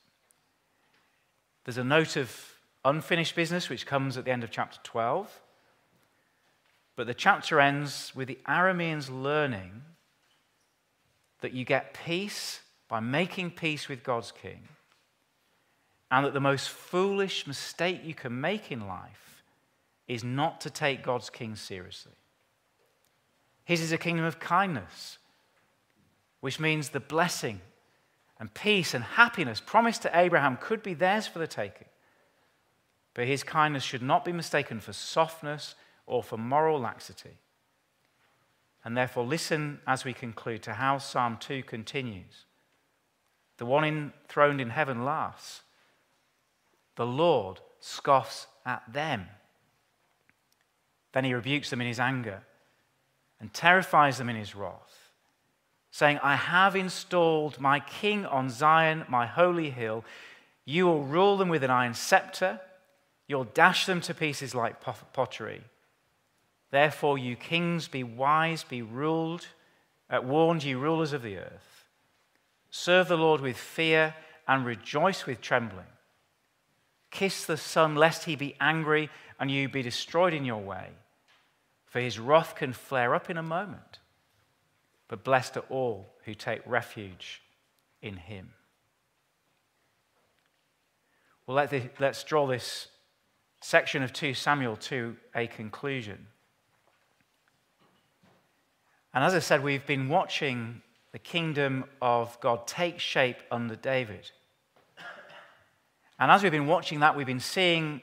There's 1.66 1.78
a 1.78 1.84
note 1.84 2.16
of 2.16 2.56
unfinished 2.84 3.36
business 3.36 3.70
which 3.70 3.86
comes 3.86 4.18
at 4.18 4.26
the 4.26 4.32
end 4.32 4.44
of 4.44 4.50
chapter 4.50 4.80
12. 4.84 5.42
But 6.96 7.06
the 7.06 7.14
chapter 7.14 7.60
ends 7.60 8.14
with 8.16 8.28
the 8.28 8.40
Arameans 8.48 9.10
learning 9.12 9.84
that 11.42 11.54
you 11.54 11.66
get 11.66 11.94
peace 11.94 12.62
by 12.88 13.02
making 13.02 13.52
peace 13.52 13.88
with 13.88 14.04
God's 14.04 14.32
king 14.32 14.68
and 16.10 16.26
that 16.26 16.34
the 16.34 16.40
most 16.40 16.70
foolish 16.70 17.48
mistake 17.48 18.02
you 18.04 18.14
can 18.14 18.40
make 18.40 18.72
in 18.72 18.88
life 18.88 19.44
is 20.08 20.24
not 20.24 20.62
to 20.62 20.70
take 20.70 21.04
God's 21.04 21.30
king 21.30 21.56
seriously. 21.56 22.14
His 23.66 23.82
is 23.82 23.92
a 23.92 23.98
kingdom 23.98 24.24
of 24.24 24.40
kindness, 24.40 25.18
which 26.40 26.60
means 26.60 26.90
the 26.90 27.02
blessing 27.02 27.60
and 28.40 28.54
peace 28.54 28.94
and 28.94 29.04
happiness 29.04 29.60
promised 29.60 30.04
to 30.04 30.18
Abraham 30.18 30.58
could 30.58 30.82
be 30.82 30.94
theirs 30.94 31.28
for 31.28 31.40
the 31.40 31.48
taking. 31.48 31.88
But 33.14 33.28
his 33.28 33.44
kindness 33.44 33.84
should 33.84 34.04
not 34.04 34.24
be 34.24 34.32
mistaken 34.32 34.80
for 34.80 34.94
softness 34.94 35.76
or 36.06 36.24
for 36.24 36.38
moral 36.38 36.80
laxity. 36.80 37.38
And 38.86 38.96
therefore, 38.96 39.26
listen 39.26 39.80
as 39.86 40.06
we 40.06 40.14
conclude 40.14 40.62
to 40.64 40.74
how 40.74 41.00
Psalm 41.00 41.38
2 41.38 41.64
continues. 41.64 42.46
The 43.58 43.66
one 43.66 43.84
enthroned 43.84 44.62
in 44.62 44.70
heaven 44.70 45.04
laughs 45.04 45.64
the 46.98 47.06
Lord 47.06 47.62
scoffs 47.80 48.48
at 48.66 48.84
them. 48.92 49.28
Then 51.14 51.24
he 51.24 51.34
rebukes 51.34 51.70
them 51.70 51.80
in 51.80 51.88
his 51.88 52.00
anger 52.00 52.42
and 53.40 53.54
terrifies 53.54 54.18
them 54.18 54.30
in 54.30 54.36
his 54.36 54.56
wrath, 54.56 55.12
saying, 55.92 56.20
I 56.22 56.36
have 56.36 56.76
installed 56.76 57.62
my 57.62 57.80
king 57.80 58.26
on 58.26 58.50
Zion, 58.50 59.06
my 59.08 59.26
holy 59.26 59.70
hill. 59.70 60.04
You 60.66 60.86
will 60.86 61.04
rule 61.04 61.38
them 61.38 61.50
with 61.50 61.64
an 61.64 61.72
iron 61.72 61.94
scepter, 61.94 62.60
you'll 63.28 63.46
dash 63.46 63.86
them 63.86 64.02
to 64.02 64.14
pieces 64.14 64.54
like 64.54 64.82
pottery. 65.14 65.62
Therefore, 66.72 67.18
you 67.18 67.36
kings, 67.36 67.88
be 67.88 68.04
wise, 68.04 68.64
be 68.64 68.82
ruled, 68.82 69.48
uh, 70.10 70.20
warned, 70.22 70.64
ye 70.64 70.74
rulers 70.74 71.14
of 71.14 71.22
the 71.22 71.38
earth. 71.38 71.86
Serve 72.70 73.08
the 73.08 73.18
Lord 73.18 73.40
with 73.40 73.56
fear 73.56 74.16
and 74.48 74.66
rejoice 74.66 75.26
with 75.26 75.42
trembling. 75.42 75.86
Kiss 77.18 77.46
the 77.46 77.58
Son, 77.58 77.96
lest 77.96 78.26
he 78.26 78.36
be 78.36 78.56
angry 78.62 79.10
and 79.40 79.50
you 79.50 79.68
be 79.68 79.82
destroyed 79.82 80.36
in 80.36 80.46
your 80.46 80.62
way. 80.62 80.90
For 81.88 82.00
his 82.00 82.20
wrath 82.20 82.56
can 82.56 82.74
flare 82.74 83.16
up 83.16 83.28
in 83.28 83.38
a 83.38 83.42
moment. 83.42 83.98
But 85.08 85.24
blessed 85.24 85.58
are 85.58 85.66
all 85.72 86.14
who 86.26 86.36
take 86.36 86.62
refuge 86.68 87.42
in 88.04 88.18
him. 88.18 88.52
Well, 91.48 91.58
let 91.58 91.72
the, 91.72 91.90
let's 92.00 92.24
draw 92.24 92.46
this 92.46 92.88
section 93.62 94.04
of 94.04 94.14
2 94.14 94.36
Samuel 94.36 94.76
to 94.76 95.16
a 95.34 95.48
conclusion. 95.48 96.28
And 99.16 99.24
as 99.24 99.34
I 99.34 99.40
said, 99.40 99.64
we've 99.64 99.88
been 99.88 100.08
watching 100.08 100.84
the 101.14 101.20
kingdom 101.20 101.86
of 102.00 102.40
God 102.42 102.68
take 102.68 103.00
shape 103.00 103.38
under 103.50 103.76
David. 103.76 104.30
And 106.20 106.32
as 106.32 106.42
we've 106.42 106.52
been 106.52 106.68
watching 106.68 107.00
that, 107.02 107.16
we've 107.16 107.28
been 107.28 107.40
seeing 107.40 108.02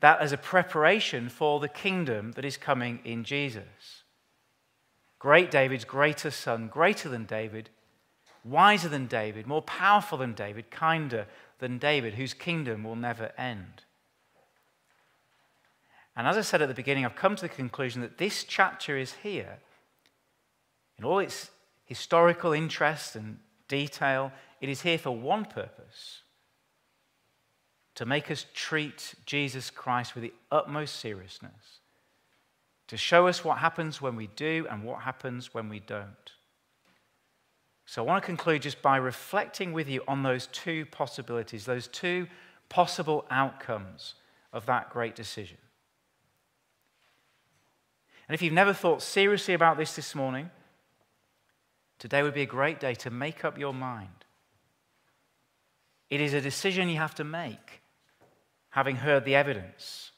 that 0.00 0.20
as 0.20 0.32
a 0.32 0.36
preparation 0.36 1.28
for 1.28 1.60
the 1.60 1.68
kingdom 1.68 2.32
that 2.32 2.44
is 2.44 2.56
coming 2.56 3.00
in 3.04 3.24
Jesus. 3.24 4.02
Great 5.18 5.50
David's 5.50 5.84
greater 5.84 6.30
son, 6.30 6.68
greater 6.68 7.08
than 7.08 7.24
David, 7.24 7.70
wiser 8.44 8.88
than 8.88 9.06
David, 9.06 9.46
more 9.46 9.62
powerful 9.62 10.18
than 10.18 10.34
David, 10.34 10.70
kinder 10.70 11.26
than 11.60 11.78
David, 11.78 12.14
whose 12.14 12.34
kingdom 12.34 12.82
will 12.82 12.96
never 12.96 13.30
end. 13.38 13.84
And 16.16 16.26
as 16.26 16.36
I 16.36 16.42
said 16.42 16.62
at 16.62 16.68
the 16.68 16.74
beginning, 16.74 17.04
I've 17.04 17.14
come 17.14 17.36
to 17.36 17.42
the 17.42 17.48
conclusion 17.48 18.02
that 18.02 18.18
this 18.18 18.44
chapter 18.44 18.98
is 18.98 19.12
here 19.22 19.58
in 20.98 21.04
all 21.04 21.20
its 21.20 21.50
historical 21.84 22.52
interest 22.52 23.14
and 23.16 23.38
detail. 23.68 24.32
It 24.60 24.68
is 24.68 24.82
here 24.82 24.98
for 24.98 25.12
one 25.12 25.44
purpose 25.44 26.21
to 27.94 28.06
make 28.06 28.30
us 28.30 28.46
treat 28.54 29.14
Jesus 29.26 29.70
Christ 29.70 30.14
with 30.14 30.22
the 30.22 30.32
utmost 30.50 30.96
seriousness, 30.96 31.80
to 32.88 32.96
show 32.96 33.26
us 33.26 33.44
what 33.44 33.58
happens 33.58 34.00
when 34.00 34.16
we 34.16 34.28
do 34.28 34.66
and 34.70 34.84
what 34.84 35.02
happens 35.02 35.52
when 35.52 35.68
we 35.68 35.80
don't. 35.80 36.32
So 37.84 38.02
I 38.02 38.06
want 38.06 38.22
to 38.22 38.26
conclude 38.26 38.62
just 38.62 38.80
by 38.80 38.96
reflecting 38.96 39.72
with 39.72 39.88
you 39.88 40.02
on 40.08 40.22
those 40.22 40.46
two 40.46 40.86
possibilities, 40.86 41.66
those 41.66 41.88
two 41.88 42.26
possible 42.68 43.26
outcomes 43.30 44.14
of 44.52 44.64
that 44.66 44.90
great 44.90 45.14
decision. 45.14 45.58
And 48.26 48.34
if 48.34 48.40
you've 48.40 48.54
never 48.54 48.72
thought 48.72 49.02
seriously 49.02 49.52
about 49.52 49.76
this 49.76 49.94
this 49.94 50.14
morning, 50.14 50.48
today 51.98 52.22
would 52.22 52.32
be 52.32 52.42
a 52.42 52.46
great 52.46 52.80
day 52.80 52.94
to 52.94 53.10
make 53.10 53.44
up 53.44 53.58
your 53.58 53.74
mind. 53.74 54.08
It 56.08 56.22
is 56.22 56.32
a 56.32 56.40
decision 56.40 56.88
you 56.88 56.96
have 56.96 57.14
to 57.16 57.24
make, 57.24 57.81
having 58.72 58.96
heard 58.96 59.24
the 59.24 59.34
evidence. 59.34 60.10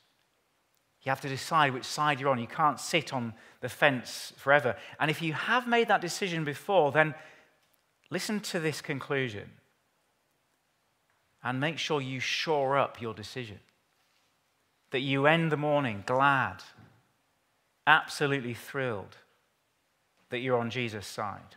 You 1.02 1.10
have 1.10 1.20
to 1.20 1.28
decide 1.28 1.74
which 1.74 1.84
side 1.84 2.18
you're 2.18 2.30
on. 2.30 2.38
You 2.38 2.46
can't 2.46 2.80
sit 2.80 3.12
on 3.12 3.34
the 3.60 3.68
fence 3.68 4.32
forever. 4.36 4.76
And 4.98 5.10
if 5.10 5.20
you 5.20 5.34
have 5.34 5.68
made 5.68 5.88
that 5.88 6.00
decision 6.00 6.44
before, 6.44 6.90
then 6.90 7.14
listen 8.10 8.40
to 8.40 8.58
this 8.58 8.80
conclusion 8.80 9.50
and 11.42 11.60
make 11.60 11.78
sure 11.78 12.00
you 12.00 12.20
shore 12.20 12.78
up 12.78 13.02
your 13.02 13.12
decision. 13.12 13.60
That 14.92 15.00
you 15.00 15.26
end 15.26 15.52
the 15.52 15.56
morning 15.56 16.04
glad, 16.06 16.62
absolutely 17.86 18.54
thrilled 18.54 19.18
that 20.30 20.38
you're 20.38 20.58
on 20.58 20.70
Jesus' 20.70 21.06
side. 21.06 21.56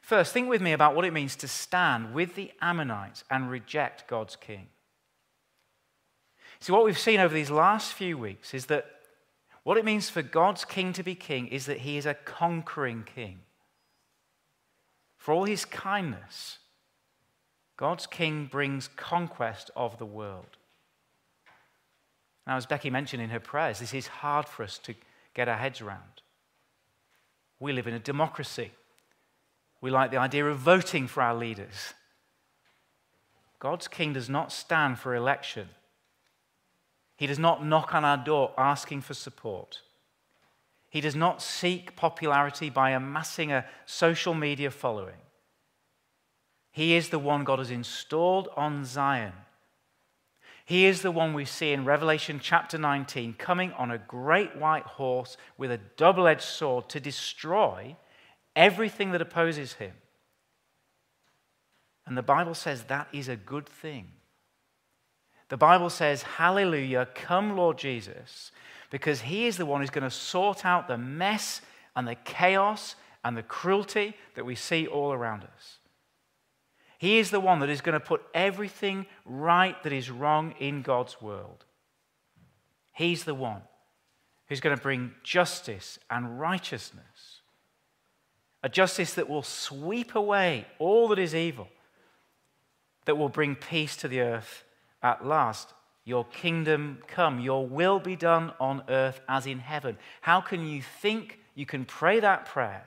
First, 0.00 0.32
think 0.32 0.48
with 0.48 0.62
me 0.62 0.72
about 0.72 0.94
what 0.94 1.04
it 1.04 1.12
means 1.12 1.36
to 1.36 1.48
stand 1.48 2.14
with 2.14 2.36
the 2.36 2.52
Ammonites 2.62 3.24
and 3.30 3.50
reject 3.50 4.08
God's 4.08 4.36
king. 4.36 4.68
See, 6.60 6.72
what 6.72 6.84
we've 6.84 6.98
seen 6.98 7.20
over 7.20 7.34
these 7.34 7.50
last 7.50 7.94
few 7.94 8.18
weeks 8.18 8.52
is 8.52 8.66
that 8.66 8.86
what 9.62 9.78
it 9.78 9.84
means 9.84 10.10
for 10.10 10.22
God's 10.22 10.64
king 10.64 10.92
to 10.94 11.02
be 11.02 11.14
king 11.14 11.46
is 11.48 11.66
that 11.66 11.78
he 11.78 11.96
is 11.96 12.06
a 12.06 12.14
conquering 12.14 13.04
king. 13.04 13.40
For 15.16 15.32
all 15.32 15.44
his 15.44 15.64
kindness, 15.64 16.58
God's 17.76 18.06
king 18.06 18.46
brings 18.46 18.88
conquest 18.88 19.70
of 19.74 19.98
the 19.98 20.06
world. 20.06 20.56
Now, 22.46 22.56
as 22.56 22.66
Becky 22.66 22.90
mentioned 22.90 23.22
in 23.22 23.30
her 23.30 23.40
prayers, 23.40 23.78
this 23.78 23.94
is 23.94 24.06
hard 24.06 24.46
for 24.46 24.62
us 24.62 24.78
to 24.78 24.94
get 25.34 25.48
our 25.48 25.56
heads 25.56 25.80
around. 25.80 26.22
We 27.58 27.72
live 27.72 27.86
in 27.86 27.94
a 27.94 27.98
democracy. 27.98 28.72
We 29.80 29.90
like 29.90 30.10
the 30.10 30.16
idea 30.16 30.46
of 30.46 30.58
voting 30.58 31.06
for 31.06 31.22
our 31.22 31.34
leaders. 31.34 31.94
God's 33.58 33.88
king 33.88 34.14
does 34.14 34.28
not 34.28 34.52
stand 34.52 34.98
for 34.98 35.14
election. 35.14 35.68
He 37.20 37.26
does 37.26 37.38
not 37.38 37.62
knock 37.62 37.94
on 37.94 38.02
our 38.02 38.16
door 38.16 38.54
asking 38.56 39.02
for 39.02 39.12
support. 39.12 39.82
He 40.88 41.02
does 41.02 41.14
not 41.14 41.42
seek 41.42 41.94
popularity 41.94 42.70
by 42.70 42.92
amassing 42.92 43.52
a 43.52 43.66
social 43.84 44.32
media 44.32 44.70
following. 44.70 45.20
He 46.70 46.94
is 46.94 47.10
the 47.10 47.18
one 47.18 47.44
God 47.44 47.58
has 47.58 47.70
installed 47.70 48.48
on 48.56 48.86
Zion. 48.86 49.34
He 50.64 50.86
is 50.86 51.02
the 51.02 51.10
one 51.10 51.34
we 51.34 51.44
see 51.44 51.72
in 51.72 51.84
Revelation 51.84 52.40
chapter 52.42 52.78
19 52.78 53.34
coming 53.34 53.72
on 53.72 53.90
a 53.90 53.98
great 53.98 54.56
white 54.56 54.86
horse 54.86 55.36
with 55.58 55.70
a 55.70 55.80
double 55.98 56.26
edged 56.26 56.40
sword 56.40 56.88
to 56.88 57.00
destroy 57.00 57.96
everything 58.56 59.10
that 59.10 59.20
opposes 59.20 59.74
him. 59.74 59.92
And 62.06 62.16
the 62.16 62.22
Bible 62.22 62.54
says 62.54 62.84
that 62.84 63.08
is 63.12 63.28
a 63.28 63.36
good 63.36 63.68
thing. 63.68 64.12
The 65.50 65.56
Bible 65.56 65.90
says, 65.90 66.22
Hallelujah, 66.22 67.08
come, 67.14 67.56
Lord 67.56 67.76
Jesus, 67.76 68.52
because 68.88 69.22
He 69.22 69.46
is 69.46 69.56
the 69.56 69.66
one 69.66 69.80
who's 69.80 69.90
going 69.90 70.04
to 70.04 70.10
sort 70.10 70.64
out 70.64 70.88
the 70.88 70.96
mess 70.96 71.60
and 71.94 72.08
the 72.08 72.14
chaos 72.14 72.94
and 73.24 73.36
the 73.36 73.42
cruelty 73.42 74.14
that 74.36 74.46
we 74.46 74.54
see 74.54 74.86
all 74.86 75.12
around 75.12 75.42
us. 75.42 75.78
He 76.98 77.18
is 77.18 77.30
the 77.30 77.40
one 77.40 77.58
that 77.60 77.68
is 77.68 77.80
going 77.80 77.98
to 77.98 78.04
put 78.04 78.22
everything 78.32 79.06
right 79.24 79.80
that 79.82 79.92
is 79.92 80.10
wrong 80.10 80.54
in 80.60 80.82
God's 80.82 81.20
world. 81.20 81.64
He's 82.92 83.24
the 83.24 83.34
one 83.34 83.62
who's 84.46 84.60
going 84.60 84.76
to 84.76 84.82
bring 84.82 85.12
justice 85.24 85.98
and 86.10 86.38
righteousness, 86.38 87.40
a 88.62 88.68
justice 88.68 89.14
that 89.14 89.28
will 89.28 89.42
sweep 89.42 90.14
away 90.14 90.66
all 90.78 91.08
that 91.08 91.18
is 91.18 91.34
evil, 91.34 91.68
that 93.06 93.18
will 93.18 93.28
bring 93.28 93.56
peace 93.56 93.96
to 93.96 94.06
the 94.06 94.20
earth 94.20 94.64
at 95.02 95.26
last, 95.26 95.72
your 96.04 96.24
kingdom 96.24 96.98
come, 97.06 97.40
your 97.40 97.66
will 97.66 98.00
be 98.00 98.16
done 98.16 98.52
on 98.58 98.82
earth 98.88 99.20
as 99.28 99.46
in 99.46 99.58
heaven. 99.58 99.98
How 100.22 100.40
can 100.40 100.66
you 100.66 100.82
think 100.82 101.38
you 101.54 101.66
can 101.66 101.84
pray 101.84 102.20
that 102.20 102.46
prayer 102.46 102.86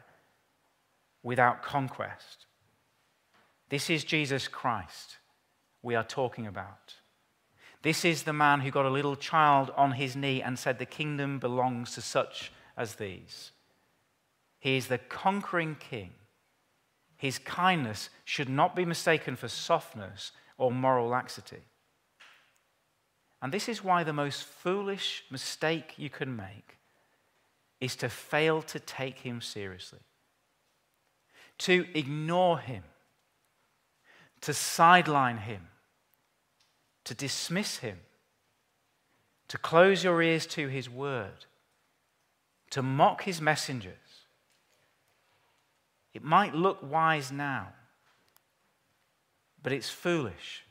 without 1.22 1.64
conquest? 1.64 2.47
This 3.70 3.89
is 3.89 4.03
Jesus 4.03 4.47
Christ 4.47 5.18
we 5.82 5.95
are 5.95 6.03
talking 6.03 6.47
about. 6.47 6.95
This 7.82 8.05
is 8.05 8.24
the 8.24 8.34
man 8.34 8.61
who 8.61 8.72
got 8.72 8.86
a 8.86 8.89
little 8.89 9.16
child 9.16 9.72
on 9.76 9.93
his 9.93 10.16
knee 10.16 10.41
and 10.41 10.57
said, 10.57 10.80
The 10.80 10.86
kingdom 10.86 11.38
belongs 11.39 11.93
to 11.95 12.01
such 12.01 12.51
as 12.78 12.95
these. 12.95 13.51
He 14.59 14.78
is 14.78 14.88
the 14.88 14.97
conquering 14.97 15.76
king. 15.76 16.11
His 17.18 17.39
kindness 17.39 18.09
should 18.24 18.49
not 18.49 18.76
be 18.76 18.86
mistaken 18.86 19.36
for 19.36 19.49
softness 19.49 20.32
or 20.57 20.72
moral 20.72 21.09
laxity. 21.09 21.64
And 23.43 23.51
this 23.51 23.67
is 23.67 23.83
why 23.83 24.05
the 24.05 24.13
most 24.13 24.45
foolish 24.45 25.25
mistake 25.29 25.95
you 25.97 26.09
can 26.09 26.33
make 26.33 26.77
is 27.81 27.97
to 27.97 28.07
fail 28.07 28.61
to 28.61 28.79
take 28.79 29.19
him 29.19 29.41
seriously, 29.41 29.99
to 31.57 31.85
ignore 31.93 32.57
him, 32.57 32.83
to 34.39 34.53
sideline 34.53 35.39
him, 35.39 35.67
to 37.03 37.13
dismiss 37.13 37.79
him, 37.79 37.99
to 39.49 39.57
close 39.57 40.05
your 40.05 40.21
ears 40.21 40.45
to 40.45 40.69
his 40.69 40.89
word, 40.89 41.45
to 42.69 42.81
mock 42.81 43.23
his 43.23 43.41
messengers. 43.41 43.93
It 46.13 46.23
might 46.23 46.55
look 46.55 46.79
wise 46.81 47.29
now, 47.29 47.73
but 49.61 49.73
it's 49.73 49.89
foolish 49.89 50.62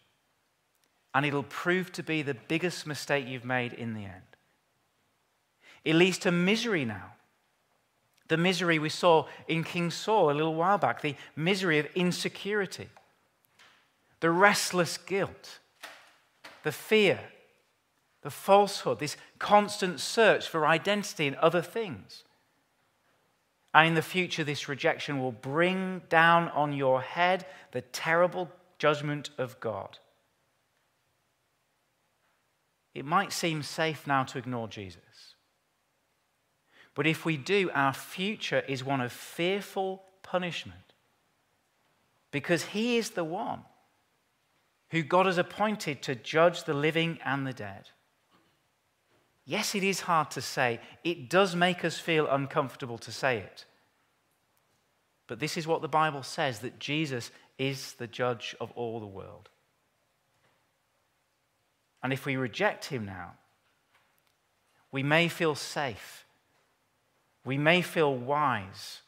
and 1.15 1.27
it'll 1.27 1.43
prove 1.43 1.93
to 1.93 2.03
be 2.03 2.23
the 2.23 2.35
biggest 2.35 2.87
mistake 2.87 3.27
you've 3.27 3.45
made 3.45 3.73
in 3.73 3.95
the 3.95 4.05
end. 4.05 4.23
It 5.85 5.95
leads 5.95 6.19
to 6.19 6.31
misery 6.31 6.85
now. 6.85 7.15
The 8.29 8.37
misery 8.37 8.79
we 8.79 8.89
saw 8.89 9.27
in 9.47 9.65
King 9.65 9.91
Saul 9.91 10.31
a 10.31 10.33
little 10.33 10.55
while 10.55 10.79
back, 10.79 11.03
the 11.03 11.17
misery 11.37 11.79
of 11.79 11.87
insecurity, 11.95 12.89
the 14.21 14.31
restless 14.31 14.97
guilt, 14.97 15.59
the 16.63 16.73
fear, 16.73 17.21
the 18.23 18.31
falsehood, 18.31 19.01
this 19.01 19.17
constant 19.39 20.01
search 20.01 20.49
for 20.49 20.67
identity 20.67 21.27
in 21.27 21.35
other 21.37 21.61
things. 21.61 22.23
And 23.75 23.89
in 23.89 23.95
the 23.95 24.03
future, 24.03 24.45
this 24.45 24.69
rejection 24.69 25.21
will 25.21 25.33
bring 25.33 26.03
down 26.09 26.49
on 26.51 26.73
your 26.73 27.03
head 27.03 27.47
the 27.73 27.81
terrible 27.81 28.51
judgment 28.79 29.31
of 29.39 29.59
God. 29.61 29.99
It 32.95 33.05
might 33.05 33.33
seem 33.33 33.63
safe 33.63 34.07
now 34.07 34.25
to 34.25 34.39
ignore 34.39 34.69
Jesus. 34.69 35.35
But 36.95 37.07
if 37.07 37.25
we 37.25 37.37
do, 37.37 37.71
our 37.73 37.95
future 37.95 38.63
is 38.69 38.85
one 38.85 39.01
of 39.01 39.13
fearful 39.13 40.03
punishment. 40.23 40.79
Because 42.31 42.65
he 42.65 42.97
is 42.97 43.11
the 43.11 43.25
one 43.25 43.61
who 44.91 45.03
God 45.03 45.27
has 45.27 45.39
appointed 45.39 46.03
to 46.03 46.15
judge 46.15 46.65
the 46.65 46.75
living 46.75 47.19
and 47.25 47.47
the 47.47 47.53
dead. 47.55 47.89
Yes, 49.45 49.75
it 49.75 49.83
is 49.83 50.01
hard 50.01 50.31
to 50.33 50.43
say. 50.43 50.81
It 51.03 51.31
does 51.31 51.57
make 51.57 51.85
us 51.85 51.99
feel 51.99 52.29
uncomfortable 52.29 52.99
to 52.99 53.11
say 53.11 53.39
it. 53.39 53.65
But 55.27 55.41
this 55.41 55.57
is 55.57 55.67
what 55.67 55.83
the 55.83 55.89
Bible 55.89 56.23
says 56.23 56.61
that 56.61 56.79
Jesus 56.79 57.31
is 57.59 57.95
the 57.95 58.07
judge 58.07 58.55
of 58.61 58.71
all 58.73 59.01
the 59.01 59.07
world. 59.07 59.49
And 62.03 62.13
if 62.13 62.27
we 62.27 62.37
reject 62.37 62.87
him 62.87 63.07
now, 63.07 63.33
we 64.91 65.03
may 65.03 65.29
feel 65.29 65.55
safe. 65.55 66.27
We 67.45 67.59
may 67.59 67.83
feel 67.83 68.15
wise. 68.15 69.01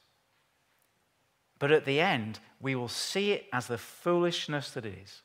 But 1.58 1.70
at 1.70 1.84
the 1.84 2.00
end, 2.00 2.40
we 2.60 2.74
will 2.74 2.88
see 2.88 3.32
it 3.32 3.46
as 3.52 3.66
the 3.66 3.78
foolishness 3.78 4.70
that 4.70 4.86
it 4.86 4.98
is. 5.02 5.22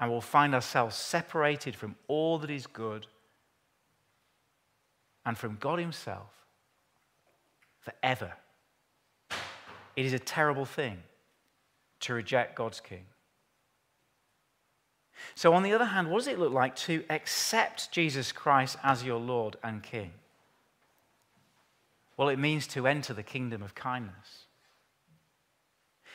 And 0.00 0.10
we'll 0.10 0.20
find 0.20 0.54
ourselves 0.54 0.96
separated 0.96 1.74
from 1.74 1.96
all 2.06 2.38
that 2.38 2.50
is 2.50 2.66
good 2.66 3.06
and 5.26 5.36
from 5.36 5.56
God 5.58 5.78
Himself 5.78 6.30
forever. 7.80 8.32
It 9.96 10.06
is 10.06 10.12
a 10.12 10.18
terrible 10.18 10.64
thing 10.64 10.98
to 12.00 12.14
reject 12.14 12.54
God's 12.54 12.80
King. 12.80 13.04
So, 15.34 15.54
on 15.54 15.62
the 15.62 15.72
other 15.72 15.86
hand, 15.86 16.10
what 16.10 16.18
does 16.18 16.26
it 16.26 16.38
look 16.38 16.52
like 16.52 16.76
to 16.76 17.04
accept 17.10 17.92
Jesus 17.92 18.32
Christ 18.32 18.76
as 18.82 19.04
your 19.04 19.18
Lord 19.18 19.56
and 19.62 19.82
King? 19.82 20.12
Well, 22.16 22.28
it 22.28 22.38
means 22.38 22.66
to 22.68 22.86
enter 22.86 23.14
the 23.14 23.22
kingdom 23.22 23.62
of 23.62 23.74
kindness. 23.74 24.46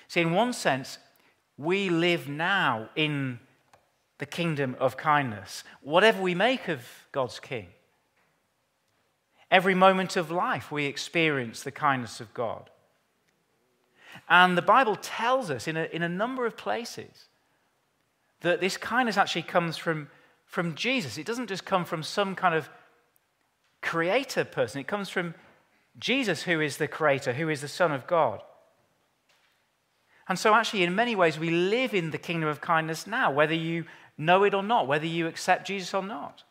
See, 0.07 0.21
in 0.21 0.33
one 0.33 0.53
sense, 0.53 0.97
we 1.57 1.89
live 1.89 2.27
now 2.27 2.89
in 2.95 3.39
the 4.17 4.25
kingdom 4.25 4.75
of 4.79 4.97
kindness, 4.97 5.63
whatever 5.81 6.21
we 6.21 6.35
make 6.35 6.67
of 6.67 6.85
God's 7.11 7.39
King. 7.39 7.67
Every 9.49 9.75
moment 9.75 10.17
of 10.17 10.31
life, 10.31 10.71
we 10.71 10.85
experience 10.85 11.63
the 11.63 11.71
kindness 11.71 12.19
of 12.19 12.33
God. 12.33 12.69
And 14.29 14.57
the 14.57 14.61
Bible 14.61 14.95
tells 14.95 15.49
us 15.49 15.67
in 15.67 15.77
a, 15.77 15.83
in 15.85 16.03
a 16.03 16.09
number 16.09 16.45
of 16.45 16.57
places 16.57 17.25
that 18.43 18.61
this 18.61 18.77
kindness 18.77 19.17
actually 19.17 19.41
comes 19.41 19.77
from, 19.77 20.09
from 20.45 20.75
Jesus. 20.75 21.17
It 21.17 21.25
doesn't 21.25 21.47
just 21.47 21.65
come 21.65 21.85
from 21.85 22.03
some 22.03 22.35
kind 22.35 22.53
of 22.53 22.69
creator 23.81 24.45
person, 24.45 24.79
it 24.79 24.87
comes 24.87 25.09
from 25.09 25.33
Jesus, 25.99 26.43
who 26.43 26.61
is 26.61 26.77
the 26.77 26.87
creator, 26.87 27.33
who 27.33 27.49
is 27.49 27.61
the 27.61 27.67
Son 27.67 27.91
of 27.91 28.07
God. 28.07 28.41
And 30.27 30.39
so, 30.39 30.53
actually, 30.53 30.83
in 30.83 30.95
many 30.95 31.15
ways, 31.15 31.37
we 31.37 31.49
live 31.49 31.93
in 31.93 32.11
the 32.11 32.17
kingdom 32.17 32.47
of 32.47 32.61
kindness 32.61 33.05
now, 33.05 33.31
whether 33.31 33.53
you 33.53 33.85
know 34.17 34.43
it 34.43 34.53
or 34.53 34.63
not, 34.63 34.87
whether 34.87 35.05
you 35.05 35.27
accept 35.27 35.67
Jesus 35.67 35.93
or 35.93 36.01
not. 36.01 36.43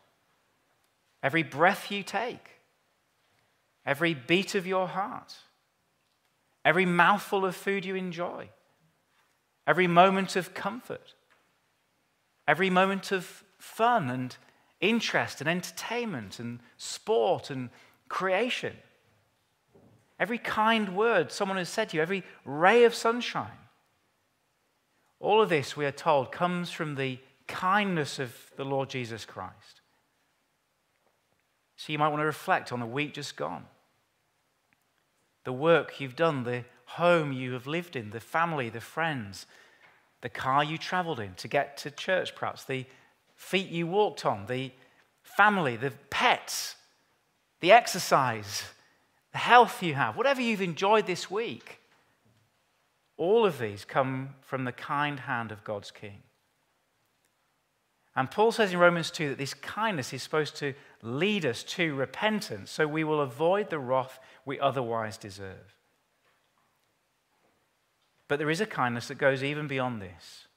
Every 1.23 1.43
breath 1.43 1.91
you 1.91 2.03
take, 2.03 2.59
every 3.85 4.13
beat 4.13 4.55
of 4.55 4.67
your 4.67 4.87
heart, 4.87 5.33
every 6.63 6.85
mouthful 6.85 7.45
of 7.45 7.55
food 7.55 7.83
you 7.83 7.95
enjoy, 7.95 8.49
every 9.65 9.87
moment 9.87 10.35
of 10.35 10.53
comfort, 10.53 11.15
every 12.47 12.69
moment 12.69 13.11
of 13.11 13.43
fun 13.57 14.09
and 14.09 14.35
interest 14.81 15.39
and 15.39 15.49
entertainment 15.49 16.39
and 16.39 16.59
sport 16.77 17.49
and 17.49 17.69
creation. 18.09 18.75
Every 20.19 20.37
kind 20.37 20.95
word 20.95 21.31
someone 21.31 21.57
has 21.57 21.69
said 21.69 21.89
to 21.89 21.97
you, 21.97 22.01
every 22.01 22.23
ray 22.45 22.83
of 22.83 22.93
sunshine. 22.93 23.57
All 25.19 25.41
of 25.41 25.49
this, 25.49 25.77
we 25.77 25.85
are 25.85 25.91
told, 25.91 26.31
comes 26.31 26.69
from 26.69 26.95
the 26.95 27.17
kindness 27.47 28.19
of 28.19 28.51
the 28.57 28.65
Lord 28.65 28.89
Jesus 28.89 29.25
Christ. 29.25 29.81
So 31.77 31.91
you 31.91 31.99
might 31.99 32.09
want 32.09 32.21
to 32.21 32.25
reflect 32.25 32.71
on 32.71 32.79
the 32.79 32.85
week 32.85 33.13
just 33.13 33.35
gone 33.35 33.65
the 35.43 35.53
work 35.53 35.99
you've 35.99 36.15
done, 36.15 36.43
the 36.43 36.63
home 36.85 37.33
you 37.33 37.53
have 37.53 37.67
lived 37.67 37.95
in, 37.95 38.11
the 38.11 38.19
family, 38.19 38.69
the 38.69 38.81
friends, 38.81 39.45
the 40.23 40.29
car 40.29 40.63
you 40.63 40.77
traveled 40.77 41.19
in 41.19 41.33
to 41.35 41.49
get 41.49 41.75
to 41.75 41.91
church, 41.91 42.33
perhaps, 42.33 42.63
the 42.63 42.85
feet 43.35 43.67
you 43.67 43.85
walked 43.85 44.25
on, 44.25 44.45
the 44.45 44.71
family, 45.21 45.75
the 45.75 45.91
pets, 46.09 46.77
the 47.59 47.73
exercise, 47.73 48.63
the 49.33 49.37
health 49.37 49.83
you 49.83 49.95
have, 49.95 50.15
whatever 50.15 50.41
you've 50.41 50.61
enjoyed 50.61 51.05
this 51.05 51.29
week. 51.29 51.79
All 53.17 53.45
of 53.45 53.59
these 53.59 53.83
come 53.83 54.35
from 54.39 54.63
the 54.63 54.71
kind 54.71 55.19
hand 55.19 55.51
of 55.51 55.65
God's 55.65 55.91
King. 55.91 56.23
And 58.15 58.31
Paul 58.31 58.53
says 58.53 58.71
in 58.71 58.79
Romans 58.79 59.11
2 59.11 59.29
that 59.29 59.37
this 59.37 59.53
kindness 59.53 60.13
is 60.13 60.23
supposed 60.23 60.55
to 60.57 60.73
lead 61.01 61.45
us 61.45 61.63
to 61.63 61.95
repentance 61.95 62.71
so 62.71 62.87
we 62.87 63.03
will 63.03 63.19
avoid 63.19 63.69
the 63.69 63.79
wrath 63.79 64.19
we 64.45 64.57
otherwise 64.57 65.17
deserve. 65.17 65.75
But 68.27 68.39
there 68.39 68.49
is 68.49 68.61
a 68.61 68.65
kindness 68.65 69.07
that 69.07 69.17
goes 69.17 69.43
even 69.43 69.67
beyond 69.67 70.01
this. 70.01 70.47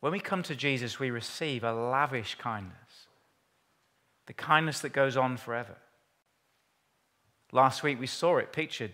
When 0.00 0.12
we 0.12 0.20
come 0.20 0.42
to 0.44 0.54
Jesus, 0.54 0.98
we 0.98 1.10
receive 1.10 1.64
a 1.64 1.72
lavish 1.72 2.36
kindness, 2.36 3.08
the 4.26 4.32
kindness 4.32 4.80
that 4.80 4.92
goes 4.92 5.16
on 5.16 5.36
forever. 5.36 5.76
Last 7.52 7.82
week 7.82 7.98
we 7.98 8.06
saw 8.06 8.38
it 8.38 8.52
pictured 8.52 8.92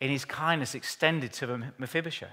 in 0.00 0.10
his 0.10 0.24
kindness 0.24 0.74
extended 0.74 1.32
to 1.34 1.72
Mephibosheth. 1.78 2.30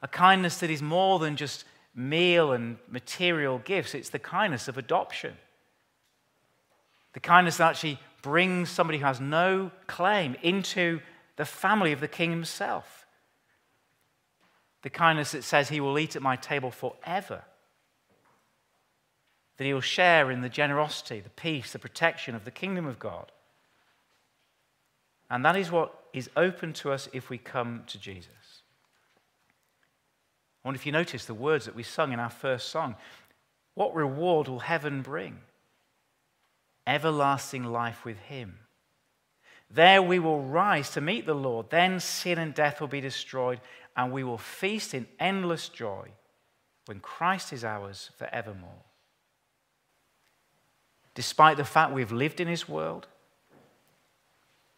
A 0.00 0.08
kindness 0.08 0.58
that 0.58 0.70
is 0.70 0.82
more 0.82 1.18
than 1.18 1.36
just 1.36 1.64
meal 1.94 2.52
and 2.52 2.78
material 2.88 3.58
gifts, 3.58 3.94
it's 3.94 4.08
the 4.08 4.18
kindness 4.18 4.68
of 4.68 4.78
adoption. 4.78 5.36
The 7.12 7.20
kindness 7.20 7.58
that 7.58 7.70
actually 7.70 7.98
brings 8.22 8.70
somebody 8.70 8.98
who 8.98 9.04
has 9.04 9.20
no 9.20 9.70
claim 9.86 10.36
into 10.42 11.00
the 11.42 11.46
family 11.46 11.90
of 11.90 11.98
the 11.98 12.06
king 12.06 12.30
himself. 12.30 13.04
The 14.82 14.90
kindness 14.90 15.32
that 15.32 15.42
says 15.42 15.68
he 15.68 15.80
will 15.80 15.98
eat 15.98 16.14
at 16.14 16.22
my 16.22 16.36
table 16.36 16.70
forever. 16.70 17.42
That 19.56 19.64
he 19.64 19.74
will 19.74 19.80
share 19.80 20.30
in 20.30 20.40
the 20.40 20.48
generosity, 20.48 21.18
the 21.18 21.30
peace, 21.30 21.72
the 21.72 21.80
protection 21.80 22.36
of 22.36 22.44
the 22.44 22.52
kingdom 22.52 22.86
of 22.86 23.00
God. 23.00 23.32
And 25.28 25.44
that 25.44 25.56
is 25.56 25.72
what 25.72 25.92
is 26.12 26.30
open 26.36 26.74
to 26.74 26.92
us 26.92 27.08
if 27.12 27.28
we 27.28 27.38
come 27.38 27.82
to 27.88 27.98
Jesus. 27.98 28.62
I 30.62 30.68
wonder 30.68 30.78
if 30.78 30.86
you 30.86 30.92
notice 30.92 31.24
the 31.24 31.34
words 31.34 31.64
that 31.64 31.74
we 31.74 31.82
sung 31.82 32.12
in 32.12 32.20
our 32.20 32.30
first 32.30 32.68
song. 32.68 32.94
What 33.74 33.96
reward 33.96 34.46
will 34.46 34.60
heaven 34.60 35.02
bring? 35.02 35.38
Everlasting 36.86 37.64
life 37.64 38.04
with 38.04 38.18
Him. 38.18 38.60
There 39.74 40.02
we 40.02 40.18
will 40.18 40.42
rise 40.42 40.90
to 40.90 41.00
meet 41.00 41.26
the 41.26 41.34
Lord. 41.34 41.70
Then 41.70 41.98
sin 42.00 42.38
and 42.38 42.54
death 42.54 42.80
will 42.80 42.88
be 42.88 43.00
destroyed, 43.00 43.60
and 43.96 44.12
we 44.12 44.24
will 44.24 44.38
feast 44.38 44.94
in 44.94 45.06
endless 45.18 45.68
joy 45.68 46.08
when 46.86 47.00
Christ 47.00 47.52
is 47.52 47.64
ours 47.64 48.10
forevermore. 48.18 48.82
Despite 51.14 51.56
the 51.56 51.64
fact 51.64 51.92
we've 51.92 52.12
lived 52.12 52.40
in 52.40 52.48
His 52.48 52.68
world, 52.68 53.06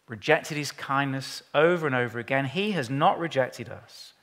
rejected 0.07 0.57
His 0.57 0.71
kindness 0.71 1.43
over 1.53 1.87
and 1.87 1.95
over 1.95 2.19
again, 2.19 2.45
He 2.45 2.71
has 2.71 2.89
not 2.89 3.19
rejected 3.19 3.69
us. 3.69 4.13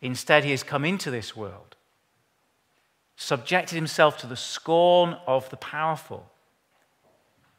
Instead, 0.00 0.44
he 0.44 0.50
has 0.50 0.62
come 0.62 0.84
into 0.84 1.10
this 1.10 1.34
world, 1.34 1.74
subjected 3.16 3.74
himself 3.74 4.18
to 4.18 4.26
the 4.26 4.36
scorn 4.36 5.16
of 5.26 5.48
the 5.50 5.56
powerful, 5.56 6.30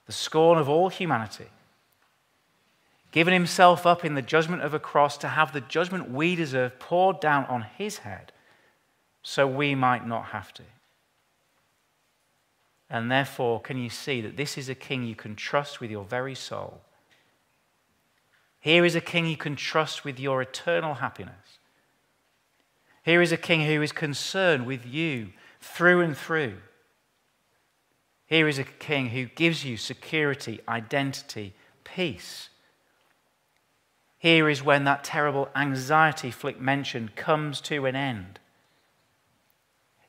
the 0.06 0.14
scorn 0.14 0.58
of 0.58 0.70
all 0.70 0.90
humanity, 0.90 1.48
given 3.12 3.34
himself 3.34 3.86
up 3.86 4.04
in 4.04 4.16
the 4.16 4.22
judgment 4.22 4.62
of 4.62 4.74
a 4.74 4.80
cross 4.80 5.18
to 5.20 5.28
have 5.28 5.54
the 5.54 5.62
judgment 5.62 6.12
we 6.12 6.36
deserve 6.36 6.80
poured 6.80 7.20
down 7.20 7.46
on 7.46 7.64
his 7.78 8.00
head 8.00 8.32
so 9.24 9.48
we 9.48 9.76
might 9.76 10.08
not 10.08 10.26
have 10.26 10.54
to. 10.54 10.64
And 12.90 13.12
therefore, 13.12 13.60
can 13.60 13.78
you 13.78 13.90
see 13.90 14.22
that 14.22 14.38
this 14.38 14.58
is 14.58 14.70
a 14.70 14.76
king 14.76 15.04
you 15.04 15.16
can 15.16 15.36
trust 15.36 15.82
with 15.82 15.92
your 15.92 16.06
very 16.06 16.36
soul? 16.36 16.82
Here 18.60 18.86
is 18.86 18.96
a 18.96 19.02
king 19.02 19.26
you 19.26 19.38
can 19.38 19.56
trust 19.56 20.04
with 20.04 20.20
your 20.20 20.42
eternal 20.42 20.96
happiness. 20.96 21.60
Here 23.04 23.22
is 23.22 23.32
a 23.32 23.38
king 23.38 23.66
who 23.66 23.82
is 23.82 23.92
concerned 23.92 24.66
with 24.66 24.86
you 24.86 25.30
through 25.62 26.02
and 26.02 26.18
through. 26.18 26.58
Here 28.26 28.48
is 28.48 28.60
a 28.60 28.66
king 28.66 29.10
who 29.10 29.26
gives 29.26 29.64
you 29.64 29.78
security, 29.78 30.60
identity, 30.68 31.54
peace. 31.84 32.50
Here 34.20 34.50
is 34.50 34.64
when 34.64 34.84
that 34.86 35.04
terrible 35.04 35.50
anxiety 35.56 36.32
Flick 36.32 36.60
mentioned 36.60 37.16
comes 37.16 37.62
to 37.62 37.86
an 37.86 37.96
end. 37.96 38.40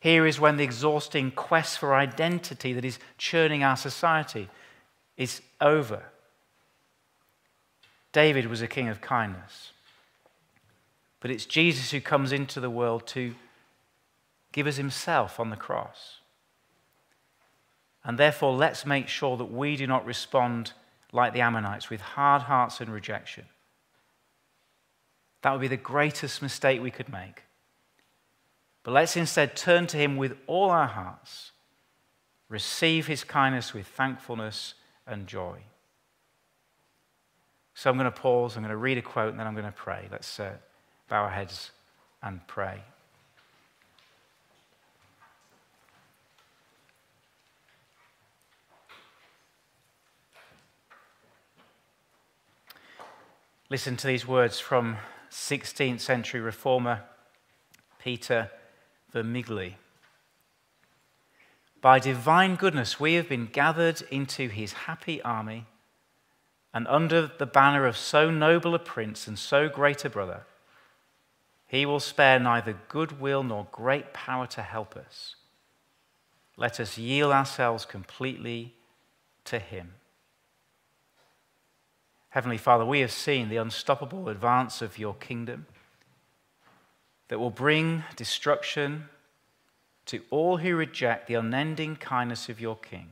Here 0.00 0.26
is 0.26 0.40
when 0.40 0.56
the 0.56 0.64
exhausting 0.64 1.30
quest 1.30 1.78
for 1.78 1.94
identity 1.94 2.72
that 2.72 2.84
is 2.84 2.98
churning 3.18 3.62
our 3.62 3.76
society 3.76 4.48
is 5.16 5.42
over. 5.60 6.04
David 8.12 8.46
was 8.46 8.62
a 8.62 8.68
king 8.68 8.88
of 8.88 9.00
kindness. 9.00 9.72
But 11.20 11.30
it's 11.30 11.46
Jesus 11.46 11.90
who 11.90 12.00
comes 12.00 12.32
into 12.32 12.60
the 12.60 12.70
world 12.70 13.06
to 13.08 13.34
give 14.52 14.66
us 14.66 14.76
himself 14.76 15.40
on 15.40 15.50
the 15.50 15.56
cross. 15.56 16.18
And 18.04 18.16
therefore, 18.16 18.54
let's 18.54 18.86
make 18.86 19.08
sure 19.08 19.36
that 19.36 19.52
we 19.52 19.76
do 19.76 19.86
not 19.86 20.06
respond 20.06 20.72
like 21.12 21.32
the 21.32 21.40
Ammonites 21.40 21.90
with 21.90 22.00
hard 22.00 22.42
hearts 22.42 22.80
and 22.80 22.90
rejection. 22.90 23.44
That 25.42 25.52
would 25.52 25.60
be 25.60 25.68
the 25.68 25.76
greatest 25.76 26.42
mistake 26.42 26.82
we 26.82 26.90
could 26.90 27.08
make. 27.08 27.42
But 28.82 28.92
let's 28.92 29.16
instead 29.16 29.56
turn 29.56 29.86
to 29.88 29.96
him 29.96 30.16
with 30.16 30.36
all 30.46 30.70
our 30.70 30.86
hearts, 30.86 31.52
receive 32.48 33.06
his 33.06 33.24
kindness 33.24 33.74
with 33.74 33.86
thankfulness 33.86 34.74
and 35.06 35.26
joy. 35.26 35.58
So 37.74 37.90
I'm 37.90 37.96
going 37.96 38.10
to 38.10 38.10
pause, 38.10 38.56
I'm 38.56 38.62
going 38.62 38.70
to 38.70 38.76
read 38.76 38.98
a 38.98 39.02
quote, 39.02 39.30
and 39.30 39.38
then 39.38 39.46
I'm 39.46 39.54
going 39.54 39.66
to 39.66 39.72
pray. 39.72 40.08
Let's. 40.10 40.40
Uh, 40.40 40.54
bow 41.08 41.22
our 41.22 41.30
heads 41.30 41.70
and 42.22 42.46
pray. 42.46 42.82
Listen 53.70 53.96
to 53.96 54.06
these 54.06 54.26
words 54.26 54.58
from 54.58 54.96
16th 55.38 56.00
century 56.00 56.40
reformer 56.40 57.04
Peter 57.98 58.50
Vermigli. 59.14 59.74
By 61.80 61.98
divine 62.00 62.56
goodness, 62.56 62.98
we 62.98 63.14
have 63.14 63.28
been 63.28 63.46
gathered 63.46 64.02
into 64.10 64.48
his 64.48 64.72
happy 64.72 65.22
army, 65.22 65.66
and 66.74 66.86
under 66.88 67.30
the 67.38 67.46
banner 67.46 67.86
of 67.86 67.96
so 67.96 68.30
noble 68.30 68.74
a 68.74 68.78
prince 68.78 69.26
and 69.26 69.38
so 69.38 69.68
great 69.68 70.04
a 70.04 70.10
brother, 70.10 70.44
he 71.66 71.86
will 71.86 72.00
spare 72.00 72.40
neither 72.40 72.76
goodwill 72.88 73.42
nor 73.42 73.68
great 73.70 74.12
power 74.12 74.46
to 74.48 74.62
help 74.62 74.96
us. 74.96 75.36
let 76.56 76.80
us 76.80 76.98
yield 76.98 77.32
ourselves 77.32 77.84
completely 77.84 78.74
to 79.44 79.60
Him. 79.60 79.94
Heavenly 82.30 82.58
Father, 82.58 82.84
we 82.84 83.00
have 83.00 83.12
seen 83.12 83.48
the 83.48 83.56
unstoppable 83.56 84.28
advance 84.28 84.82
of 84.82 84.98
your 84.98 85.14
kingdom 85.14 85.66
that 87.28 87.38
will 87.38 87.50
bring 87.50 88.04
destruction 88.16 89.08
to 90.06 90.22
all 90.30 90.58
who 90.58 90.74
reject 90.74 91.26
the 91.26 91.34
unending 91.34 91.96
kindness 91.96 92.48
of 92.48 92.60
your 92.60 92.76
King, 92.76 93.10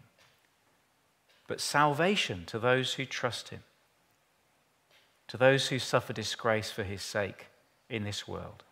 but 1.46 1.60
salvation 1.60 2.44
to 2.46 2.58
those 2.58 2.94
who 2.94 3.04
trust 3.04 3.50
him, 3.50 3.62
to 5.28 5.36
those 5.36 5.68
who 5.68 5.78
suffer 5.78 6.12
disgrace 6.12 6.70
for 6.70 6.84
his 6.84 7.02
sake 7.02 7.46
in 7.88 8.04
this 8.04 8.26
world. 8.26 8.64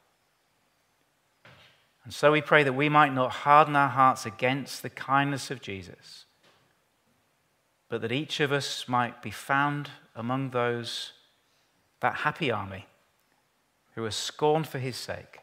And 2.04 2.12
so 2.12 2.32
we 2.32 2.42
pray 2.42 2.62
that 2.62 2.74
we 2.74 2.88
might 2.88 3.14
not 3.14 3.30
harden 3.30 3.76
our 3.76 3.88
hearts 3.88 4.26
against 4.26 4.82
the 4.82 4.90
kindness 4.90 5.50
of 5.50 5.62
Jesus, 5.62 6.26
but 7.94 8.00
that 8.00 8.10
each 8.10 8.40
of 8.40 8.50
us 8.50 8.88
might 8.88 9.22
be 9.22 9.30
found 9.30 9.88
among 10.16 10.50
those, 10.50 11.12
that 12.00 12.12
happy 12.16 12.50
army, 12.50 12.88
who 13.94 14.04
are 14.04 14.10
scorned 14.10 14.66
for 14.66 14.80
his 14.80 14.96
sake 14.96 15.38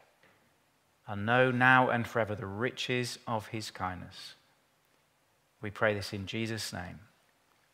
and 1.06 1.24
know 1.24 1.50
now 1.50 1.88
and 1.88 2.06
forever 2.06 2.34
the 2.34 2.44
riches 2.44 3.18
of 3.26 3.46
his 3.46 3.70
kindness. 3.70 4.34
We 5.62 5.70
pray 5.70 5.94
this 5.94 6.12
in 6.12 6.26
Jesus' 6.26 6.74
name. 6.74 6.98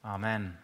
Amen. 0.04 0.56